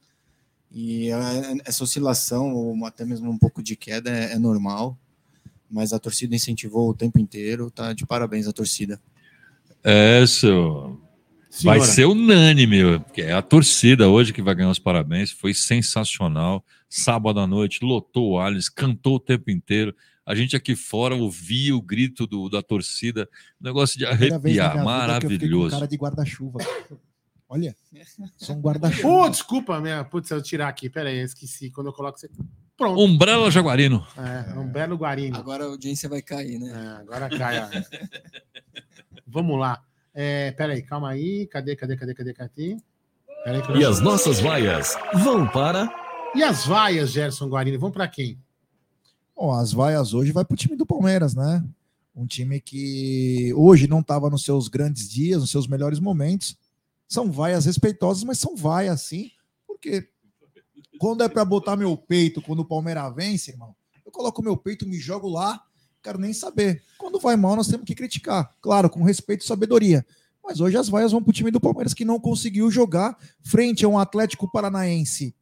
[0.71, 4.99] E a- essa oscilação, ou até mesmo um pouco de queda, é, é normal.
[5.71, 7.71] Mas a torcida incentivou o tempo inteiro.
[7.71, 9.01] Tá de parabéns a torcida.
[9.85, 10.25] É,
[11.53, 11.71] seu.
[11.71, 11.93] Vai Senhora.
[11.93, 15.31] ser unânime, porque é a torcida hoje que vai ganhar os parabéns.
[15.31, 16.65] Foi sensacional.
[16.89, 19.95] Sábado à noite, lotou o Allianz, cantou o tempo inteiro.
[20.25, 23.29] A gente aqui fora ouvia o grito do, da torcida,
[23.61, 25.71] negócio de arrepiar, maravilhoso.
[25.71, 26.59] cara de guarda-chuva.
[27.49, 27.77] Olha,
[28.39, 29.09] sou um guarda-chuva.
[29.09, 30.03] Ô, desculpa, minha.
[30.05, 30.89] Putz, eu tirar aqui.
[30.89, 31.71] Pera aí, eu esqueci.
[31.71, 32.19] Quando eu coloco.
[32.19, 32.31] Você...
[32.79, 32.99] Pronto.
[32.99, 34.07] Umbrella Jaguarino.
[34.17, 35.37] É, um belo guarino.
[35.37, 36.71] Agora a audiência vai cair, né?
[36.71, 37.59] É, agora cai.
[37.59, 37.69] ó.
[39.27, 39.83] Vamos lá.
[40.15, 41.47] É, pera aí, calma aí.
[41.47, 42.77] Cadê, cadê, cadê, cadê, cadê?
[43.45, 45.89] Pera aí que eu- E as nossas vaias vão para.
[46.35, 48.39] E as vaias, Gerson Guarino, vão para quem?
[49.37, 51.65] Bom, as vaias hoje vai para o time do Palmeiras, né?
[52.15, 56.57] Um time que hoje não estava nos seus grandes dias, nos seus melhores momentos.
[57.09, 59.31] São vaias respeitosas, mas são vaias sim,
[59.67, 60.09] porque
[60.99, 63.75] quando é para botar meu peito, quando o Palmeiras vence, irmão,
[64.05, 65.63] eu coloco meu peito, me jogo lá,
[66.03, 66.83] quero nem saber.
[66.99, 70.05] Quando vai mal, nós temos que criticar, claro, com respeito e sabedoria.
[70.45, 73.85] Mas hoje as vaias vão para o time do Palmeiras que não conseguiu jogar frente
[73.85, 75.35] a um Atlético Paranaense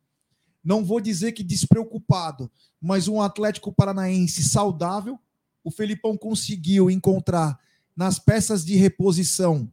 [0.63, 2.51] não vou dizer que despreocupado,
[2.81, 5.19] mas um Atlético Paranaense saudável.
[5.65, 7.59] O Felipão conseguiu encontrar
[7.97, 9.71] nas peças de reposição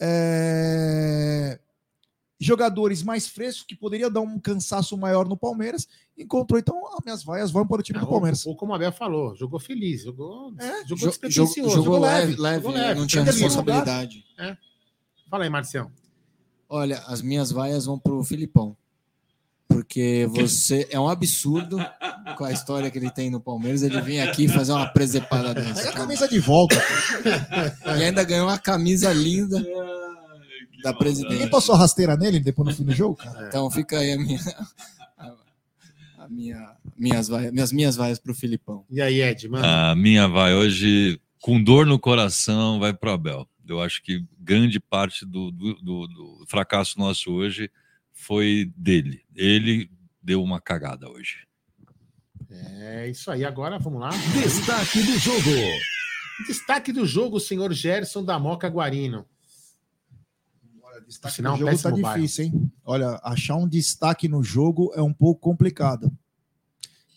[0.00, 1.58] é,
[2.38, 5.88] jogadores mais frescos que poderiam dar um cansaço maior no Palmeiras.
[6.18, 8.46] Encontrou, então, as minhas vaias vão para o time do Palmeiras.
[8.46, 12.62] Ou como a Abel falou, jogou feliz, jogou, É, jogou despretensioso, jogou- jogou leve, leve,
[12.66, 14.24] jogou não tinha responsabilidade.
[14.38, 14.56] É.
[15.30, 15.90] Fala aí, Marcião.
[16.68, 18.76] Olha, as minhas vaias vão pro Filipão.
[19.68, 21.76] Porque você é um absurdo
[22.38, 23.82] com a história que ele tem no Palmeiras.
[23.82, 25.88] Ele vem aqui fazer uma presepada Pega dessa.
[25.90, 26.76] a camisa de volta.
[27.98, 29.58] E ainda ganhou uma camisa linda
[30.92, 30.98] da Ninguém
[31.28, 31.50] presidente.
[31.50, 33.46] passou a rasteira nele depois no fim do jogo, cara?
[33.48, 34.40] Então fica aí a minha,
[36.18, 38.84] a, minha, minhas vaias, minhas minhas vaias pro Filipão.
[38.90, 39.66] E aí, Ed, mano?
[39.66, 43.48] A minha vai hoje, com dor no coração, vai para o Abel.
[43.68, 47.70] Eu acho que grande parte do, do, do- do fracasso nosso hoje
[48.12, 49.22] foi dele.
[49.34, 49.90] Ele
[50.22, 51.44] deu uma cagada hoje.
[52.50, 54.10] É isso aí, agora vamos lá.
[54.32, 55.50] Destaque do jogo.
[56.46, 59.26] Destaque do jogo, o senhor Gerson da Moca Guarino.
[61.06, 62.20] Destaque Sinal, no jogo tá péssimo bairro.
[62.22, 62.72] difícil, hein?
[62.84, 66.10] Olha, achar um destaque no jogo é um pouco complicado.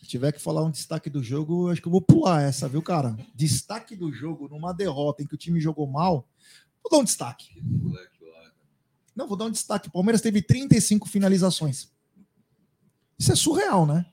[0.01, 2.67] Se tiver que falar um destaque do jogo, eu acho que eu vou pular essa,
[2.67, 3.17] viu, cara?
[3.35, 6.27] Destaque do jogo numa derrota em que o time jogou mal,
[6.83, 7.49] vou dar um destaque.
[9.15, 9.89] Não, vou dar um destaque.
[9.89, 11.89] O Palmeiras teve 35 finalizações.
[13.17, 14.05] Isso é surreal, né?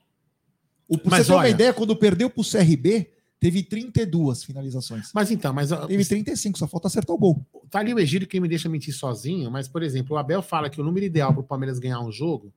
[0.87, 3.09] O, Mas você ter uma olha- ideia, quando perdeu pro CRB,
[3.39, 5.11] teve 32 finalizações.
[5.13, 7.45] Mas então, mas Teve 35, só falta acertar o gol.
[7.69, 10.69] tá ali o Egídio que me deixa mentir sozinho, mas, por exemplo, o Abel fala
[10.69, 12.51] que o número ideal para o Palmeiras ganhar um jogo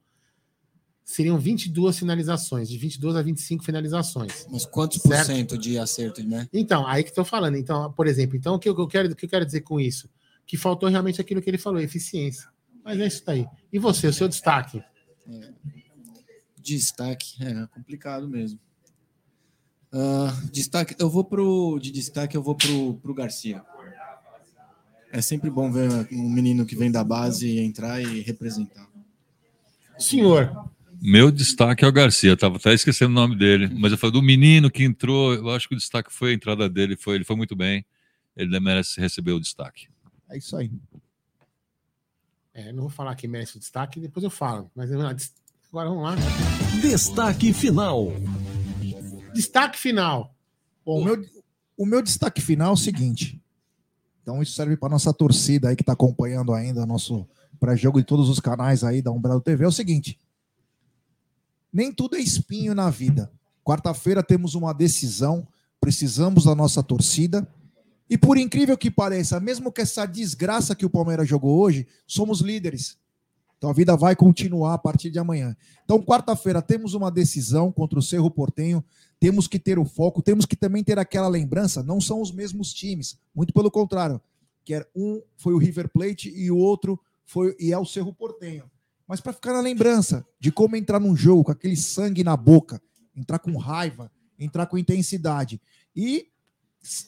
[1.05, 4.47] seriam 22 finalizações, de 22 a 25 finalizações.
[4.51, 5.27] Mas quantos por Certo.
[5.27, 6.49] cento de acerto, né?
[6.53, 7.57] Então, aí que estou falando.
[7.57, 10.09] Então, por exemplo, então o que eu quero, o que eu quero dizer com isso?
[10.47, 12.49] Que faltou realmente aquilo que ele falou, eficiência.
[12.85, 13.45] Mas é isso daí.
[13.73, 14.83] E você, o seu destaque?
[16.57, 18.59] Destaque, é complicado mesmo.
[19.93, 23.63] Ah, destaque, eu vou pro de destaque, eu vou pro, pro Garcia.
[25.13, 28.89] É sempre bom ver um menino que vem da base entrar e representar.
[29.99, 30.71] Senhor.
[31.03, 34.23] Meu destaque é o Garcia, tava até esquecendo o nome dele, mas eu falei do
[34.23, 37.37] menino que entrou, eu acho que o destaque foi a entrada dele, foi, ele foi
[37.37, 37.85] muito bem,
[38.37, 39.89] ele merece receber o destaque.
[40.29, 40.71] É isso aí.
[42.53, 44.71] É, não vou falar quem merece o destaque, depois eu falo.
[44.77, 46.17] Mas agora vamos lá.
[46.83, 48.13] Destaque final.
[49.33, 50.35] Destaque final.
[50.85, 51.25] Bom, o meu,
[51.77, 53.41] o meu destaque final é o seguinte.
[54.23, 57.27] Então, isso serve para nossa torcida aí que está acompanhando ainda nosso
[57.59, 59.65] pré-jogo de todos os canais aí da Umbrella TV.
[59.65, 60.19] É o seguinte:
[61.73, 63.31] nem tudo é espinho na vida.
[63.65, 65.47] Quarta-feira temos uma decisão,
[65.81, 67.47] precisamos da nossa torcida.
[68.09, 72.41] E por incrível que pareça, mesmo que essa desgraça que o Palmeiras jogou hoje, somos
[72.41, 72.99] líderes.
[73.61, 75.55] Então a vida vai continuar a partir de amanhã.
[75.85, 78.83] Então, quarta-feira, temos uma decisão contra o Cerro Portenho.
[79.21, 81.83] Temos que ter o foco, temos que também ter aquela lembrança.
[81.83, 84.19] Não são os mesmos times, muito pelo contrário.
[84.65, 88.65] Que um foi o River Plate e o outro foi e é o Cerro Portenho.
[89.07, 92.81] Mas para ficar na lembrança de como entrar num jogo com aquele sangue na boca,
[93.15, 95.61] entrar com raiva, entrar com intensidade.
[95.95, 96.29] E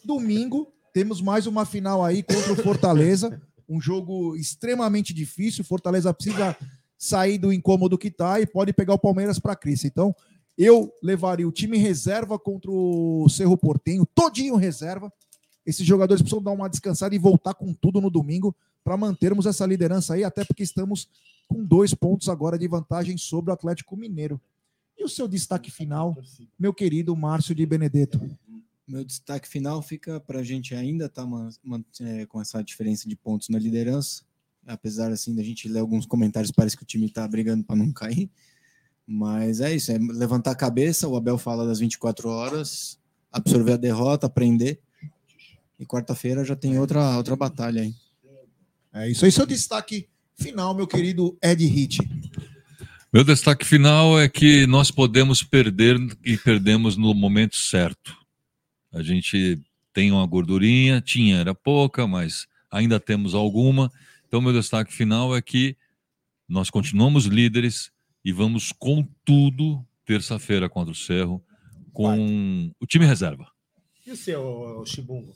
[0.04, 5.64] domingo temos mais uma final aí contra o Fortaleza, um jogo extremamente difícil.
[5.64, 6.56] Fortaleza precisa
[6.98, 9.86] sair do incômodo que está e pode pegar o Palmeiras para a crise.
[9.86, 10.14] Então,
[10.56, 15.12] eu levaria o time reserva contra o Cerro Portenho, todinho reserva.
[15.64, 19.64] Esses jogadores precisam dar uma descansada e voltar com tudo no domingo para mantermos essa
[19.64, 21.08] liderança aí, até porque estamos
[21.48, 24.40] com dois pontos agora de vantagem sobre o Atlético Mineiro.
[24.98, 26.16] E o seu destaque final,
[26.58, 28.20] meu querido Márcio de Benedetto?
[28.92, 31.26] Meu destaque final fica para a gente ainda estar
[32.28, 34.22] com essa diferença de pontos na liderança.
[34.66, 37.90] Apesar assim da gente ler alguns comentários, parece que o time está brigando para não
[37.90, 38.30] cair.
[39.06, 41.08] Mas é isso, é levantar a cabeça.
[41.08, 43.00] O Abel fala das 24 horas,
[43.32, 44.78] absorver a derrota, aprender.
[45.80, 47.94] E quarta-feira já tem outra, outra batalha aí.
[48.92, 51.98] É isso aí, seu destaque final, meu querido Ed Hit.
[53.10, 58.20] Meu destaque final é que nós podemos perder e perdemos no momento certo.
[58.92, 59.60] A gente
[59.92, 63.90] tem uma gordurinha, tinha, era pouca, mas ainda temos alguma.
[64.26, 65.76] Então, meu destaque final é que
[66.48, 67.90] nós continuamos líderes
[68.24, 71.42] e vamos com tudo terça-feira contra o Cerro,
[71.92, 73.46] com o time reserva.
[74.06, 75.34] E o seu, Chibungo?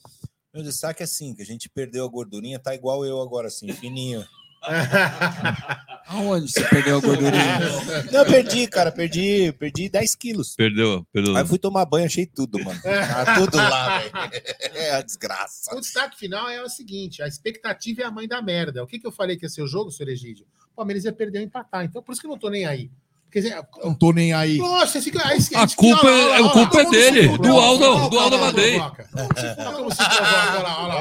[0.52, 3.70] Meu destaque é assim, que a gente perdeu a gordurinha, tá igual eu agora, assim,
[3.72, 4.24] fininho.
[6.08, 7.58] Aonde você perdeu a gordurinha?
[8.12, 10.54] Não, eu perdi, cara, perdi, perdi 10 quilos.
[10.54, 11.36] Perdeu, perdeu.
[11.36, 12.80] Aí fui tomar banho, achei tudo, mano.
[12.80, 14.12] Tá tudo lá, velho.
[14.76, 15.74] É a desgraça.
[15.74, 18.84] O destaque final é o seguinte: a expectativa é a mãe da merda.
[18.84, 20.46] O que, que eu falei que ia ser o jogo, senhor Egídio?
[20.72, 21.84] O Palmeiras ia perder ou empatar.
[21.84, 22.90] Então, por isso que eu não tô nem aí.
[23.30, 24.56] Quer dizer, Não tô nem aí.
[24.56, 25.36] Nossa, esse cara.
[25.36, 28.18] Esse, A esse- culpa olha é- olha a culpa é dele, se do Aldo- do
[28.18, 29.08] Aldo provoca.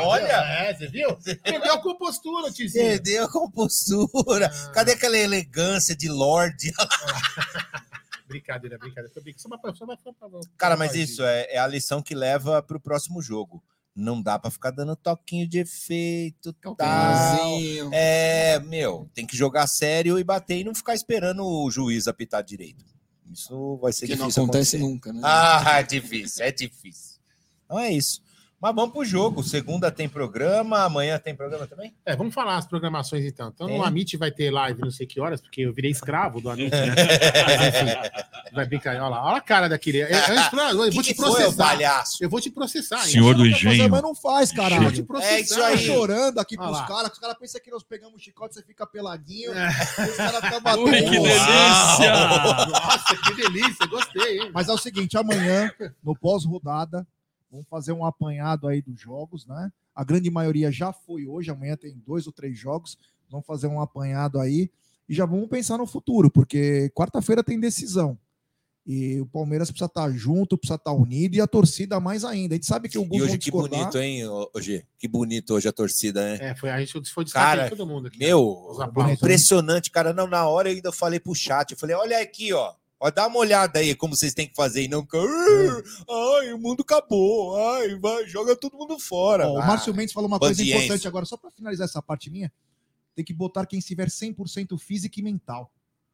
[0.06, 0.26] Olha.
[0.28, 1.16] É, você viu?
[1.44, 2.84] Perdeu a compostura, Tizinho.
[2.86, 4.50] Perdeu a compostura.
[4.74, 6.74] Cadê aquela elegância de Lorde?
[8.28, 9.12] Brincadeira, brincadeira.
[9.38, 12.62] Só pra- só pra- só pra- Cara, mas isso é, é a lição que leva
[12.62, 13.64] pro próximo jogo.
[13.96, 16.76] Não dá pra ficar dando toquinho de efeito, tal.
[16.76, 17.90] Calcanharzinho.
[17.94, 22.44] É, meu, tem que jogar sério e bater e não ficar esperando o juiz apitar
[22.44, 22.84] direito.
[23.32, 24.94] Isso vai ser Que não difícil acontece acontecer.
[24.94, 25.22] nunca, né?
[25.24, 27.20] Ah, é difícil, é difícil.
[27.66, 28.22] Então é isso.
[28.66, 29.44] Mas vamos pro jogo.
[29.44, 31.94] Segunda tem programa, amanhã tem programa também?
[32.04, 33.52] É, vamos falar as programações então.
[33.54, 33.78] Então, Tem.
[33.78, 36.72] no Amit vai ter live não sei que horas, porque eu virei escravo do Amit,
[36.72, 36.96] né?
[37.46, 38.96] Mas, enfim, vai brincar.
[38.96, 40.00] Olha lá, olha a cara daquele.
[40.00, 41.64] Eu, eu, eu vou te foi, processar.
[41.64, 42.24] palhaço?
[42.24, 43.06] Eu vou te processar.
[43.06, 43.12] hein?
[43.12, 43.88] Senhor do engenho.
[43.88, 44.82] mas não faz, caralho.
[44.82, 45.36] Vou te processar.
[45.36, 45.78] É isso aí.
[45.78, 48.88] chorando aqui Olha pros caras, os caras pensam que nós pegamos o chicote, você fica
[48.88, 49.54] peladinho.
[49.54, 49.70] É.
[50.10, 50.86] Os caras ficam batendo.
[50.86, 52.16] Ui, que delícia!
[52.66, 54.52] Nossa, que delícia, gostei, hein?
[54.52, 55.72] Mas é o seguinte, amanhã,
[56.04, 57.06] no pós-rodada,
[57.56, 59.72] vamos fazer um apanhado aí dos jogos, né?
[59.96, 62.98] A grande maioria já foi hoje, amanhã tem dois ou três jogos.
[63.30, 64.70] Vamos fazer um apanhado aí
[65.08, 68.18] e já vamos pensar no futuro, porque quarta-feira tem decisão.
[68.88, 72.54] E o Palmeiras precisa estar junto, precisa estar unido e a torcida mais ainda.
[72.54, 74.22] A gente sabe que alguns E hoje que bonito, hein,
[74.58, 74.86] G?
[75.00, 76.52] Que bonito hoje a torcida, né?
[76.52, 78.20] É, foi, a gente foi destaque Cara, todo mundo aqui.
[78.20, 79.16] Meu, Os aplausos.
[79.16, 80.14] impressionante, cara.
[80.14, 82.74] Não, na hora eu ainda falei pro chat, eu falei, olha aqui, ó.
[83.00, 86.54] Ó, dá uma olhada aí como vocês têm que fazer e não ficar, "Ah, ai,
[86.54, 89.48] o mundo acabou, ai, vai, joga todo mundo fora.
[89.48, 90.86] Ó, o Ah, Márcio Mendes falou uma coisa bandiense.
[90.86, 92.52] importante agora, só para finalizar essa parte minha.
[93.14, 95.72] Tem que botar quem estiver 100% físico e mental.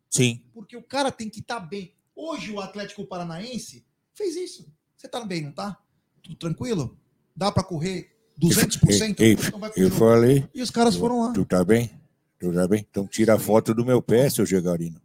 [0.10, 0.44] Sim.
[0.54, 1.94] Porque o cara tem que estar bem.
[2.16, 4.68] Hoje o Atlético Paranaense fez isso.
[4.98, 5.78] Você tá bem, não tá?
[6.22, 6.98] Tudo tranquilo?
[7.36, 9.20] Dá para correr 200%?
[9.22, 9.96] Ei, Então vai eu jogo.
[10.00, 10.48] falei.
[10.54, 11.34] E os caras foram lá.
[11.34, 11.90] Tu tá bem?
[12.42, 12.84] Tu tá bem?
[12.90, 15.00] Então tira a foto do meu pé, seu Gegarino.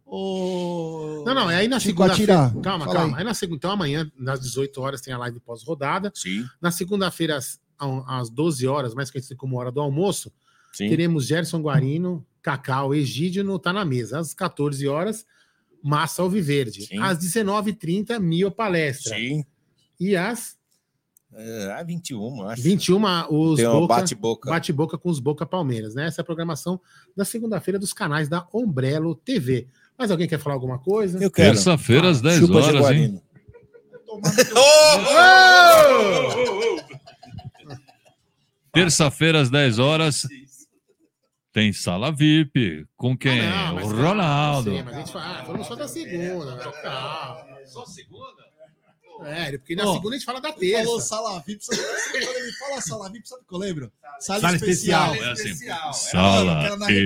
[1.23, 2.51] Não, não, é aí na segunda-feira.
[2.63, 3.15] Calma, Fala calma.
[3.15, 3.19] aí.
[3.19, 6.11] Aí na segunda, então amanhã, nas 18 horas, tem a live pós-rodada.
[6.15, 6.43] Sim.
[6.59, 7.59] Na segunda-feira, às,
[8.07, 10.33] às 12 horas, mais conhecido como hora do almoço,
[10.73, 10.89] Sim.
[10.89, 14.17] teremos Gerson Guarino, Cacau, Egídio no Tá na Mesa.
[14.17, 15.23] Às 14 horas,
[15.83, 16.87] Massa Alviverde.
[16.87, 16.97] Sim.
[16.97, 19.15] Às 19h30, Mio Palestra.
[19.15, 19.45] Sim.
[19.99, 20.56] E às
[21.33, 22.61] É, ah, 21, acho.
[22.63, 24.49] 21, os Tem um Boca- bate-boca.
[24.49, 26.07] Bate-boca com os Boca Palmeiras, né?
[26.07, 26.79] Essa é a programação
[27.15, 29.67] da segunda-feira dos canais da Ombrelo TV.
[29.97, 31.21] Mas alguém quer falar alguma coisa?
[31.21, 31.53] Eu quero.
[31.53, 33.21] Terça-feira, às 10 Chupa, horas, Jaguarino.
[38.73, 40.21] Terça-feira, às 10 horas,
[41.51, 42.85] tem sala VIP.
[42.95, 43.41] Com quem?
[43.41, 44.71] Ah, Não, o calma, Ronaldo.
[44.71, 46.57] sim, mas a gente fala, ah, falamos só da segunda?
[46.81, 47.57] Calma.
[47.65, 48.46] Só segunda?
[49.25, 51.07] É, porque na Ó, segunda a gente fala da Ele falou terça.
[51.07, 51.81] sala VIP, sabe,
[52.11, 53.91] quando ele fala sala VIP, sabe o que eu lembro?
[54.19, 55.15] Sala, Sala especial.
[55.15, 55.27] especial.
[55.27, 55.55] É assim,
[56.09, 57.03] sala Era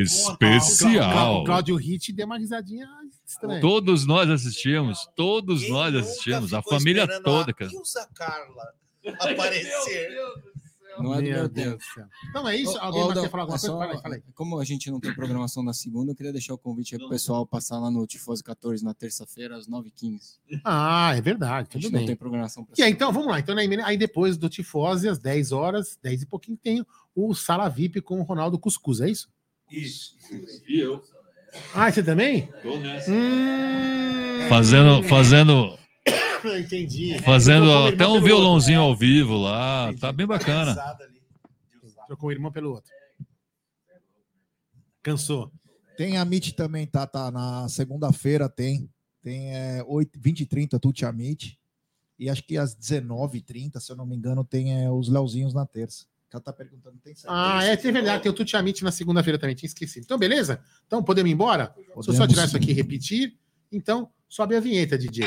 [0.56, 1.42] especial.
[1.42, 2.88] O Cláudio Hit deu uma risadinha
[3.26, 3.62] estranha.
[3.62, 7.72] Todos nós assistimos, todos nós assistimos, a família toda, cara.
[7.74, 8.74] Usa Carla
[9.20, 10.10] aparecer.
[11.00, 12.08] Não é do Meu meu Deus tempo.
[12.30, 12.78] Então é isso?
[12.80, 13.68] Alguém mais quer falar alguma é coisa?
[13.68, 14.24] só- Fala aí, fala aí.
[14.34, 17.10] Como a gente não tem programação na segunda, eu queria deixar o convite aí pro
[17.10, 20.40] pessoal passar lá no Tifose 14 na terça-feira, às 9h15.
[20.64, 22.02] Ah, é verdade, A tudo gente bem.
[22.02, 23.40] não tem programação pra E aí, então, vamos lá.
[23.40, 26.86] Então, aí, aí depois do Tifose, às 10 horas, 10 e pouquinho, tem
[27.16, 29.30] o Sala VIP com o Ronaldo Cuscuz, é isso?
[29.70, 30.16] Isso.
[30.68, 31.02] E eu.
[31.74, 32.48] Ah, você também?
[32.62, 33.12] Tô nessa.
[33.12, 34.48] Hum...
[34.50, 35.78] Fazendo, fazendo,
[36.60, 37.20] Entendi.
[37.20, 39.94] fazendo Trocou o até um violãozinho ao vivo lá.
[40.00, 40.72] Tá bem bacana.
[40.72, 41.12] outro.
[42.08, 42.92] Trocou o irmão pelo outro.
[45.02, 45.52] Cansou.
[45.98, 47.06] Tem a Meet também, tá?
[47.06, 48.90] tá na segunda-feira tem.
[49.22, 51.60] Tem é, 8, 20 e 30 Tuti Amit.
[52.18, 55.66] E acho que às 19h30, se eu não me engano, tem é, os Leozinhos na
[55.66, 56.06] terça.
[56.28, 57.28] O cara tá perguntando, tem certeza?
[57.30, 58.24] Ah, é, tem verdade.
[58.24, 60.04] Tem o Tuti Amit na segunda-feira também, tinha esquecido.
[60.04, 60.62] Então, beleza?
[60.88, 61.74] Então, podemos ir embora?
[61.76, 62.58] Se eu só Podemos tirar isso sim.
[62.58, 63.38] aqui e repetir,
[63.72, 65.26] então, sobe a vinheta, DJ.